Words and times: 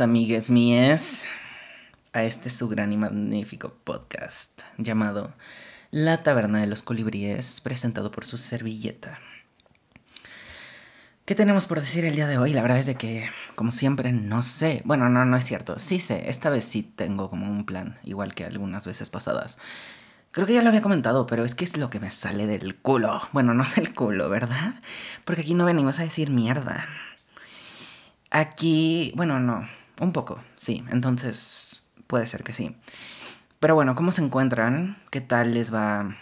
Amigues 0.00 0.48
mías, 0.48 1.26
a 2.12 2.22
este 2.22 2.50
su 2.50 2.68
gran 2.68 2.92
y 2.92 2.96
magnífico 2.96 3.74
podcast 3.82 4.62
llamado 4.76 5.32
La 5.90 6.22
Taberna 6.22 6.60
de 6.60 6.66
los 6.68 6.82
Colibríes, 6.82 7.60
presentado 7.60 8.12
por 8.12 8.24
su 8.24 8.38
servilleta. 8.38 9.18
¿Qué 11.24 11.34
tenemos 11.34 11.66
por 11.66 11.80
decir 11.80 12.04
el 12.04 12.14
día 12.14 12.28
de 12.28 12.38
hoy? 12.38 12.52
La 12.52 12.62
verdad 12.62 12.78
es 12.78 12.86
de 12.86 12.94
que, 12.94 13.28
como 13.56 13.72
siempre, 13.72 14.12
no 14.12 14.42
sé. 14.42 14.82
Bueno, 14.84 15.08
no, 15.08 15.24
no 15.24 15.36
es 15.36 15.44
cierto. 15.44 15.78
Sí 15.78 15.98
sé, 15.98 16.30
esta 16.30 16.48
vez 16.48 16.64
sí 16.64 16.82
tengo 16.82 17.28
como 17.28 17.50
un 17.50 17.66
plan, 17.66 17.98
igual 18.04 18.34
que 18.34 18.44
algunas 18.44 18.86
veces 18.86 19.10
pasadas. 19.10 19.58
Creo 20.30 20.46
que 20.46 20.54
ya 20.54 20.62
lo 20.62 20.68
había 20.68 20.82
comentado, 20.82 21.26
pero 21.26 21.44
es 21.44 21.54
que 21.54 21.64
es 21.64 21.76
lo 21.76 21.90
que 21.90 21.98
me 21.98 22.10
sale 22.12 22.46
del 22.46 22.76
culo. 22.76 23.22
Bueno, 23.32 23.52
no 23.52 23.64
del 23.74 23.94
culo, 23.94 24.28
¿verdad? 24.28 24.76
Porque 25.24 25.40
aquí 25.40 25.54
no 25.54 25.64
venimos 25.64 25.98
a 25.98 26.04
decir 26.04 26.30
mierda. 26.30 26.86
Aquí, 28.30 29.12
bueno, 29.16 29.40
no, 29.40 29.66
un 30.00 30.12
poco, 30.12 30.40
sí, 30.56 30.84
entonces 30.90 31.82
puede 32.06 32.26
ser 32.26 32.44
que 32.44 32.52
sí. 32.52 32.76
Pero 33.60 33.74
bueno, 33.74 33.94
¿cómo 33.94 34.12
se 34.12 34.22
encuentran? 34.22 34.96
¿Qué 35.10 35.20
tal 35.20 35.54
les 35.54 35.74
va 35.74 36.16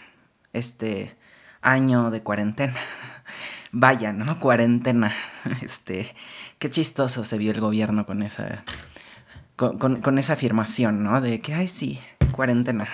este 0.53 1.15
año 1.61 2.09
de 2.09 2.23
cuarentena? 2.23 2.75
Vaya, 3.71 4.13
¿no? 4.13 4.39
Cuarentena. 4.39 5.13
Este, 5.61 6.15
qué 6.59 6.69
chistoso 6.69 7.23
se 7.23 7.37
vio 7.37 7.51
el 7.51 7.61
gobierno 7.61 8.05
con 8.05 8.23
esa, 8.23 8.63
con, 9.55 10.17
esa 10.17 10.33
afirmación, 10.33 11.03
¿no? 11.03 11.21
De 11.21 11.39
que, 11.41 11.53
ay, 11.53 11.67
sí, 11.67 12.01
cuarentena. 12.31 12.87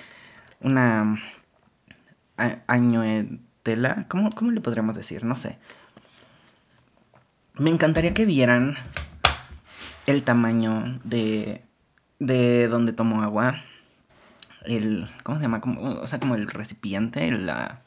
Una 0.60 1.18
año 2.66 3.00
de 3.00 3.38
tela, 3.62 4.04
¿cómo, 4.08 4.30
¿cómo 4.30 4.50
le 4.50 4.60
podríamos 4.60 4.96
decir? 4.96 5.24
No 5.24 5.36
sé. 5.36 5.58
Me 7.54 7.70
encantaría 7.70 8.12
que 8.12 8.26
vieran 8.26 8.76
el 10.06 10.22
tamaño 10.22 10.98
de, 11.04 11.62
de 12.18 12.68
donde 12.68 12.92
tomo 12.92 13.22
agua. 13.22 13.62
El, 14.64 15.08
¿cómo 15.22 15.38
se 15.38 15.44
llama? 15.44 15.60
Como, 15.60 16.00
o 16.00 16.06
sea, 16.06 16.18
como 16.18 16.34
el 16.34 16.48
recipiente, 16.48 17.30
la, 17.30 17.82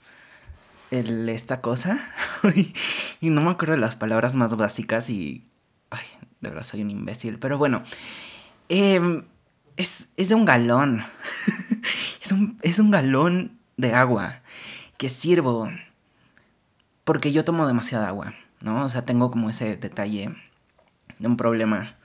el, 0.92 1.28
esta 1.30 1.62
cosa. 1.62 2.00
y 3.22 3.30
no 3.30 3.42
me 3.42 3.52
acuerdo 3.52 3.74
de 3.74 3.82
las 3.82 3.96
palabras 3.96 4.36
más 4.36 4.56
básicas 4.56 5.10
y... 5.10 5.46
Ay, 5.90 6.06
de 6.42 6.50
verdad 6.50 6.64
soy 6.64 6.82
un 6.82 6.92
imbécil. 6.92 7.40
Pero 7.40 7.58
bueno, 7.58 7.84
em, 8.70 9.24
es, 9.78 10.12
es, 10.18 10.30
de 10.30 10.36
un 10.36 10.46
galón. 10.46 11.04
es, 12.22 12.32
un, 12.32 12.60
es 12.62 12.80
un 12.80 12.92
galón 12.92 13.58
de 13.78 13.94
agua 13.94 14.42
que 14.98 15.10
sirvo 15.10 15.70
porque 17.04 17.32
yo 17.32 17.44
tomo 17.44 17.66
demasiada 17.66 18.08
agua. 18.08 18.36
¿no? 18.62 18.86
O 18.86 18.90
sea, 18.90 19.06
tengo 19.06 19.32
como 19.32 19.50
ese 19.50 19.76
detalle 19.78 20.36
de 21.18 21.28
un 21.28 21.38
problema, 21.38 21.96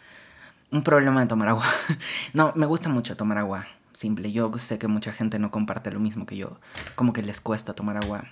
un 0.75 0.83
problema 0.83 1.21
de 1.21 1.27
tomar 1.27 1.49
agua. 1.49 1.65
no, 2.33 2.53
me 2.57 2.67
gusta 2.67 2.89
mucho 2.89 3.17
tomar 3.17 3.39
agua, 3.39 3.67
simple. 3.93 4.33
Yo 4.33 4.51
sé 4.59 4.79
que 4.79 4.89
mucha 4.89 5.13
gente 5.13 5.39
no 5.39 5.53
comparte 5.53 5.93
lo 5.93 6.01
mismo 6.01 6.27
que 6.27 6.37
yo, 6.37 6.59
como 6.97 7.13
que 7.13 7.23
les 7.23 7.41
cuesta 7.41 7.75
tomar 7.75 7.97
agua. 7.97 8.25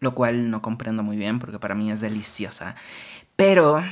Lo 0.00 0.14
cual 0.16 0.50
no 0.50 0.60
comprendo 0.60 1.04
muy 1.04 1.16
bien 1.16 1.38
porque 1.38 1.60
para 1.60 1.76
mí 1.76 1.92
es 1.92 2.00
deliciosa. 2.00 2.74
Pero 3.36 3.82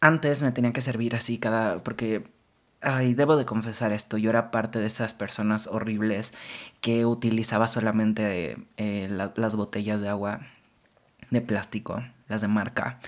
antes 0.00 0.42
me 0.42 0.52
tenía 0.52 0.72
que 0.72 0.82
servir 0.82 1.16
así 1.16 1.38
cada... 1.38 1.82
porque 1.82 2.30
Ay, 2.80 3.14
debo 3.14 3.36
de 3.36 3.44
confesar 3.44 3.90
esto, 3.90 4.18
yo 4.18 4.30
era 4.30 4.52
parte 4.52 4.78
de 4.78 4.86
esas 4.86 5.12
personas 5.12 5.66
horribles 5.66 6.32
que 6.80 7.06
utilizaba 7.06 7.66
solamente 7.66 8.56
eh, 8.76 9.08
las 9.34 9.56
botellas 9.56 10.00
de 10.00 10.08
agua 10.08 10.42
de 11.30 11.40
plástico, 11.40 12.04
las 12.28 12.40
de 12.40 12.46
marca. 12.46 13.00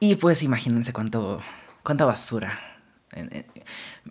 Y 0.00 0.16
pues 0.16 0.42
imagínense 0.42 0.92
cuánto, 0.92 1.40
cuánta 1.82 2.04
basura. 2.04 2.58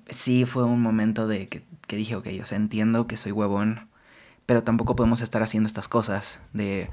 Sí 0.10 0.46
fue 0.46 0.64
un 0.64 0.82
momento 0.82 1.28
de 1.28 1.48
que, 1.48 1.64
dije, 1.96 2.16
ok, 2.16 2.28
yo 2.30 2.44
entiendo 2.56 3.08
que 3.08 3.18
soy 3.18 3.32
huevón, 3.32 3.90
pero 4.46 4.64
tampoco 4.64 4.96
podemos 4.96 5.22
estar 5.22 5.44
haciendo 5.44 5.68
estas 5.68 5.88
cosas 5.88 6.40
de 6.54 6.90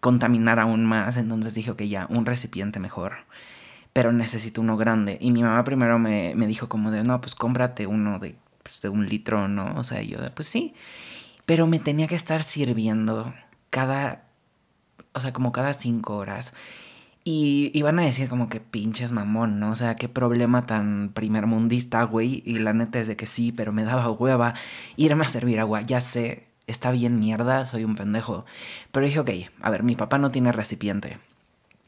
contaminar 0.00 0.58
aún 0.58 0.84
más. 0.86 1.16
Entonces 1.16 1.54
dije, 1.54 1.70
ok, 1.70 1.82
ya, 1.82 2.06
un 2.10 2.26
recipiente 2.26 2.80
mejor. 2.80 3.14
Pero 3.92 4.12
necesito 4.12 4.60
uno 4.60 4.76
grande. 4.76 5.18
Y 5.20 5.32
mi 5.32 5.42
mamá 5.42 5.64
primero 5.64 5.98
me, 5.98 6.34
dijo 6.46 6.68
como 6.68 6.90
de, 6.90 7.02
no, 7.02 7.20
pues 7.20 7.34
cómprate 7.34 7.86
uno 7.86 8.18
de, 8.18 8.36
pues, 8.62 8.80
de 8.80 8.88
un 8.88 9.08
litro, 9.08 9.48
¿no? 9.48 9.74
O 9.76 9.84
sea, 9.84 10.02
yo, 10.02 10.18
pues 10.34 10.48
sí. 10.48 10.74
Pero 11.44 11.66
me 11.66 11.78
tenía 11.78 12.06
que 12.06 12.14
estar 12.14 12.42
sirviendo 12.42 13.34
cada 13.70 14.24
o 15.14 15.20
sea, 15.20 15.32
como 15.32 15.52
cada 15.52 15.72
cinco 15.74 16.16
horas. 16.16 16.52
Y 17.24 17.70
iban 17.74 17.98
a 18.00 18.02
decir 18.02 18.28
como 18.28 18.48
que 18.48 18.58
pinches 18.60 19.12
mamón, 19.12 19.60
¿no? 19.60 19.70
O 19.70 19.74
sea, 19.76 19.94
qué 19.94 20.08
problema 20.08 20.66
tan 20.66 21.10
primermundista, 21.14 22.02
güey. 22.02 22.42
Y 22.44 22.58
la 22.58 22.72
neta 22.72 22.98
es 22.98 23.06
de 23.06 23.16
que 23.16 23.26
sí, 23.26 23.52
pero 23.52 23.72
me 23.72 23.84
daba 23.84 24.10
hueva 24.10 24.54
irme 24.96 25.24
a 25.24 25.28
servir 25.28 25.60
agua. 25.60 25.82
Ya 25.82 26.00
sé, 26.00 26.48
está 26.66 26.90
bien 26.90 27.20
mierda, 27.20 27.66
soy 27.66 27.84
un 27.84 27.94
pendejo. 27.94 28.44
Pero 28.90 29.06
dije, 29.06 29.20
ok, 29.20 29.30
a 29.60 29.70
ver, 29.70 29.84
mi 29.84 29.94
papá 29.94 30.18
no 30.18 30.32
tiene 30.32 30.50
recipiente. 30.50 31.18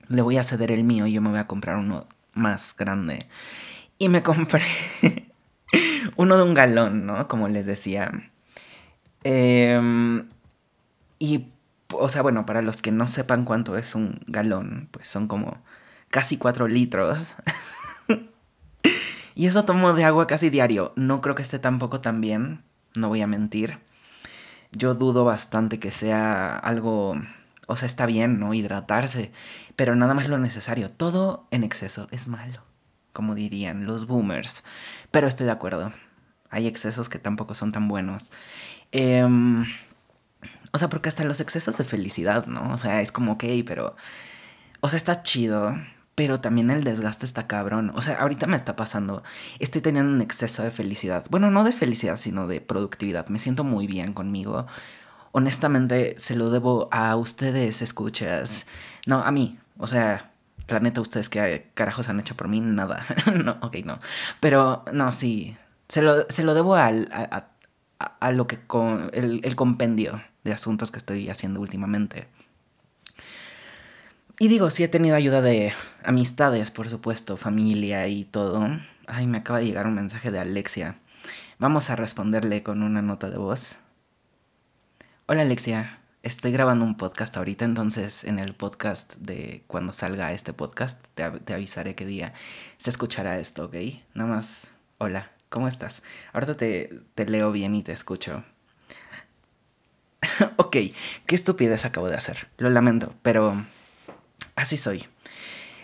Le 0.09 0.23
voy 0.23 0.37
a 0.37 0.44
ceder 0.44 0.71
el 0.71 0.84
mío 0.84 1.06
y 1.06 1.12
yo 1.12 1.21
me 1.21 1.31
voy 1.31 1.41
a 1.41 1.49
comprar 1.49 1.78
uno 1.78 2.06
más 2.33 2.77
grande. 2.77 3.27
Y 3.99 4.09
me 4.09 4.23
compré 4.23 4.65
uno 6.17 6.37
de 6.37 6.43
un 6.44 6.55
galón, 6.55 7.06
¿no? 7.06 7.27
Como 7.27 7.49
les 7.49 7.67
decía. 7.67 8.31
Eh, 9.25 10.23
y 11.19 11.47
o 11.93 12.09
sea, 12.09 12.22
bueno, 12.22 12.47
para 12.47 12.62
los 12.62 12.83
que 12.83 12.93
no 12.93 13.06
sepan 13.06 13.45
cuánto 13.45 13.77
es 13.77 13.95
un 13.95 14.21
galón, 14.27 14.89
pues 14.91 15.09
son 15.09 15.28
como 15.28 15.62
casi 16.09 16.37
4 16.37 16.69
litros. 16.69 17.34
y 19.34 19.47
eso 19.47 19.65
tomo 19.65 19.94
de 19.94 20.05
agua 20.05 20.27
casi 20.27 20.50
diario. 20.50 20.93
No 20.97 21.21
creo 21.21 21.34
que 21.34 21.43
esté 21.43 21.59
tampoco 21.59 22.00
tan 22.00 22.21
bien, 22.21 22.62
no 22.94 23.09
voy 23.09 23.23
a 23.23 23.27
mentir. 23.27 23.78
Yo 24.73 24.94
dudo 24.94 25.25
bastante 25.25 25.78
que 25.78 25.91
sea 25.91 26.56
algo, 26.56 27.17
o 27.67 27.77
sea, 27.77 27.87
está 27.87 28.06
bien, 28.06 28.41
¿no? 28.41 28.55
Hidratarse, 28.55 29.31
pero 29.77 29.94
nada 29.94 30.15
más 30.15 30.28
lo 30.28 30.39
necesario. 30.39 30.89
Todo 30.91 31.47
en 31.50 31.65
exceso 31.65 32.09
es 32.11 32.27
malo, 32.27 32.62
como 33.12 33.34
dirían 33.34 33.87
los 33.87 34.06
boomers. 34.06 34.65
Pero 35.11 35.28
estoy 35.28 35.47
de 35.47 35.53
acuerdo. 35.53 35.93
Hay 36.50 36.67
excesos 36.67 37.09
que 37.09 37.19
tampoco 37.19 37.55
son 37.55 37.73
tan 37.73 37.89
buenos. 37.89 38.31
Eh, 38.93 39.27
o 40.75 40.79
sea, 40.79 40.89
porque 40.89 41.09
hasta 41.09 41.23
los 41.23 41.41
excesos 41.41 41.79
de 41.79 41.85
felicidad, 41.85 42.47
¿no? 42.47 42.75
O 42.75 42.79
sea, 42.79 43.01
es 43.01 43.12
como, 43.12 43.35
ok, 43.35 43.45
pero... 43.65 43.95
O 44.81 44.89
sea, 44.89 44.97
está 44.97 45.23
chido, 45.23 45.77
pero 46.17 46.41
también 46.41 46.69
el 46.69 46.83
desgaste 46.83 47.27
está 47.27 47.47
cabrón. 47.47 47.93
O 47.95 48.03
sea, 48.03 48.17
ahorita 48.17 48.49
me 48.49 48.57
está 48.57 48.75
pasando. 48.75 49.23
Estoy 49.61 49.83
teniendo 49.83 50.12
un 50.12 50.21
exceso 50.21 50.65
de 50.65 50.73
felicidad. 50.73 51.27
Bueno, 51.31 51.49
no 51.53 51.62
de 51.62 51.71
felicidad, 51.71 52.17
sino 52.17 52.49
de 52.49 52.61
productividad. 52.61 53.29
Me 53.29 53.39
siento 53.39 53.62
muy 53.62 53.87
bien 53.87 54.15
conmigo. 54.15 54.67
Honestamente, 55.31 56.17
se 56.19 56.35
lo 56.35 56.51
debo 56.51 56.89
a 56.91 57.15
ustedes, 57.15 57.81
escuchas. 57.81 58.67
No, 59.06 59.21
a 59.23 59.31
mí. 59.31 59.56
O 59.79 59.87
sea, 59.87 60.33
planeta, 60.67 61.01
ustedes 61.01 61.29
qué 61.29 61.71
carajos 61.75 62.09
han 62.09 62.19
hecho 62.19 62.35
por 62.37 62.49
mí, 62.49 62.61
nada. 62.61 63.06
no, 63.33 63.59
ok, 63.61 63.77
no. 63.85 64.01
Pero, 64.41 64.85
no, 64.93 65.12
sí. 65.12 65.56
Se 65.87 66.03
lo, 66.03 66.29
se 66.31 66.43
lo 66.43 66.55
debo 66.55 66.75
al, 66.75 67.09
a, 67.12 67.23
a, 67.37 67.53
lo 68.32 68.47
que 68.47 68.59
con 68.60 69.10
el, 69.12 69.41
el 69.44 69.56
compendio 69.56 70.22
de 70.44 70.53
asuntos 70.53 70.91
que 70.91 70.99
estoy 70.99 71.28
haciendo 71.31 71.60
últimamente. 71.60 72.27
Y 74.38 74.49
digo, 74.49 74.69
sí 74.71 74.82
he 74.82 74.88
tenido 74.88 75.15
ayuda 75.15 75.41
de 75.43 75.72
amistades, 76.03 76.71
por 76.72 76.91
supuesto, 76.91 77.37
familia 77.37 78.09
y 78.09 78.25
todo. 78.25 78.66
Ay, 79.06 79.27
me 79.27 79.38
acaba 79.38 79.61
de 79.61 79.67
llegar 79.67 79.87
un 79.87 79.94
mensaje 79.94 80.31
de 80.32 80.41
Alexia. 80.41 80.99
Vamos 81.58 81.88
a 81.88 81.96
responderle 81.96 82.64
con 82.64 82.82
una 82.82 83.00
nota 83.00 83.31
de 83.31 83.37
voz. 83.37 83.79
Hola 85.26 85.43
Alexia, 85.43 86.00
estoy 86.23 86.50
grabando 86.50 86.85
un 86.85 86.96
podcast 86.96 87.37
ahorita, 87.37 87.64
entonces 87.64 88.25
en 88.25 88.38
el 88.38 88.55
podcast 88.55 89.14
de 89.17 89.62
cuando 89.69 89.93
salga 89.93 90.32
este 90.32 90.52
podcast 90.52 91.02
te, 91.14 91.31
te 91.31 91.55
avisaré 91.55 91.94
qué 91.94 92.05
día 92.05 92.35
se 92.76 92.91
escuchará 92.91 93.38
esto, 93.38 93.67
¿ok? 93.67 93.76
Nada 94.14 94.29
más, 94.29 94.69
hola, 94.99 95.31
¿cómo 95.55 95.69
estás? 95.69 96.03
Ahorita 96.33 96.56
te, 96.56 96.91
te 97.15 97.27
leo 97.27 97.53
bien 97.53 97.77
y 97.77 97.85
te 97.85 97.93
escucho. 97.93 98.43
ok, 100.56 100.77
qué 101.27 101.35
estupidez 101.37 101.85
acabo 101.85 102.09
de 102.09 102.17
hacer. 102.17 102.49
Lo 102.59 102.71
lamento, 102.71 103.15
pero 103.23 103.65
así 104.56 104.77
soy. 104.77 105.05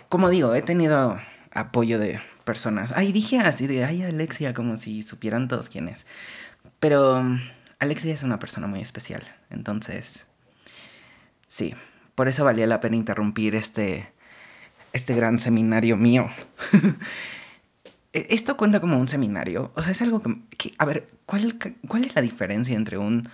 Como 0.09 0.29
digo, 0.29 0.53
he 0.55 0.61
tenido 0.61 1.17
apoyo 1.53 1.99
de 1.99 2.19
personas. 2.43 2.91
Ay, 2.93 3.13
dije 3.13 3.39
así 3.39 3.65
de, 3.65 3.85
ay, 3.85 4.03
Alexia, 4.03 4.53
como 4.53 4.75
si 4.75 5.03
supieran 5.03 5.47
todos 5.47 5.69
quién 5.69 5.87
es. 5.87 6.05
Pero 6.81 7.23
Alexia 7.79 8.13
es 8.13 8.23
una 8.23 8.39
persona 8.39 8.67
muy 8.67 8.81
especial. 8.81 9.23
Entonces, 9.49 10.25
sí, 11.47 11.75
por 12.15 12.27
eso 12.27 12.43
valía 12.43 12.67
la 12.67 12.81
pena 12.81 12.97
interrumpir 12.97 13.55
este, 13.55 14.11
este 14.91 15.15
gran 15.15 15.39
seminario 15.39 15.95
mío. 15.95 16.29
E, 18.13 18.27
esto 18.29 18.57
cuenta 18.57 18.79
como 18.79 18.99
un 18.99 19.07
seminario. 19.07 19.71
O 19.75 19.83
sea, 19.83 19.91
es 19.91 20.01
algo 20.01 20.21
que... 20.21 20.73
a 20.77 20.85
ver, 20.85 21.07
¿cuál, 21.25 21.57
¿cuál 21.87 22.05
es 22.05 22.15
la 22.15 22.21
diferencia 22.21 22.75
entre 22.75 22.97
un 22.97 23.29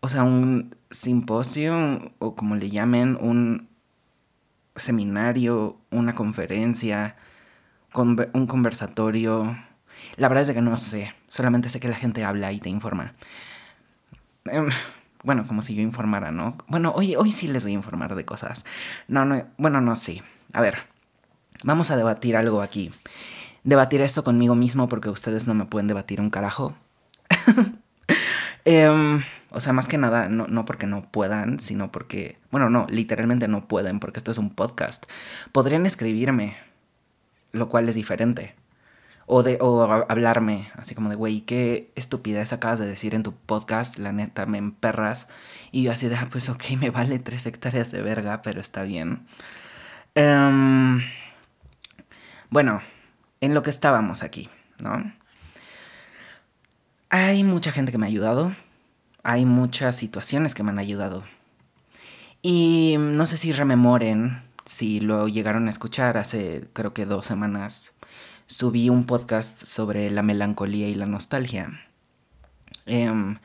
o 0.00 0.08
sea, 0.08 0.22
un 0.22 0.76
simposio 0.90 2.12
o 2.20 2.36
como 2.36 2.54
le 2.54 2.70
llamen, 2.70 3.18
un 3.20 3.68
seminario, 4.76 5.78
una 5.90 6.14
conferencia. 6.14 7.16
un 7.92 8.46
conversatorio. 8.46 9.56
La 10.16 10.28
verdad 10.28 10.48
es 10.48 10.54
que 10.54 10.62
no 10.62 10.78
sé. 10.78 11.14
Solamente 11.26 11.70
sé 11.70 11.80
que 11.80 11.88
la 11.88 11.96
gente 11.96 12.24
habla 12.24 12.52
y 12.52 12.60
te 12.60 12.68
informa. 12.68 13.14
Em, 14.44 14.68
bueno, 15.24 15.44
como 15.48 15.60
si 15.60 15.74
yo 15.74 15.82
informara, 15.82 16.30
¿no? 16.30 16.56
Bueno, 16.68 16.92
hoy, 16.94 17.16
hoy 17.16 17.32
sí 17.32 17.48
les 17.48 17.64
voy 17.64 17.72
a 17.72 17.74
informar 17.74 18.14
de 18.14 18.24
cosas. 18.24 18.64
No, 19.08 19.24
no, 19.24 19.44
bueno, 19.58 19.80
no, 19.80 19.96
sí. 19.96 20.22
A 20.52 20.60
ver, 20.60 20.78
vamos 21.64 21.90
a 21.90 21.96
debatir 21.96 22.36
algo 22.36 22.62
aquí. 22.62 22.92
Debatir 23.66 24.00
esto 24.00 24.22
conmigo 24.22 24.54
mismo 24.54 24.88
porque 24.88 25.08
ustedes 25.08 25.48
no 25.48 25.54
me 25.54 25.64
pueden 25.64 25.88
debatir 25.88 26.20
un 26.20 26.30
carajo. 26.30 26.76
Em, 28.64 29.22
o 29.50 29.58
sea, 29.60 29.72
más 29.72 29.88
que 29.88 29.98
nada, 29.98 30.28
no, 30.28 30.46
no 30.46 30.64
porque 30.64 30.86
no 30.86 31.10
puedan, 31.10 31.58
sino 31.58 31.90
porque, 31.90 32.38
bueno, 32.52 32.70
no, 32.70 32.86
literalmente 32.88 33.48
no 33.48 33.66
pueden 33.66 33.98
porque 33.98 34.18
esto 34.18 34.30
es 34.30 34.38
un 34.38 34.50
podcast. 34.50 35.06
Podrían 35.50 35.84
escribirme, 35.84 36.56
lo 37.50 37.68
cual 37.68 37.88
es 37.88 37.96
diferente. 37.96 38.54
O, 39.26 39.42
de, 39.42 39.58
o 39.60 39.82
hablarme, 40.08 40.70
así 40.74 40.94
como 40.94 41.10
de, 41.10 41.16
güey, 41.16 41.40
qué 41.40 41.92
estupidez 41.96 42.52
acabas 42.52 42.78
de 42.78 42.86
decir 42.86 43.16
en 43.16 43.24
tu 43.24 43.32
podcast, 43.34 43.98
la 43.98 44.12
neta, 44.12 44.46
me 44.46 44.58
emperras. 44.58 45.26
Y 45.72 45.82
yo 45.82 45.90
así 45.92 46.08
de, 46.08 46.14
ah, 46.14 46.28
pues 46.30 46.48
ok, 46.48 46.62
me 46.80 46.90
vale 46.90 47.18
tres 47.18 47.46
hectáreas 47.46 47.90
de 47.90 48.00
verga, 48.00 48.42
pero 48.42 48.60
está 48.60 48.84
bien. 48.84 49.26
Em, 50.14 51.00
bueno, 52.50 52.80
en 53.40 53.54
lo 53.54 53.62
que 53.62 53.70
estábamos 53.70 54.22
aquí, 54.22 54.48
¿no? 54.78 55.12
Hay 57.08 57.44
mucha 57.44 57.72
gente 57.72 57.92
que 57.92 57.98
me 57.98 58.06
ha 58.06 58.08
ayudado, 58.08 58.52
hay 59.22 59.44
muchas 59.44 59.96
situaciones 59.96 60.54
que 60.54 60.62
me 60.62 60.70
han 60.70 60.78
ayudado. 60.78 61.24
Y 62.42 62.96
no 62.98 63.26
sé 63.26 63.36
si 63.36 63.52
rememoren, 63.52 64.42
si 64.64 65.00
lo 65.00 65.28
llegaron 65.28 65.66
a 65.66 65.70
escuchar 65.70 66.16
hace 66.16 66.68
creo 66.72 66.92
que 66.92 67.06
dos 67.06 67.26
semanas, 67.26 67.92
subí 68.46 68.88
un 68.88 69.06
podcast 69.06 69.64
sobre 69.64 70.10
la 70.10 70.22
melancolía 70.22 70.88
y 70.88 70.94
la 70.94 71.06
nostalgia. 71.06 71.80
Em, 72.86 73.38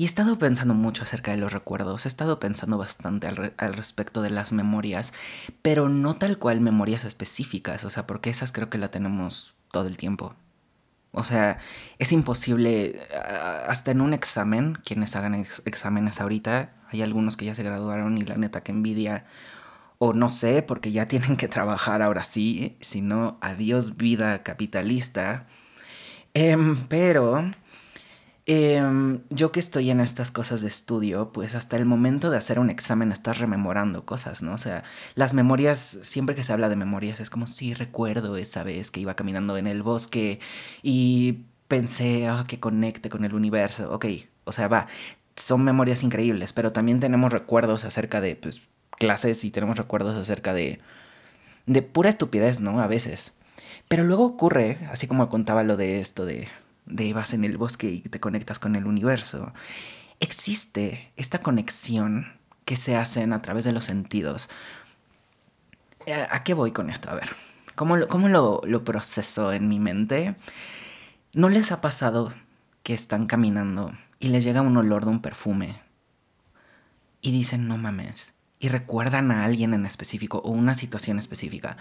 y 0.00 0.04
he 0.04 0.06
estado 0.06 0.38
pensando 0.38 0.72
mucho 0.72 1.02
acerca 1.02 1.30
de 1.30 1.36
los 1.36 1.52
recuerdos, 1.52 2.06
he 2.06 2.08
estado 2.08 2.40
pensando 2.40 2.78
bastante 2.78 3.26
al, 3.26 3.74
respecto 3.74 4.22
de 4.22 4.30
las 4.30 4.50
memorias, 4.50 5.12
pero 5.60 5.90
no 5.90 6.16
tal 6.16 6.38
cual 6.38 6.62
memorias 6.62 7.04
específicas, 7.04 7.84
o 7.84 7.90
sea, 7.90 8.06
porque 8.06 8.30
esas 8.30 8.50
creo 8.50 8.70
que 8.70 8.78
la 8.78 8.90
tenemos 8.90 9.56
todo 9.70 9.86
el 9.86 9.98
tiempo. 9.98 10.34
O 11.12 11.22
sea, 11.22 11.58
es 11.98 12.12
imposible, 12.12 13.06
hasta 13.68 13.90
en 13.90 14.00
un 14.00 14.14
examen, 14.14 14.78
quienes 14.86 15.14
hagan 15.16 15.34
exámenes 15.66 16.18
ahorita, 16.18 16.72
hay 16.90 17.02
algunos 17.02 17.36
que 17.36 17.44
ya 17.44 17.54
se 17.54 17.62
graduaron 17.62 18.16
y 18.16 18.24
la 18.24 18.38
neta 18.38 18.62
que 18.62 18.72
envidia, 18.72 19.26
o 19.98 20.14
no 20.14 20.30
sé, 20.30 20.62
porque 20.62 20.92
ya 20.92 21.08
tienen 21.08 21.36
que 21.36 21.46
trabajar 21.46 22.00
ahora 22.00 22.24
sí, 22.24 22.78
si 22.80 23.02
no, 23.02 23.36
adiós 23.42 23.98
vida 23.98 24.42
capitalista. 24.44 25.46
Em, 26.32 26.76
pero 26.86 27.52
Em, 28.46 29.20
yo 29.30 29.52
que 29.52 29.60
estoy 29.60 29.90
en 29.90 30.00
estas 30.00 30.30
cosas 30.30 30.60
de 30.60 30.68
estudio, 30.68 31.30
pues 31.32 31.54
hasta 31.54 31.76
el 31.76 31.84
momento 31.84 32.30
de 32.30 32.38
hacer 32.38 32.58
un 32.58 32.70
examen 32.70 33.12
estás 33.12 33.38
rememorando 33.38 34.04
cosas, 34.06 34.42
¿no? 34.42 34.54
O 34.54 34.58
sea, 34.58 34.82
las 35.14 35.34
memorias, 35.34 35.98
siempre 36.02 36.34
que 36.34 36.42
se 36.42 36.52
habla 36.52 36.68
de 36.68 36.76
memorias, 36.76 37.20
es 37.20 37.30
como 37.30 37.46
si 37.46 37.74
recuerdo 37.74 38.36
esa 38.36 38.62
vez 38.62 38.90
que 38.90 39.00
iba 39.00 39.14
caminando 39.14 39.56
en 39.56 39.66
el 39.66 39.82
bosque 39.82 40.40
y 40.82 41.44
pensé 41.68 42.30
oh, 42.30 42.44
que 42.46 42.60
conecte 42.60 43.10
con 43.10 43.24
el 43.24 43.34
universo. 43.34 43.92
Ok, 43.92 44.06
o 44.44 44.52
sea, 44.52 44.68
va, 44.68 44.86
son 45.36 45.62
memorias 45.62 46.02
increíbles, 46.02 46.52
pero 46.52 46.72
también 46.72 47.00
tenemos 47.00 47.32
recuerdos 47.32 47.84
acerca 47.84 48.20
de 48.20 48.36
pues, 48.36 48.62
clases 48.98 49.44
y 49.44 49.50
tenemos 49.50 49.78
recuerdos 49.78 50.16
acerca 50.16 50.54
de, 50.54 50.80
de 51.66 51.82
pura 51.82 52.10
estupidez, 52.10 52.60
¿no? 52.60 52.80
A 52.80 52.86
veces. 52.86 53.32
Pero 53.88 54.04
luego 54.04 54.24
ocurre, 54.26 54.78
así 54.90 55.06
como 55.06 55.28
contaba 55.28 55.62
lo 55.62 55.76
de 55.76 56.00
esto 56.00 56.24
de 56.24 56.48
de 56.90 57.12
vas 57.12 57.32
en 57.32 57.44
el 57.44 57.56
bosque 57.56 57.88
y 57.88 58.00
te 58.00 58.20
conectas 58.20 58.58
con 58.58 58.76
el 58.76 58.86
universo, 58.86 59.52
existe 60.20 61.12
esta 61.16 61.40
conexión 61.40 62.32
que 62.64 62.76
se 62.76 62.96
hacen 62.96 63.32
a 63.32 63.42
través 63.42 63.64
de 63.64 63.72
los 63.72 63.84
sentidos. 63.84 64.50
Eh, 66.06 66.26
¿A 66.30 66.42
qué 66.44 66.54
voy 66.54 66.72
con 66.72 66.90
esto? 66.90 67.10
A 67.10 67.14
ver, 67.14 67.30
¿cómo 67.74 67.96
lo, 67.96 68.08
cómo 68.08 68.28
lo, 68.28 68.60
lo 68.64 68.84
proceso 68.84 69.52
en 69.52 69.68
mi 69.68 69.78
mente? 69.78 70.36
¿No 71.32 71.48
les 71.48 71.72
ha 71.72 71.80
pasado 71.80 72.32
que 72.82 72.94
están 72.94 73.26
caminando 73.26 73.92
y 74.18 74.28
les 74.28 74.44
llega 74.44 74.62
un 74.62 74.76
olor 74.76 75.04
de 75.04 75.10
un 75.10 75.22
perfume 75.22 75.80
y 77.22 77.32
dicen, 77.32 77.68
no 77.68 77.76
mames, 77.76 78.34
y 78.58 78.68
recuerdan 78.68 79.30
a 79.30 79.44
alguien 79.44 79.74
en 79.74 79.86
específico 79.86 80.38
o 80.38 80.50
una 80.50 80.74
situación 80.74 81.18
específica? 81.18 81.76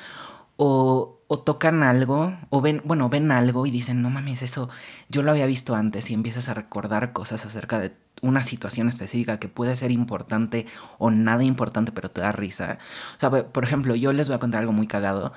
O, 0.61 1.15
tocan 1.45 1.83
algo, 1.83 2.37
o 2.49 2.59
ven, 2.59 2.81
bueno, 2.83 3.07
ven 3.07 3.31
algo 3.31 3.65
y 3.65 3.71
dicen, 3.71 4.01
no 4.01 4.09
mames, 4.09 4.41
eso 4.41 4.69
yo 5.07 5.23
lo 5.23 5.31
había 5.31 5.45
visto 5.45 5.73
antes 5.73 6.11
y 6.11 6.13
empiezas 6.13 6.49
a 6.49 6.53
recordar 6.53 7.13
cosas 7.13 7.45
acerca 7.45 7.79
de 7.79 7.93
una 8.21 8.43
situación 8.43 8.89
específica 8.89 9.39
que 9.39 9.47
puede 9.47 9.77
ser 9.77 9.89
importante 9.91 10.65
o 10.97 11.11
nada 11.11 11.45
importante, 11.45 11.93
pero 11.93 12.11
te 12.11 12.19
da 12.19 12.33
risa. 12.33 12.77
O 13.15 13.19
sea, 13.21 13.29
por 13.29 13.63
ejemplo, 13.63 13.95
yo 13.95 14.11
les 14.11 14.27
voy 14.27 14.35
a 14.35 14.39
contar 14.39 14.59
algo 14.59 14.73
muy 14.73 14.85
cagado. 14.85 15.31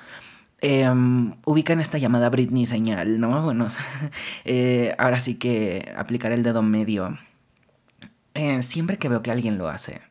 Em, 0.59 1.35
ubican 1.45 1.79
esta 1.79 1.97
llamada 1.97 2.29
Britney 2.29 2.65
señal, 2.65 3.21
¿no? 3.21 3.43
Bueno, 3.43 3.69
eh, 4.45 4.93
ahora 4.97 5.21
sí 5.21 5.35
que 5.35 5.93
aplicar 5.95 6.33
el 6.33 6.43
dedo 6.43 6.61
medio. 6.61 7.17
Eh, 8.33 8.61
siempre 8.61 8.97
que 8.97 9.07
veo 9.07 9.21
que 9.21 9.31
alguien 9.31 9.57
lo 9.57 9.69
hace, 9.69 10.01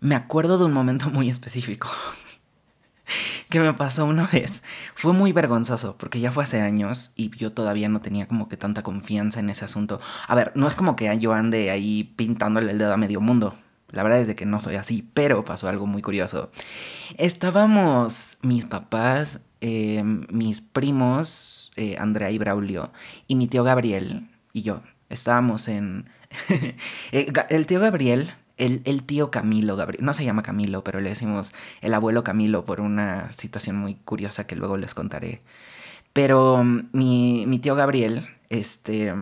me 0.00 0.16
acuerdo 0.16 0.58
de 0.58 0.64
un 0.64 0.72
momento 0.72 1.08
muy 1.10 1.28
específico 1.28 1.88
que 3.50 3.60
me 3.60 3.72
pasó 3.74 4.04
una 4.04 4.26
vez. 4.26 4.62
Fue 4.94 5.12
muy 5.12 5.32
vergonzoso 5.32 5.96
porque 5.96 6.20
ya 6.20 6.32
fue 6.32 6.44
hace 6.44 6.60
años 6.60 7.12
y 7.16 7.30
yo 7.36 7.52
todavía 7.52 7.88
no 7.88 8.00
tenía 8.00 8.26
como 8.26 8.48
que 8.48 8.56
tanta 8.56 8.82
confianza 8.82 9.40
en 9.40 9.50
ese 9.50 9.64
asunto. 9.64 10.00
A 10.26 10.34
ver, 10.34 10.52
no 10.54 10.68
es 10.68 10.76
como 10.76 10.96
que 10.96 11.16
yo 11.18 11.32
ande 11.32 11.70
ahí 11.70 12.04
pintándole 12.16 12.72
el 12.72 12.78
dedo 12.78 12.92
a 12.92 12.96
medio 12.96 13.20
mundo. 13.20 13.54
La 13.90 14.02
verdad 14.02 14.20
es 14.20 14.34
que 14.34 14.46
no 14.46 14.60
soy 14.60 14.74
así, 14.74 15.08
pero 15.14 15.44
pasó 15.44 15.68
algo 15.68 15.86
muy 15.86 16.02
curioso. 16.02 16.50
Estábamos 17.16 18.38
mis 18.42 18.64
papás, 18.64 19.40
em, 19.60 20.26
mis 20.30 20.60
primos, 20.60 21.70
eh, 21.76 21.96
Andrea 21.98 22.30
y 22.30 22.38
Braulio, 22.38 22.92
y 23.28 23.36
mi 23.36 23.46
tío 23.46 23.62
Gabriel 23.62 24.28
y 24.52 24.62
yo. 24.62 24.82
Estábamos 25.08 25.68
en... 25.68 26.08
Eh, 27.12 27.32
el 27.50 27.66
tío 27.68 27.78
Gabriel 27.78 28.32
el, 28.56 29.02
tío 29.04 29.30
Camilo, 29.30 29.76
Gabriel, 29.76 30.04
no 30.04 30.12
se 30.14 30.24
llama 30.24 30.42
Camilo, 30.42 30.84
pero 30.84 31.00
le 31.00 31.10
decimos 31.10 31.52
el 31.80 31.94
abuelo 31.94 32.22
Camilo 32.22 32.64
por 32.64 32.80
una 32.80 33.32
situación 33.32 33.76
muy 33.76 33.96
curiosa 33.96 34.46
que 34.46 34.56
luego 34.56 34.76
les 34.76 34.94
contaré. 34.94 35.42
Pero 36.12 36.62
mm, 36.62 36.90
mi, 36.92 37.58
tío 37.60 37.74
Gabriel, 37.74 38.28
este, 38.50 39.14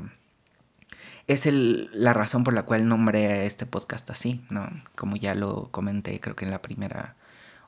es 1.27 1.47
el, 1.47 1.91
la 1.95 2.13
razón 2.13 2.45
por 2.45 2.55
la 2.55 2.65
cual 2.65 2.89
nombré 2.89 3.47
este 3.47 3.67
podcast 3.67 4.11
así, 4.11 4.45
¿no? 4.51 4.69
Como 4.95 5.17
ya 5.17 5.35
lo 5.35 5.71
comenté, 5.71 6.21
creo 6.21 6.37
que 6.37 6.45
en 6.45 6.51
la 6.51 6.63
primera 6.63 7.17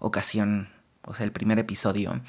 ocasión, 0.01 0.69
o 1.03 1.15
sea, 1.15 1.25
el 1.25 1.33
primer 1.33 1.59
episodio. 1.59 2.21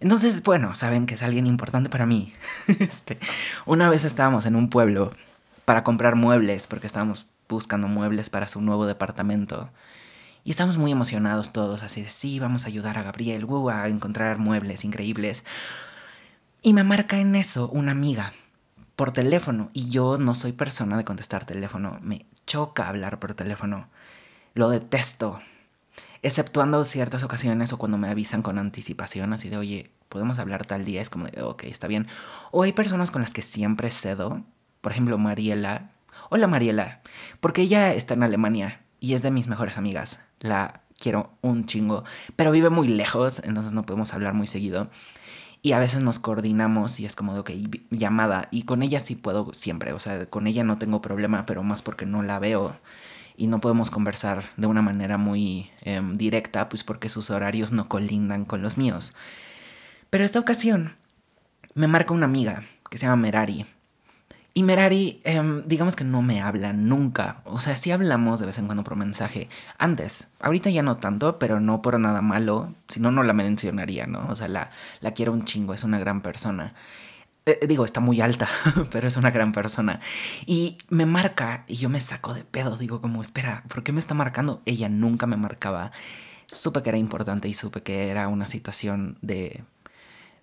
Entonces, 0.00 0.42
bueno, 0.42 0.74
saben 0.74 1.06
que 1.06 1.14
es 1.14 1.22
alguien 1.22 1.46
importante 1.46 1.88
para 1.88 2.06
mí. 2.06 2.32
este, 2.80 3.18
una 3.64 3.88
vez 3.88 4.04
estábamos 4.04 4.46
en 4.46 4.56
un 4.56 4.68
pueblo 4.70 5.12
para 5.64 5.84
comprar 5.84 6.16
muebles, 6.16 6.66
porque 6.66 6.86
estábamos 6.86 7.28
buscando 7.48 7.88
muebles 7.88 8.30
para 8.30 8.48
su 8.48 8.60
nuevo 8.60 8.86
departamento. 8.86 9.70
Y 10.44 10.50
estamos 10.50 10.78
muy 10.78 10.92
emocionados 10.92 11.52
todos, 11.52 11.82
así 11.82 12.02
de 12.02 12.08
sí, 12.08 12.38
vamos 12.38 12.64
a 12.64 12.68
ayudar 12.68 12.98
a 12.98 13.02
Gabriel 13.02 13.46
a 13.72 13.88
encontrar 13.88 14.38
muebles 14.38 14.84
increíbles. 14.84 15.42
Y 16.62 16.72
me 16.72 16.84
marca 16.84 17.18
en 17.18 17.34
eso 17.34 17.68
una 17.68 17.92
amiga 17.92 18.32
por 18.94 19.12
teléfono. 19.12 19.70
Y 19.72 19.90
yo 19.90 20.18
no 20.18 20.34
soy 20.34 20.52
persona 20.52 20.96
de 20.96 21.04
contestar 21.04 21.44
teléfono. 21.44 21.98
Me 22.00 22.26
choca 22.46 22.88
hablar 22.88 23.18
por 23.18 23.34
teléfono. 23.34 23.88
Lo 24.54 24.70
detesto. 24.70 25.40
Exceptuando 26.22 26.82
ciertas 26.84 27.22
ocasiones 27.22 27.72
o 27.72 27.78
cuando 27.78 27.98
me 27.98 28.08
avisan 28.08 28.42
con 28.42 28.58
anticipación, 28.58 29.32
así 29.32 29.48
de, 29.48 29.58
oye, 29.58 29.90
podemos 30.08 30.38
hablar 30.38 30.64
tal 30.64 30.84
día. 30.84 31.02
Es 31.02 31.10
como 31.10 31.26
de, 31.26 31.42
ok, 31.42 31.64
está 31.64 31.88
bien. 31.88 32.06
O 32.52 32.62
hay 32.62 32.72
personas 32.72 33.10
con 33.10 33.22
las 33.22 33.32
que 33.32 33.42
siempre 33.42 33.90
cedo. 33.90 34.42
Por 34.80 34.92
ejemplo, 34.92 35.18
Mariela 35.18 35.90
Hola 36.30 36.46
Mariela, 36.46 37.00
porque 37.40 37.62
ella 37.62 37.94
está 37.94 38.14
en 38.14 38.22
Alemania 38.22 38.80
y 39.00 39.14
es 39.14 39.22
de 39.22 39.30
mis 39.30 39.48
mejores 39.48 39.78
amigas. 39.78 40.20
La 40.40 40.82
quiero 40.98 41.30
un 41.42 41.66
chingo, 41.66 42.04
pero 42.34 42.50
vive 42.50 42.70
muy 42.70 42.88
lejos, 42.88 43.40
entonces 43.44 43.72
no 43.72 43.84
podemos 43.84 44.12
hablar 44.14 44.34
muy 44.34 44.46
seguido. 44.46 44.90
Y 45.62 45.72
a 45.72 45.78
veces 45.78 46.02
nos 46.02 46.18
coordinamos 46.18 47.00
y 47.00 47.06
es 47.06 47.16
como 47.16 47.34
de, 47.34 47.40
ok, 47.40 47.50
llamada. 47.90 48.48
Y 48.50 48.62
con 48.62 48.82
ella 48.82 49.00
sí 49.00 49.16
puedo 49.16 49.52
siempre, 49.52 49.92
o 49.92 49.98
sea, 49.98 50.26
con 50.26 50.46
ella 50.46 50.64
no 50.64 50.76
tengo 50.78 51.00
problema, 51.00 51.46
pero 51.46 51.62
más 51.62 51.82
porque 51.82 52.06
no 52.06 52.22
la 52.22 52.38
veo 52.38 52.76
y 53.36 53.48
no 53.48 53.60
podemos 53.60 53.90
conversar 53.90 54.44
de 54.56 54.66
una 54.66 54.82
manera 54.82 55.18
muy 55.18 55.70
em, 55.82 56.16
directa, 56.16 56.68
pues 56.68 56.84
porque 56.84 57.08
sus 57.08 57.30
horarios 57.30 57.72
no 57.72 57.88
colindan 57.88 58.44
con 58.44 58.62
los 58.62 58.78
míos. 58.78 59.14
Pero 60.10 60.24
esta 60.24 60.40
ocasión 60.40 60.96
me 61.74 61.88
marca 61.88 62.14
una 62.14 62.26
amiga 62.26 62.62
que 62.90 62.98
se 62.98 63.06
llama 63.06 63.22
Merari 63.22 63.66
Y 64.56 64.62
Merari, 64.62 65.20
em, 65.24 65.62
digamos 65.66 65.96
que 65.96 66.04
no 66.04 66.22
me 66.22 66.40
habla 66.40 66.72
nunca. 66.72 67.42
O 67.44 67.60
sea, 67.60 67.76
sí 67.76 67.90
hablamos 67.90 68.40
de 68.40 68.46
vez 68.46 68.56
en 68.56 68.64
cuando 68.64 68.84
por 68.84 68.96
mensaje. 68.96 69.50
Antes, 69.76 70.28
ahorita 70.40 70.70
ya 70.70 70.82
no 70.82 70.96
tanto, 70.96 71.38
pero 71.38 71.60
no 71.60 71.82
por 71.82 72.00
nada 72.00 72.22
malo. 72.22 72.72
Si 72.88 72.98
no, 72.98 73.10
no 73.10 73.22
la 73.22 73.34
mencionaría, 73.34 74.06
¿no? 74.06 74.26
O 74.30 74.34
sea, 74.34 74.48
la, 74.48 74.70
la 75.00 75.10
quiero 75.12 75.34
un 75.34 75.44
chingo, 75.44 75.74
es 75.74 75.84
una 75.84 75.98
gran 75.98 76.22
persona. 76.22 76.72
Eh, 77.44 77.66
digo, 77.68 77.84
está 77.84 78.00
muy 78.00 78.22
alta, 78.22 78.48
pero 78.90 79.08
es 79.08 79.18
una 79.18 79.30
gran 79.30 79.52
persona. 79.52 80.00
Y 80.46 80.78
me 80.88 81.04
marca 81.04 81.64
y 81.68 81.74
yo 81.74 81.90
me 81.90 82.00
saco 82.00 82.32
de 82.32 82.44
pedo. 82.44 82.78
Digo, 82.78 83.02
como, 83.02 83.20
espera, 83.20 83.62
¿por 83.68 83.82
qué 83.82 83.92
me 83.92 84.00
está 84.00 84.14
marcando? 84.14 84.62
Ella 84.64 84.88
nunca 84.88 85.26
me 85.26 85.36
marcaba. 85.36 85.92
Supe 86.46 86.82
que 86.82 86.88
era 86.88 86.98
importante 86.98 87.46
y 87.48 87.52
supe 87.52 87.82
que 87.82 88.08
era 88.08 88.28
una 88.28 88.46
situación 88.46 89.18
de... 89.20 89.64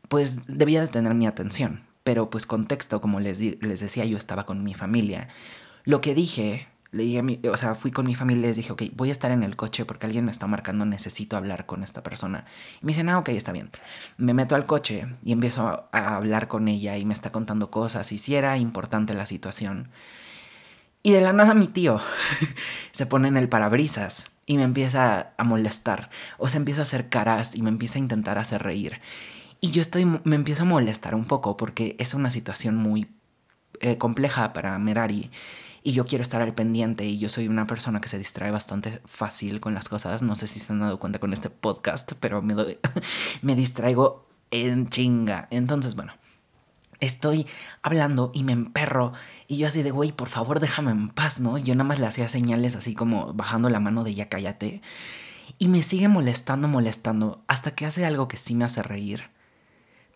Pues 0.07 0.45
debía 0.45 0.81
de 0.81 0.87
tener 0.87 1.15
mi 1.15 1.25
atención. 1.25 1.81
Pero 2.03 2.29
pues 2.29 2.45
contexto, 2.45 3.01
como 3.01 3.19
les, 3.19 3.39
les 3.39 3.79
decía, 3.79 4.05
yo 4.05 4.17
estaba 4.17 4.45
con 4.45 4.63
mi 4.63 4.73
familia. 4.73 5.29
Lo 5.85 6.01
que 6.01 6.15
dije 6.15 6.67
le 6.93 7.03
dije 7.03 7.19
a 7.19 7.23
mi, 7.23 7.39
o 7.51 7.57
sea, 7.57 7.73
fui 7.73 7.89
con 7.89 8.05
mi 8.05 8.13
familia 8.13 8.43
y 8.43 8.47
les 8.49 8.55
dije, 8.55 8.71
ok, 8.71 8.83
voy 8.93 9.09
a 9.09 9.11
estar 9.11 9.31
en 9.31 9.41
el 9.41 9.55
coche 9.55 9.83
porque 9.83 10.05
alguien 10.05 10.25
me 10.25 10.31
está 10.31 10.45
marcando, 10.45 10.85
necesito 10.85 11.35
hablar 11.35 11.65
con 11.65 11.83
esta 11.83 12.03
persona. 12.03 12.45
Y 12.81 12.85
me 12.85 12.91
dicen, 12.91 13.09
ah, 13.09 13.17
ok, 13.17 13.29
está 13.29 13.51
bien. 13.51 13.71
Me 14.17 14.35
meto 14.35 14.53
al 14.55 14.67
coche 14.67 15.07
y 15.25 15.31
empiezo 15.31 15.87
a, 15.91 16.15
hablar 16.15 16.47
con 16.47 16.67
ella 16.67 16.95
y 16.97 17.03
me 17.03 17.15
está 17.15 17.31
contando 17.31 17.71
cosas 17.71 18.11
y 18.11 18.19
si 18.19 18.35
era 18.35 18.57
importante 18.57 19.15
la 19.15 19.25
situación. 19.25 19.89
Y 21.01 21.11
de 21.13 21.21
la 21.21 21.33
nada 21.33 21.55
mi 21.55 21.67
tío 21.67 21.99
se 22.91 23.07
pone 23.07 23.27
en 23.27 23.37
el 23.37 23.49
parabrisas 23.49 24.29
y 24.45 24.57
me 24.57 24.63
empieza 24.63 25.31
a 25.35 25.43
molestar. 25.43 26.11
O 26.37 26.47
se 26.47 26.57
empieza 26.57 26.81
a 26.81 26.83
hacer 26.83 27.09
caras 27.09 27.55
y 27.55 27.63
me 27.63 27.69
empieza 27.69 27.97
a 27.97 28.03
intentar 28.05 28.37
hacer 28.37 28.61
reír. 28.61 28.99
Y 29.63 29.71
yo 29.71 29.81
estoy, 29.81 30.03
me 30.03 30.35
empiezo 30.35 30.63
a 30.63 30.65
molestar 30.65 31.15
un 31.15 31.23
poco 31.23 31.55
porque 31.55 31.95
es 31.97 32.13
una 32.13 32.29
situación 32.31 32.75
muy 32.75 33.07
eh, 33.79 33.97
compleja 33.97 34.51
para 34.51 34.77
Merari 34.77 35.31
y 35.83 35.93
yo 35.93 36.05
quiero 36.05 36.21
estar 36.21 36.41
al 36.41 36.53
pendiente 36.53 37.05
y 37.05 37.17
yo 37.17 37.29
soy 37.29 37.47
una 37.47 37.65
persona 37.65 38.01
que 38.01 38.09
se 38.09 38.17
distrae 38.17 38.51
bastante 38.51 38.99
fácil 39.05 39.61
con 39.61 39.73
las 39.73 39.87
cosas. 39.87 40.21
No 40.21 40.35
sé 40.35 40.47
si 40.47 40.59
se 40.59 40.73
han 40.73 40.81
dado 40.81 40.99
cuenta 40.99 41.19
con 41.19 41.31
este 41.31 41.49
podcast, 41.49 42.11
pero 42.19 42.41
me, 42.41 42.55
doy, 42.55 42.77
me 43.41 43.55
distraigo 43.55 44.27
en 44.51 44.89
chinga. 44.89 45.47
Entonces, 45.49 45.95
bueno, 45.95 46.11
estoy 46.99 47.47
hablando 47.83 48.31
y 48.33 48.43
me 48.43 48.51
emperro 48.51 49.13
y 49.47 49.59
yo 49.59 49.67
así 49.69 49.81
de, 49.81 49.91
güey, 49.91 50.11
por 50.11 50.27
favor 50.27 50.59
déjame 50.59 50.91
en 50.91 51.07
paz, 51.07 51.39
¿no? 51.39 51.57
Yo 51.57 51.73
nada 51.73 51.87
más 51.87 51.99
le 51.99 52.07
hacía 52.07 52.27
señales 52.27 52.75
así 52.75 52.95
como 52.95 53.33
bajando 53.33 53.69
la 53.69 53.79
mano 53.79 54.03
de 54.03 54.13
ya 54.13 54.27
cállate. 54.27 54.81
Y 55.57 55.69
me 55.69 55.83
sigue 55.83 56.09
molestando, 56.09 56.67
molestando, 56.67 57.45
hasta 57.47 57.71
que 57.75 57.85
hace 57.85 58.05
algo 58.05 58.27
que 58.27 58.35
sí 58.35 58.55
me 58.55 58.65
hace 58.65 58.83
reír. 58.83 59.31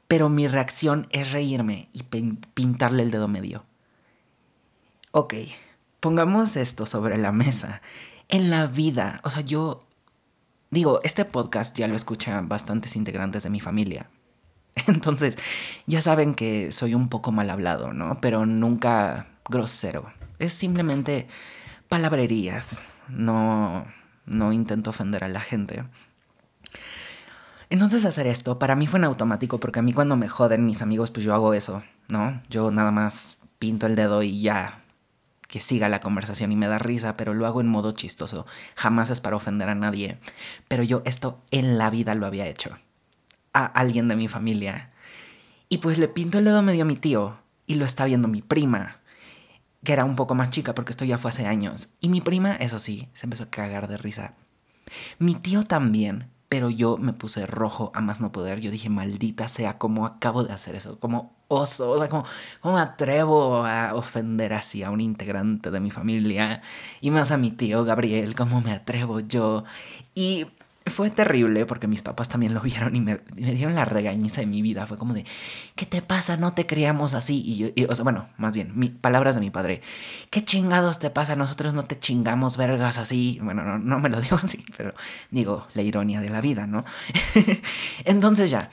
Pero 0.07 0.29
mi 0.29 0.47
reacción 0.47 1.07
es 1.11 1.31
reírme 1.31 1.89
y 1.93 2.03
pintarle 2.03 3.03
el 3.03 3.11
dedo 3.11 3.27
medio. 3.27 3.63
Ok, 5.11 5.33
pongamos 5.99 6.55
esto 6.55 6.85
sobre 6.85 7.17
la 7.17 7.31
mesa. 7.31 7.81
En 8.29 8.49
la 8.49 8.67
vida, 8.67 9.21
o 9.23 9.29
sea, 9.29 9.41
yo 9.41 9.87
digo, 10.69 10.99
este 11.03 11.25
podcast 11.25 11.77
ya 11.77 11.87
lo 11.87 11.95
escuchan 11.95 12.49
bastantes 12.49 12.95
integrantes 12.95 13.43
de 13.43 13.49
mi 13.49 13.59
familia. 13.59 14.09
Entonces, 14.87 15.37
ya 15.85 16.01
saben 16.01 16.35
que 16.35 16.71
soy 16.71 16.93
un 16.93 17.09
poco 17.09 17.31
mal 17.31 17.49
hablado, 17.49 17.93
¿no? 17.93 18.19
Pero 18.21 18.45
nunca 18.45 19.27
grosero. 19.49 20.11
Es 20.39 20.53
simplemente 20.53 21.27
palabrerías. 21.89 22.93
No, 23.09 23.85
no 24.25 24.53
intento 24.53 24.89
ofender 24.89 25.23
a 25.23 25.29
la 25.29 25.39
gente. 25.39 25.83
Entonces 27.69 28.05
hacer 28.05 28.27
esto 28.27 28.59
para 28.59 28.75
mí 28.75 28.87
fue 28.87 28.99
en 28.99 29.05
automático 29.05 29.59
porque 29.59 29.79
a 29.79 29.81
mí 29.81 29.93
cuando 29.93 30.15
me 30.15 30.29
joden 30.29 30.65
mis 30.65 30.81
amigos 30.81 31.11
pues 31.11 31.25
yo 31.25 31.33
hago 31.33 31.53
eso, 31.53 31.83
¿no? 32.07 32.41
Yo 32.49 32.71
nada 32.71 32.91
más 32.91 33.41
pinto 33.59 33.87
el 33.87 33.95
dedo 33.95 34.23
y 34.23 34.41
ya 34.41 34.83
que 35.47 35.59
siga 35.59 35.89
la 35.89 36.01
conversación 36.01 36.51
y 36.51 36.55
me 36.55 36.67
da 36.67 36.77
risa, 36.77 37.15
pero 37.15 37.33
lo 37.33 37.47
hago 37.47 37.61
en 37.61 37.67
modo 37.67 37.91
chistoso. 37.93 38.45
Jamás 38.75 39.09
es 39.09 39.21
para 39.21 39.37
ofender 39.37 39.69
a 39.69 39.75
nadie. 39.75 40.19
Pero 40.67 40.83
yo 40.83 41.01
esto 41.05 41.41
en 41.51 41.77
la 41.77 41.89
vida 41.89 42.15
lo 42.15 42.25
había 42.25 42.47
hecho. 42.47 42.77
A 43.53 43.65
alguien 43.65 44.07
de 44.07 44.15
mi 44.15 44.27
familia. 44.27 44.91
Y 45.69 45.77
pues 45.77 45.97
le 45.97 46.07
pinto 46.07 46.37
el 46.37 46.45
dedo 46.45 46.61
medio 46.61 46.83
a 46.83 46.87
mi 46.87 46.95
tío 46.95 47.37
y 47.65 47.75
lo 47.75 47.85
está 47.85 48.05
viendo 48.05 48.27
mi 48.27 48.41
prima, 48.41 48.97
que 49.83 49.93
era 49.93 50.05
un 50.05 50.15
poco 50.15 50.35
más 50.35 50.49
chica 50.49 50.73
porque 50.75 50.91
esto 50.91 51.05
ya 51.05 51.17
fue 51.17 51.29
hace 51.29 51.47
años. 51.47 51.89
Y 51.99 52.09
mi 52.09 52.21
prima, 52.21 52.55
eso 52.55 52.79
sí, 52.79 53.09
se 53.13 53.25
empezó 53.25 53.45
a 53.45 53.49
cagar 53.49 53.87
de 53.87 53.97
risa. 53.97 54.33
Mi 55.19 55.35
tío 55.35 55.63
también, 55.63 56.29
pero 56.49 56.69
yo 56.69 56.97
me 56.97 57.13
puse 57.13 57.45
rojo 57.45 57.91
a 57.93 58.01
más 58.01 58.21
no 58.21 58.31
poder. 58.31 58.59
Yo 58.61 58.71
dije, 58.71 58.89
maldita 58.89 59.47
sea, 59.47 59.77
¿cómo 59.77 60.05
acabo 60.05 60.43
de 60.43 60.53
hacer 60.53 60.75
eso? 60.75 60.99
Como 60.99 61.35
oso, 61.49 61.91
o 61.91 61.97
sea, 61.99 62.07
¿cómo, 62.07 62.75
me 62.75 62.81
atrevo 62.81 63.65
a 63.65 63.93
ofender 63.95 64.53
así 64.53 64.83
a 64.83 64.91
un 64.91 65.01
integrante 65.01 65.71
de 65.71 65.79
mi 65.79 65.91
familia? 65.91 66.61
Y 67.01 67.11
más 67.11 67.31
a 67.31 67.37
mi 67.37 67.51
tío 67.51 67.83
Gabriel, 67.83 68.35
¿cómo 68.35 68.61
me 68.61 68.71
atrevo 68.71 69.19
yo? 69.19 69.65
Y 70.15 70.47
fue 70.89 71.09
terrible 71.09 71.65
porque 71.65 71.87
mis 71.87 72.01
papás 72.01 72.29
también 72.29 72.53
lo 72.53 72.61
vieron 72.61 72.95
y 72.95 73.01
me, 73.01 73.19
dieron 73.35 73.75
la 73.75 73.85
regañiza 73.85 74.41
de 74.41 74.47
mi 74.47 74.61
vida. 74.61 74.85
Fue 74.87 74.97
como 74.97 75.13
de, 75.13 75.25
¿qué 75.75 75.85
te 75.85 76.01
pasa? 76.01 76.37
No 76.37 76.53
te 76.53 76.65
criamos 76.65 77.13
así. 77.13 77.41
Y 77.45 77.57
yo, 77.57 77.87
o 77.89 77.95
sea, 77.95 78.03
bueno, 78.03 78.29
más 78.37 78.53
bien, 78.53 78.71
mi, 78.75 78.89
palabras 78.89 79.35
de 79.35 79.41
mi 79.41 79.49
padre. 79.49 79.81
¿Qué 80.29 80.43
chingados 80.43 80.99
te 80.99 81.09
pasa? 81.09 81.35
Nosotros 81.35 81.73
no 81.73 81.85
te 81.85 81.99
chingamos 81.99 82.57
vergas 82.57 82.97
así. 82.97 83.39
Bueno, 83.41 83.63
no, 83.63 83.77
no 83.77 83.99
me 83.99 84.09
lo 84.09 84.21
digo 84.21 84.39
así, 84.41 84.63
pero 84.75 84.93
digo, 85.31 85.67
la 85.73 85.81
ironía 85.81 86.21
de 86.21 86.29
la 86.29 86.41
vida, 86.41 86.67
¿no? 86.67 86.85
Entonces 88.05 88.49
ya, 88.49 88.69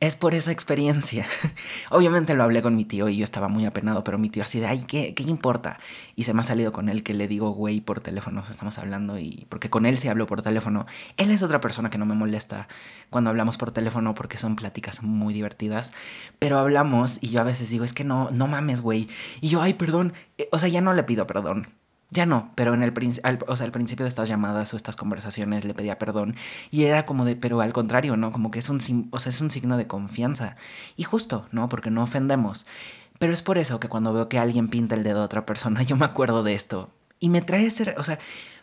es 0.00 0.16
por 0.16 0.34
esa 0.34 0.52
experiencia. 0.52 1.26
Obviamente 1.90 2.34
lo 2.34 2.42
hablé 2.42 2.62
con 2.62 2.76
mi 2.76 2.84
tío 2.84 3.08
y 3.08 3.16
yo 3.16 3.24
estaba 3.24 3.48
muy 3.48 3.66
apenado, 3.66 4.04
pero 4.04 4.18
mi 4.18 4.30
tío 4.30 4.42
así 4.42 4.60
de, 4.60 4.66
ay, 4.66 4.84
¿qué, 4.86 5.14
¿qué 5.14 5.22
importa? 5.24 5.78
Y 6.16 6.24
se 6.24 6.34
me 6.34 6.40
ha 6.40 6.44
salido 6.44 6.72
con 6.72 6.88
él 6.88 7.02
que 7.02 7.14
le 7.14 7.28
digo, 7.28 7.50
güey, 7.50 7.80
por 7.80 8.00
teléfono, 8.00 8.42
estamos 8.48 8.78
hablando 8.78 9.18
y 9.18 9.46
porque 9.48 9.70
con 9.70 9.86
él 9.86 9.98
sí 9.98 10.08
hablo 10.08 10.26
por 10.26 10.42
teléfono. 10.42 10.86
Él 11.16 11.30
es 11.30 11.42
otra 11.42 11.60
persona 11.60 11.90
que 11.90 11.98
no 11.98 12.06
me 12.06 12.14
molesta 12.14 12.68
cuando 13.10 13.30
hablamos 13.30 13.56
por 13.56 13.72
teléfono 13.72 14.14
porque 14.14 14.38
son 14.38 14.56
pláticas 14.56 15.02
muy 15.02 15.34
divertidas, 15.34 15.92
pero 16.38 16.58
hablamos 16.58 17.18
y 17.20 17.28
yo 17.28 17.40
a 17.40 17.44
veces 17.44 17.68
digo, 17.68 17.84
es 17.84 17.92
que 17.92 18.04
no, 18.04 18.30
no 18.30 18.46
mames, 18.46 18.80
güey. 18.80 19.08
Y 19.40 19.48
yo, 19.48 19.62
ay, 19.62 19.74
perdón, 19.74 20.12
eh, 20.38 20.48
o 20.52 20.58
sea, 20.58 20.68
ya 20.68 20.80
no 20.80 20.94
le 20.94 21.02
pido 21.04 21.26
perdón 21.26 21.68
ya 22.12 22.26
no, 22.26 22.52
pero 22.54 22.74
en 22.74 22.82
el, 22.82 22.92
o 23.46 23.56
sea, 23.56 23.66
al 23.66 23.72
principio 23.72 24.04
de 24.04 24.08
estas 24.08 24.28
llamadas 24.28 24.72
o 24.72 24.76
estas 24.76 24.96
conversaciones 24.96 25.64
le 25.64 25.72
pedía 25.72 25.98
perdón 25.98 26.36
y 26.70 26.84
era 26.84 27.04
como 27.06 27.24
de, 27.24 27.36
pero 27.36 27.60
al 27.60 27.72
contrario, 27.72 28.16
¿no? 28.16 28.30
Como 28.30 28.50
que 28.50 28.58
es 28.58 28.68
un, 28.68 29.08
o 29.10 29.18
sea, 29.18 29.30
es 29.30 29.40
un 29.40 29.50
signo 29.50 29.76
de 29.78 29.86
confianza. 29.86 30.56
Y 30.96 31.04
justo, 31.04 31.46
¿no? 31.52 31.68
Porque 31.68 31.90
no 31.90 32.02
ofendemos. 32.02 32.66
Pero 33.18 33.32
es 33.32 33.42
por 33.42 33.56
eso 33.56 33.80
que 33.80 33.88
cuando 33.88 34.12
veo 34.12 34.28
que 34.28 34.38
alguien 34.38 34.68
pinta 34.68 34.94
el 34.94 35.04
dedo 35.04 35.22
a 35.22 35.24
otra 35.24 35.46
persona, 35.46 35.82
yo 35.84 35.96
me 35.96 36.04
acuerdo 36.04 36.42
de 36.42 36.54
esto. 36.54 36.90
Y 37.18 37.30
me 37.30 37.40
trae 37.40 37.66
ese, 37.66 37.94
o 37.96 38.04
sea, 38.04 38.18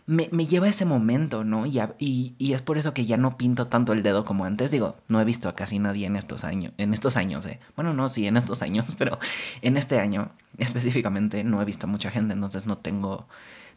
me, 0.10 0.28
me 0.32 0.48
lleva 0.48 0.66
a 0.66 0.72
ese 0.72 0.86
momento, 0.86 1.44
¿no? 1.44 1.68
Y, 1.68 1.80
y, 2.00 2.34
y, 2.39 2.54
es 2.54 2.63
por 2.63 2.80
eso 2.80 2.96
que 2.96 3.06
ya 3.06 3.16
no 3.16 3.38
pinto 3.38 3.68
tanto 3.68 3.94
el 3.94 4.01
dedo 4.01 4.24
como 4.24 4.44
antes. 4.44 4.72
Digo, 4.72 4.96
no 5.08 5.22
he 5.22 5.24
visto 5.24 5.48
a 5.48 5.54
casi 5.54 5.78
nadie 5.78 6.08
en 6.08 6.16
estos 6.16 6.44
años, 6.44 6.74
en 6.80 6.96
estos 6.96 7.16
años, 7.16 7.46
¿eh? 7.46 7.60
Bueno, 7.75 7.94
no, 7.94 8.10
sí, 8.10 8.25
en 8.25 8.36
estos 8.36 8.63
años, 8.63 8.96
pero 8.98 9.20
en 9.62 9.78
este 9.78 10.00
año 10.00 10.32
específicamente 10.58 11.44
no 11.44 11.62
he 11.62 11.66
visto 11.66 11.86
a 11.86 11.89
mucha 11.89 12.10
gente, 12.10 12.34
entonces 12.34 12.66
no 12.66 12.80
tengo 12.80 13.28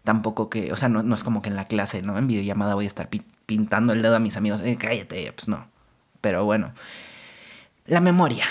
tampoco 0.05 0.49
que, 0.49 0.73
o 0.73 0.77
sea, 0.79 0.89
no, 0.89 1.03
no 1.03 1.15
es 1.15 1.23
como 1.23 1.43
que 1.43 1.51
en 1.51 1.57
la 1.57 1.67
clase, 1.67 2.01
¿no? 2.01 2.17
En 2.17 2.27
videollamada 2.27 2.77
voy 2.77 2.87
a 2.87 2.89
estar 2.89 3.11
pintando 3.45 3.93
el 3.93 4.01
dedo 4.01 4.17
a 4.17 4.19
mis 4.19 4.39
amigos, 4.39 4.63
eh, 4.63 4.79
cállate, 4.81 5.31
pues 5.33 5.49
no. 5.49 5.67
Pero 6.23 6.47
bueno, 6.47 6.73
la 7.85 8.01
memoria. 8.01 8.47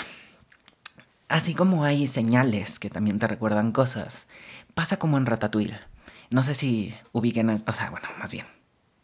Así 1.28 1.52
como 1.52 1.82
hay 1.82 2.06
señales 2.06 2.78
que 2.78 2.90
también 2.90 3.18
te 3.18 3.26
recuerdan 3.26 3.72
cosas, 3.72 4.28
pasa 4.74 4.98
como 4.98 5.18
en 5.18 5.26
Ratatouille 5.26 5.80
no 6.32 6.42
sé 6.42 6.54
si 6.54 6.94
ubiquen, 7.12 7.50
o 7.50 7.72
sea, 7.72 7.90
bueno, 7.90 8.08
más 8.18 8.32
bien, 8.32 8.46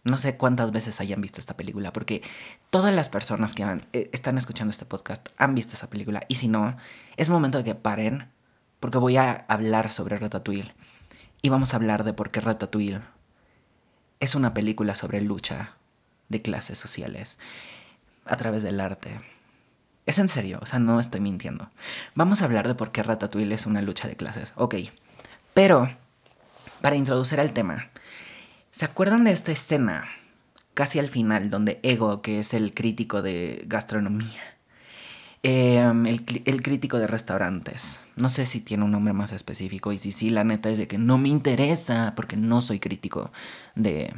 no 0.04 0.18
sé 0.18 0.37
cuántas 0.37 0.73
veces 0.73 1.00
hayan 1.00 1.20
visto 1.20 1.40
esta 1.40 1.56
película, 1.56 1.92
porque 1.92 2.23
todas 2.70 2.94
las 2.94 3.08
personas 3.08 3.54
que 3.54 3.62
eh, 3.92 4.11
están 4.12 4.38
escuchando 4.38 4.70
este 4.70 4.85
podcast 4.85 5.28
han 5.37 5.54
visto 5.54 5.75
esa 5.75 5.90
película, 5.90 6.25
y 6.28 6.37
si 6.37 6.49
no, 6.49 6.76
es 7.16 7.30
momento 7.30 7.58
de 7.58 7.64
que 7.64 7.75
paren, 7.75 8.28
porque 8.80 8.99
voy 8.99 9.16
a 9.16 9.44
hablar 9.49 9.90
sobre 9.90 10.18
Ratatouille, 10.18 10.75
y 11.42 11.50
vamos 11.50 11.73
a 11.73 11.76
hablar 11.76 12.04
de 12.04 12.12
por 12.12 12.30
qué 12.30 12.40
Ratatouille 12.40 13.00
es 14.20 14.35
una 14.35 14.54
película 14.54 14.94
sobre 14.94 15.20
lucha 15.20 15.76
de 16.28 16.42
clases 16.42 16.78
sociales 16.78 17.38
a 18.25 18.37
través 18.37 18.62
del 18.62 18.80
arte. 18.80 19.20
Es 20.06 20.18
en 20.18 20.28
serio, 20.28 20.58
o 20.62 20.66
sea, 20.66 20.78
no 20.78 21.00
estoy 21.00 21.20
mintiendo. 21.20 21.68
Vamos 22.14 22.40
a 22.40 22.47
hablar 22.47 22.66
de 22.66 22.75
por 22.75 22.92
qué 22.92 23.02
Ratatouille 23.02 23.54
es 23.54 23.66
una 23.66 23.82
lucha 23.82 24.08
de 24.08 24.16
clases, 24.16 24.52
ok. 24.56 24.75
Pero 25.54 25.90
para 26.80 26.97
introducir 26.97 27.40
al 27.40 27.52
tema, 27.52 27.90
¿se 28.70 28.85
acuerdan 28.85 29.25
de 29.25 29.32
esta 29.32 29.52
escena 29.52 30.06
casi 30.78 31.00
al 31.00 31.08
final 31.08 31.50
donde 31.50 31.80
Ego, 31.82 32.23
que 32.23 32.38
es 32.38 32.54
el 32.54 32.73
crítico 32.73 33.20
de 33.20 33.64
gastronomía, 33.66 34.40
em, 35.42 36.06
el, 36.06 36.62
crítico 36.62 37.00
de 37.00 37.08
restaurantes. 37.08 38.06
No 38.14 38.28
sé 38.28 38.47
si 38.47 38.61
tiene 38.61 38.85
un 38.85 38.92
nombre 38.92 39.12
más 39.12 39.32
específico 39.32 39.90
y 39.90 39.99
si 39.99 40.12
sí, 40.12 40.30
la 40.30 40.44
neta 40.44 40.68
es 40.70 40.78
de 40.78 40.87
que 40.87 40.97
no 40.97 41.18
me 41.18 41.30
interesa 41.30 42.12
porque 42.14 42.37
no 42.37 42.61
soy 42.61 42.78
crítico 42.78 43.32
de... 43.75 44.14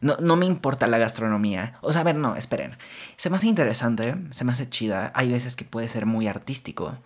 No, 0.00 0.16
no 0.16 0.36
me 0.36 0.46
importa 0.46 0.86
la 0.86 0.96
gastronomía. 0.96 1.74
O 1.82 1.92
sea, 1.92 2.00
a 2.00 2.04
ver, 2.04 2.16
no, 2.16 2.34
esperen. 2.34 2.78
Se 3.18 3.28
me 3.28 3.36
hace 3.36 3.48
interesante, 3.48 4.16
se 4.30 4.44
me 4.44 4.52
hace 4.52 4.70
chida. 4.70 5.12
Hay 5.14 5.30
veces 5.30 5.54
que 5.54 5.66
puede 5.66 5.90
ser 5.90 6.06
muy 6.06 6.26
artístico. 6.28 6.96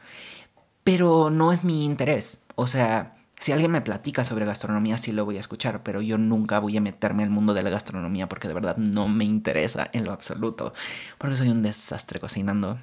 pero 0.84 1.30
no 1.30 1.50
es 1.50 1.64
mi 1.64 1.84
interés. 1.84 2.42
O 2.54 2.68
sea, 2.68 3.12
si 3.38 3.52
alguien 3.52 3.70
me 3.70 3.80
platica 3.80 4.24
sobre 4.24 4.46
gastronomía, 4.46 4.98
sí 4.98 5.12
lo 5.12 5.24
voy 5.24 5.36
a 5.36 5.40
escuchar, 5.40 5.82
pero 5.82 6.00
yo 6.00 6.18
nunca 6.18 6.58
voy 6.58 6.76
a 6.76 6.80
meterme 6.80 7.22
al 7.22 7.30
mundo 7.30 7.54
de 7.54 7.62
la 7.62 7.70
gastronomía 7.70 8.28
porque 8.28 8.48
de 8.48 8.54
verdad 8.54 8.76
no 8.76 9.08
me 9.08 9.24
interesa 9.24 9.90
en 9.92 10.04
lo 10.04 10.12
absoluto. 10.12 10.72
Porque 11.18 11.36
soy 11.36 11.48
un 11.48 11.62
desastre 11.62 12.20
cocinando. 12.20 12.78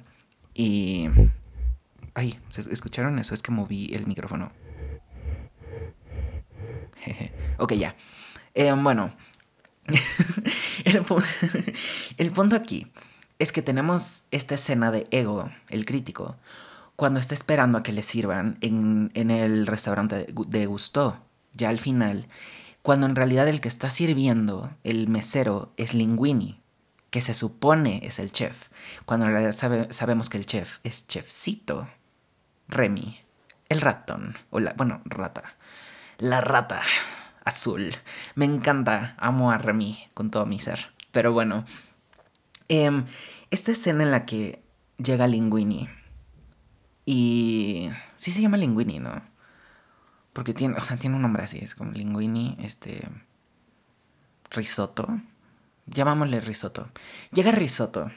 Y... 0.54 1.08
Ay, 2.14 2.38
¿escucharon 2.70 3.18
eso? 3.18 3.34
Es 3.34 3.42
que 3.42 3.52
moví 3.52 3.90
el 3.94 4.06
micrófono. 4.06 4.52
ok, 7.58 7.72
ya. 7.72 7.96
Eh, 8.54 8.72
bueno, 8.72 9.12
el, 10.84 11.02
el 12.18 12.30
punto 12.30 12.56
aquí 12.56 12.92
es 13.38 13.52
que 13.52 13.62
tenemos 13.62 14.24
esta 14.30 14.54
escena 14.54 14.90
de 14.90 15.06
ego, 15.10 15.50
el 15.70 15.84
crítico, 15.84 16.36
cuando 16.96 17.20
está 17.20 17.34
esperando 17.34 17.78
a 17.78 17.82
que 17.82 17.92
le 17.92 18.02
sirvan 18.02 18.58
en, 18.60 19.10
el 19.14 19.66
restaurante 19.66 20.26
de 20.26 20.66
Gusto, 20.66 21.18
ya 21.54 21.68
al 21.68 21.78
final, 21.78 22.28
cuando 22.82 23.06
en 23.06 23.16
realidad 23.16 23.48
el 23.48 23.60
que 23.60 23.68
está 23.68 23.90
sirviendo, 23.90 24.70
el 24.84 25.08
mesero, 25.08 25.72
es 25.76 25.94
Linguini, 25.94 26.60
que 27.10 27.20
se 27.20 27.34
supone 27.34 28.00
es 28.04 28.18
el 28.18 28.32
chef, 28.32 28.68
cuando 29.04 29.26
en 29.26 29.32
realidad 29.32 29.88
sabemos 29.90 30.28
que 30.28 30.38
el 30.38 30.46
chef 30.46 30.78
es 30.84 31.06
chefcito, 31.06 31.88
Remy, 32.68 33.20
el 33.68 33.80
ratón, 33.80 34.36
o 34.50 34.60
la, 34.60 34.72
bueno, 34.74 35.02
rata, 35.04 35.56
la 36.18 36.40
rata 36.40 36.82
azul. 37.44 37.96
Me 38.34 38.44
encanta, 38.44 39.14
amo 39.18 39.50
a 39.50 39.58
Remy 39.58 40.08
con 40.14 40.30
todo 40.30 40.46
mi 40.46 40.58
ser. 40.58 40.92
Pero 41.10 41.32
bueno, 41.32 41.64
em, 42.68 43.04
esta 43.50 43.72
escena 43.72 44.04
en 44.04 44.10
la 44.10 44.24
que 44.24 44.62
llega 44.96 45.26
Linguini 45.26 45.88
y 47.04 47.90
sí 48.16 48.30
se 48.30 48.40
llama 48.40 48.56
Linguini, 48.56 48.98
¿no? 49.00 49.22
Porque 50.32 50.54
tiene, 50.54 50.76
o 50.78 50.84
sea, 50.84 50.96
tiene 50.96 51.16
un 51.16 51.22
nombre 51.22 51.42
así, 51.42 51.58
es 51.58 51.74
como 51.74 51.92
Linguini, 51.92 52.56
este 52.60 53.08
risotto. 54.50 55.20
Llamámosle 55.86 56.40
risotto. 56.40 56.88
Llega 57.32 57.50
risotto 57.50 58.10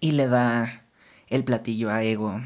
y 0.00 0.12
le 0.12 0.26
da 0.26 0.84
el 1.28 1.44
platillo 1.44 1.90
a 1.90 2.02
Ego. 2.02 2.40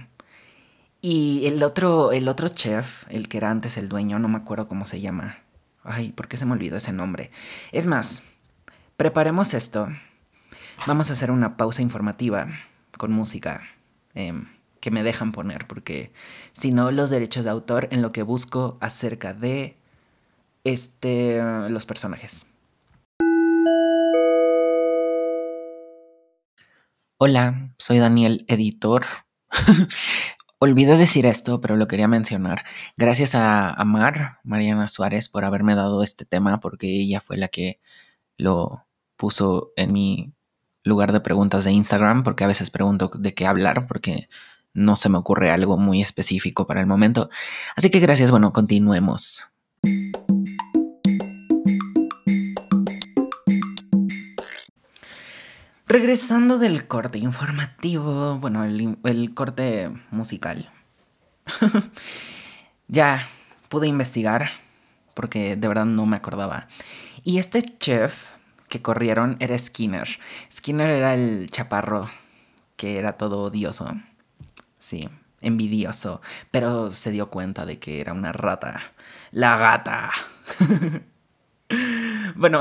Y 1.00 1.46
el 1.46 1.62
otro, 1.62 2.12
el 2.12 2.28
otro 2.28 2.48
chef, 2.48 3.06
el 3.08 3.28
que 3.28 3.38
era 3.38 3.50
antes 3.50 3.76
el 3.76 3.88
dueño, 3.88 4.18
no 4.18 4.28
me 4.28 4.36
acuerdo 4.36 4.68
cómo 4.68 4.86
se 4.86 5.00
llama. 5.00 5.38
Ay, 5.82 6.12
¿por 6.12 6.28
qué 6.28 6.36
se 6.36 6.44
me 6.44 6.52
olvidó 6.52 6.76
ese 6.76 6.92
nombre? 6.92 7.30
Es 7.72 7.86
más, 7.86 8.22
preparemos 8.96 9.54
esto. 9.54 9.88
Vamos 10.86 11.08
a 11.08 11.14
hacer 11.14 11.30
una 11.30 11.56
pausa 11.56 11.80
informativa 11.80 12.48
con 12.98 13.12
música. 13.12 13.62
Eh, 14.14 14.34
que 14.80 14.90
me 14.90 15.02
dejan 15.02 15.32
poner, 15.32 15.66
porque 15.66 16.12
si 16.52 16.72
no, 16.72 16.90
los 16.90 17.10
derechos 17.10 17.44
de 17.44 17.50
autor 17.50 17.88
en 17.90 18.02
lo 18.02 18.12
que 18.12 18.22
busco 18.22 18.78
acerca 18.80 19.34
de 19.34 19.76
este, 20.64 21.40
los 21.68 21.86
personajes. 21.86 22.46
Hola, 27.18 27.74
soy 27.78 27.98
Daniel, 27.98 28.44
editor. 28.48 29.04
Olvidé 30.58 30.96
decir 30.96 31.26
esto, 31.26 31.60
pero 31.60 31.76
lo 31.76 31.86
quería 31.86 32.08
mencionar. 32.08 32.64
Gracias 32.96 33.34
a, 33.34 33.70
a 33.70 33.84
Mar, 33.84 34.38
Mariana 34.42 34.88
Suárez, 34.88 35.28
por 35.28 35.44
haberme 35.44 35.74
dado 35.74 36.02
este 36.02 36.24
tema, 36.24 36.60
porque 36.60 36.86
ella 36.86 37.20
fue 37.20 37.36
la 37.36 37.48
que 37.48 37.80
lo 38.38 38.86
puso 39.16 39.72
en 39.76 39.92
mi 39.92 40.32
lugar 40.82 41.12
de 41.12 41.20
preguntas 41.20 41.64
de 41.64 41.72
Instagram, 41.72 42.22
porque 42.24 42.44
a 42.44 42.46
veces 42.46 42.70
pregunto 42.70 43.10
de 43.14 43.34
qué 43.34 43.46
hablar, 43.46 43.86
porque 43.86 44.28
no 44.74 44.96
se 44.96 45.08
me 45.08 45.18
ocurre 45.18 45.50
algo 45.50 45.76
muy 45.76 46.00
específico 46.00 46.66
para 46.66 46.80
el 46.80 46.86
momento. 46.86 47.30
Así 47.76 47.90
que 47.90 48.00
gracias, 48.00 48.30
bueno, 48.30 48.52
continuemos. 48.52 49.50
Regresando 55.90 56.58
del 56.58 56.86
corte 56.86 57.18
informativo, 57.18 58.38
bueno, 58.38 58.64
el, 58.64 59.34
corte 59.34 59.90
musical. 60.12 60.70
ya 62.86 63.26
pude 63.68 63.88
investigar 63.88 64.50
porque 65.14 65.56
de 65.56 65.66
verdad 65.66 65.86
no 65.86 66.06
me 66.06 66.16
acordaba. 66.16 66.68
Y 67.24 67.38
este 67.38 67.76
chef 67.78 68.26
que 68.68 68.80
corrieron 68.80 69.36
era 69.40 69.58
Skinner. 69.58 70.06
Skinner 70.52 70.90
era 70.90 71.14
el 71.14 71.50
chaparro 71.50 72.08
que 72.76 72.96
era 72.98 73.14
todo 73.14 73.42
odioso. 73.42 73.92
Sí, 74.80 75.08
envidioso, 75.40 76.20
pero 76.50 76.92
se 76.92 77.12
dio 77.12 77.30
cuenta 77.30 77.64
de 77.64 77.78
que 77.78 78.00
era 78.00 78.12
una 78.12 78.32
rata. 78.32 78.82
La 79.30 79.56
gata. 79.56 80.10
bueno, 82.34 82.60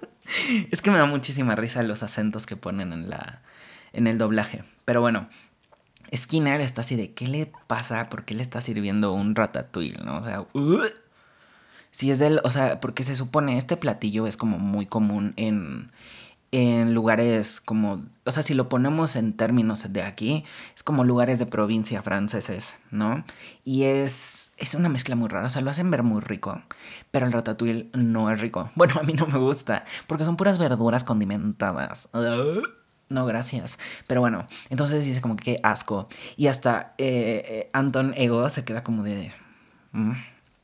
es 0.72 0.82
que 0.82 0.90
me 0.90 0.98
da 0.98 1.06
muchísima 1.06 1.54
risa 1.54 1.82
los 1.84 2.02
acentos 2.02 2.46
que 2.46 2.56
ponen 2.56 2.92
en 2.92 3.08
la 3.08 3.42
en 3.92 4.06
el 4.08 4.18
doblaje. 4.18 4.64
Pero 4.84 5.00
bueno, 5.00 5.28
Skinner 6.14 6.60
está 6.60 6.80
así 6.80 6.96
de 6.96 7.12
¿qué 7.12 7.28
le 7.28 7.52
pasa? 7.66 8.08
¿Por 8.08 8.24
qué 8.24 8.34
le 8.34 8.42
está 8.42 8.60
sirviendo 8.60 9.12
un 9.12 9.36
ratatouille? 9.36 9.98
¿No? 10.04 10.18
O 10.18 10.24
sea, 10.24 10.46
si 11.90 12.10
es 12.10 12.18
del, 12.18 12.40
o 12.42 12.50
sea, 12.50 12.80
porque 12.80 13.04
se 13.04 13.14
supone 13.14 13.56
este 13.58 13.76
platillo 13.76 14.26
es 14.26 14.36
como 14.36 14.58
muy 14.58 14.86
común 14.86 15.32
en 15.36 15.92
en 16.54 16.94
lugares 16.94 17.60
como, 17.60 18.04
o 18.24 18.30
sea, 18.30 18.44
si 18.44 18.54
lo 18.54 18.68
ponemos 18.68 19.16
en 19.16 19.32
términos 19.32 19.92
de 19.92 20.02
aquí, 20.02 20.44
es 20.76 20.84
como 20.84 21.02
lugares 21.02 21.40
de 21.40 21.46
provincia 21.46 22.00
franceses, 22.02 22.78
¿no? 22.92 23.24
Y 23.64 23.84
es, 23.84 24.52
es 24.56 24.74
una 24.74 24.88
mezcla 24.88 25.16
muy 25.16 25.28
rara, 25.28 25.48
o 25.48 25.50
sea, 25.50 25.62
lo 25.62 25.70
hacen 25.70 25.90
ver 25.90 26.04
muy 26.04 26.20
rico, 26.20 26.62
pero 27.10 27.26
el 27.26 27.32
ratatouille 27.32 27.90
no 27.94 28.30
es 28.30 28.40
rico. 28.40 28.70
Bueno, 28.76 28.94
a 29.00 29.02
mí 29.02 29.14
no 29.14 29.26
me 29.26 29.38
gusta, 29.38 29.84
porque 30.06 30.24
son 30.24 30.36
puras 30.36 30.58
verduras 30.58 31.04
condimentadas. 31.04 32.08
No, 33.10 33.26
gracias. 33.26 33.78
Pero 34.06 34.22
bueno, 34.22 34.48
entonces 34.70 35.04
dice 35.04 35.20
como 35.20 35.36
que 35.36 35.60
asco. 35.62 36.08
Y 36.38 36.46
hasta 36.46 36.94
eh, 36.96 37.44
eh, 37.46 37.70
Anton 37.74 38.14
Ego 38.16 38.48
se 38.48 38.64
queda 38.64 38.82
como 38.82 39.02
de... 39.02 39.32
Mm, 39.92 40.12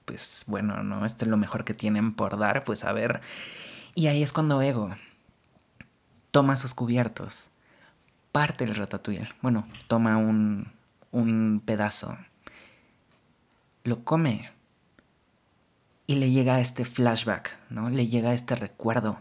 pues 0.07 0.45
bueno, 0.47 0.83
¿no? 0.83 1.05
Esto 1.05 1.27
es 1.27 1.31
lo 1.31 1.37
mejor 1.37 1.65
que 1.65 1.75
tienen 1.75 2.15
por 2.15 2.39
dar, 2.39 2.65
pues 2.65 2.83
a 2.85 2.93
ver. 2.93 3.21
Y 3.95 4.07
ahí 4.07 4.23
es 4.23 4.33
cuando 4.33 4.63
Ego 4.63 4.91
toma 6.31 6.57
sus 6.57 6.75
cubiertos, 6.75 7.51
parte 8.33 8.65
el 8.65 8.75
ratatouille, 8.75 9.29
bueno, 9.43 9.67
toma 9.89 10.17
un, 10.17 10.73
un 11.11 11.63
pedazo, 11.65 12.17
lo 13.85 14.05
come 14.05 14.51
y 16.07 16.17
le 16.17 16.31
llega 16.31 16.61
este 16.61 16.85
flashback, 16.85 17.57
¿no? 17.71 17.89
Le 17.91 18.09
llega 18.09 18.35
este 18.35 18.55
recuerdo 18.57 19.21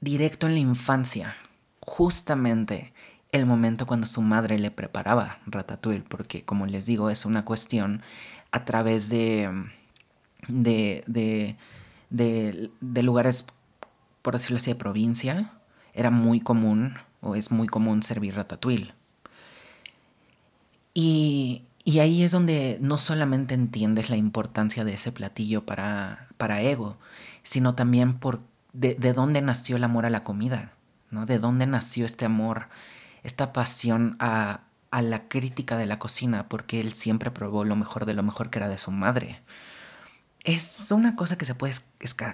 directo 0.00 0.46
en 0.46 0.54
la 0.54 0.60
infancia, 0.60 1.36
justamente 1.80 2.92
el 3.30 3.46
momento 3.46 3.86
cuando 3.86 4.06
su 4.06 4.20
madre 4.20 4.58
le 4.58 4.70
preparaba 4.70 5.38
ratatouille, 5.46 6.02
porque 6.02 6.44
como 6.44 6.66
les 6.66 6.84
digo, 6.84 7.08
es 7.08 7.24
una 7.24 7.44
cuestión 7.44 8.02
a 8.50 8.64
través 8.64 9.08
de, 9.08 9.50
de, 10.48 11.02
de, 11.06 11.56
de, 12.10 12.70
de 12.80 13.02
lugares 13.02 13.46
por 14.22 14.34
decirlo 14.34 14.56
así, 14.56 14.70
de 14.70 14.76
provincia, 14.76 15.52
era 15.92 16.10
muy 16.10 16.40
común, 16.40 16.94
o 17.20 17.34
es 17.34 17.50
muy 17.50 17.66
común 17.66 18.02
servir 18.02 18.34
ratatouille. 18.34 18.94
Y, 20.94 21.64
y 21.84 21.98
ahí 21.98 22.22
es 22.22 22.32
donde 22.32 22.78
no 22.80 22.98
solamente 22.98 23.54
entiendes 23.54 24.10
la 24.10 24.16
importancia 24.16 24.84
de 24.84 24.94
ese 24.94 25.12
platillo 25.12 25.66
para, 25.66 26.28
para 26.36 26.60
Ego, 26.62 26.96
sino 27.42 27.74
también 27.74 28.18
por 28.18 28.40
de, 28.72 28.94
de, 28.94 29.12
dónde 29.12 29.42
nació 29.42 29.76
el 29.76 29.84
amor 29.84 30.06
a 30.06 30.10
la 30.10 30.24
comida, 30.24 30.72
¿no? 31.10 31.26
De 31.26 31.38
dónde 31.38 31.66
nació 31.66 32.06
este 32.06 32.24
amor, 32.24 32.68
esta 33.22 33.52
pasión 33.52 34.16
a, 34.18 34.60
a 34.90 35.02
la 35.02 35.28
crítica 35.28 35.76
de 35.76 35.86
la 35.86 35.98
cocina, 35.98 36.48
porque 36.48 36.80
él 36.80 36.94
siempre 36.94 37.30
probó 37.30 37.64
lo 37.64 37.76
mejor 37.76 38.06
de 38.06 38.14
lo 38.14 38.22
mejor 38.22 38.50
que 38.50 38.58
era 38.58 38.68
de 38.68 38.78
su 38.78 38.90
madre 38.90 39.40
es 40.44 40.90
una 40.90 41.14
cosa 41.14 41.38
que 41.38 41.44
se 41.44 41.54
puede 41.54 41.74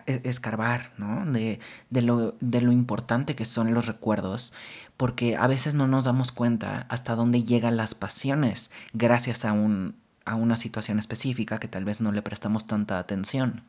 e-, 0.07 0.21
escarbar, 0.25 0.92
¿no? 0.97 1.31
De, 1.31 1.61
lo, 1.90 2.35
de, 2.40 2.61
lo, 2.61 2.73
importante 2.73 3.37
que 3.37 3.44
son 3.44 3.75
los 3.75 3.87
recuerdos, 3.87 4.53
porque 4.97 5.37
a 5.37 5.47
veces 5.47 5.75
no 5.75 5.87
nos 5.87 6.05
damos 6.05 6.33
cuenta 6.33 6.87
hasta 6.88 7.14
dónde 7.14 7.42
llegan 7.42 7.77
las 7.77 7.94
pasiones 7.94 8.71
gracias 8.92 9.44
a, 9.44 9.53
un, 9.53 9.94
a 10.25 10.35
una 10.35 10.57
situación 10.57 10.99
específica 10.99 11.59
que 11.59 11.68
tal 11.68 11.85
vez 11.85 12.01
no 12.01 12.12
le 12.12 12.23
prestamos 12.23 12.66
tanta 12.66 12.99
atención. 12.99 13.64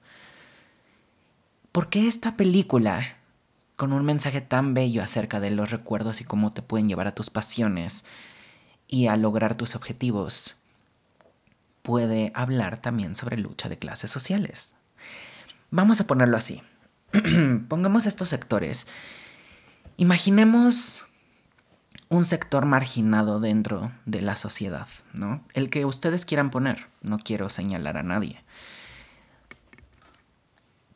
¿Por 1.71 1.89
qué 1.89 2.07
esta 2.07 2.35
película, 2.35 3.17
con 3.75 3.93
un 3.93 4.05
mensaje 4.05 4.41
tan 4.41 4.73
bello 4.73 5.03
acerca 5.03 5.39
de 5.39 5.51
los 5.51 5.69
recuerdos 5.69 6.21
y 6.21 6.23
cómo 6.23 6.51
te 6.51 6.61
pueden 6.61 6.87
llevar 6.87 7.07
a 7.07 7.15
tus 7.15 7.29
pasiones 7.29 8.05
y 8.87 9.07
a 9.07 9.17
lograr 9.17 9.55
tus 9.55 9.75
objetivos, 9.75 10.55
puede 11.89 12.31
hablar 12.35 12.77
también 12.77 13.15
sobre 13.15 13.35
lucha 13.35 13.67
de 13.67 13.79
clases 13.79 14.11
sociales. 14.11 14.75
Vamos 15.71 15.99
a 15.99 16.05
ponerlo 16.05 16.37
así. 16.37 16.61
Pongamos 17.67 18.05
estos 18.05 18.29
sectores. 18.29 18.85
Imaginemos 19.97 21.07
un 22.09 22.25
sector 22.25 22.67
marginado 22.67 23.39
dentro 23.39 23.91
de 24.05 24.21
la 24.21 24.35
sociedad, 24.35 24.87
¿no? 25.13 25.43
El 25.55 25.71
que 25.71 25.83
ustedes 25.85 26.27
quieran 26.27 26.51
poner, 26.51 26.85
no 27.01 27.17
quiero 27.17 27.49
señalar 27.49 27.97
a 27.97 28.03
nadie. 28.03 28.43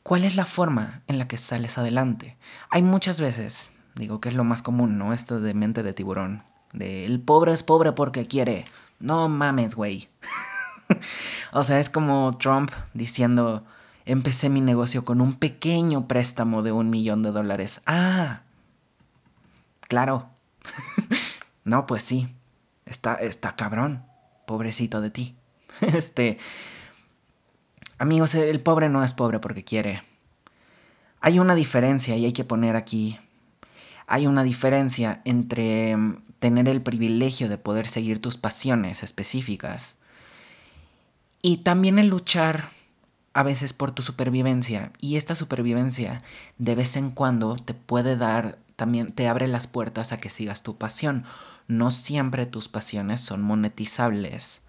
¿Cuál 0.04 0.26
es 0.26 0.36
la 0.36 0.46
forma 0.46 1.02
en 1.08 1.18
la 1.18 1.28
que 1.28 1.38
sales 1.40 1.80
adelante? 1.80 2.38
Hay 2.70 2.84
muchas 2.84 3.20
veces, 3.20 3.72
digo 3.96 4.22
que 4.22 4.30
es 4.30 4.36
lo 4.36 4.44
más 4.44 4.62
común, 4.62 5.00
¿no? 5.00 5.12
Esto 5.12 5.40
de 5.40 5.56
mente 5.56 5.82
de 5.82 5.94
tiburón, 5.94 6.44
de 6.72 7.06
el 7.06 7.20
pobre 7.20 7.52
es 7.52 7.64
pobre 7.64 7.94
porque 7.94 8.28
quiere. 8.28 8.66
No 9.00 9.28
mames, 9.28 9.74
güey. 9.74 10.10
o 11.52 11.63
sea, 11.63 11.80
es 11.80 11.89
como 11.89 12.32
Trump 12.38 12.72
diciendo, 12.93 13.63
empecé 14.06 14.50
mi 14.50 14.62
negocio 14.62 15.06
con 15.06 15.22
un 15.22 15.36
pequeño 15.36 16.08
préstamo 16.08 16.63
de 16.63 16.72
un 16.72 16.89
millón 16.89 17.24
de 17.24 17.32
dólares. 17.32 17.82
Ah, 17.86 18.41
claro. 19.82 20.30
no, 21.63 21.86
pues 21.86 22.04
sí. 22.04 22.28
Está, 22.86 23.15
está 23.15 23.56
cabrón. 23.56 24.04
Pobrecito 24.46 25.02
de 25.02 25.10
ti. 25.10 25.36
este... 25.82 26.38
Amigos, 28.00 28.36
el 28.36 28.60
pobre 28.60 28.89
no 28.89 29.04
es 29.04 29.13
pobre 29.13 29.39
porque 29.39 29.63
quiere. 29.63 30.04
Hay 31.22 31.39
una 31.39 31.56
diferencia 31.56 32.17
y 32.17 32.26
hay 32.26 32.34
que 32.34 32.43
poner 32.43 32.76
aquí. 32.76 33.17
Hay 34.08 34.28
una 34.28 34.43
diferencia 34.43 35.22
entre 35.24 35.96
mm, 35.96 36.24
tener 36.39 36.67
el 36.67 36.82
privilegio 36.82 37.48
de 37.48 37.58
poder 37.58 37.88
seguir 37.88 38.19
tus 38.19 38.36
pasiones 38.36 39.04
específicas 39.04 39.96
y 41.44 41.58
también 41.58 42.00
el 42.00 42.08
luchar 42.08 42.70
a 43.34 43.44
veces 43.44 43.74
por 43.74 43.92
tu 43.92 44.02
supervivencia. 44.02 44.92
Y 45.00 45.18
esta 45.18 45.36
supervivencia 45.36 46.24
de 46.58 46.74
vez 46.74 46.96
en 46.96 47.12
cuando 47.12 47.58
te 47.58 47.74
puede 47.74 48.16
dar, 48.16 48.58
también 48.78 49.12
te 49.12 49.28
abre 49.28 49.48
las 49.48 49.68
puertas 49.68 50.12
a 50.12 50.18
que 50.18 50.30
sigas 50.30 50.64
tu 50.64 50.78
pasión. 50.78 51.26
No 51.68 51.92
siempre 51.92 52.46
tus 52.46 52.70
pasiones 52.70 53.22
son 53.22 53.42
monetizables 53.42 54.62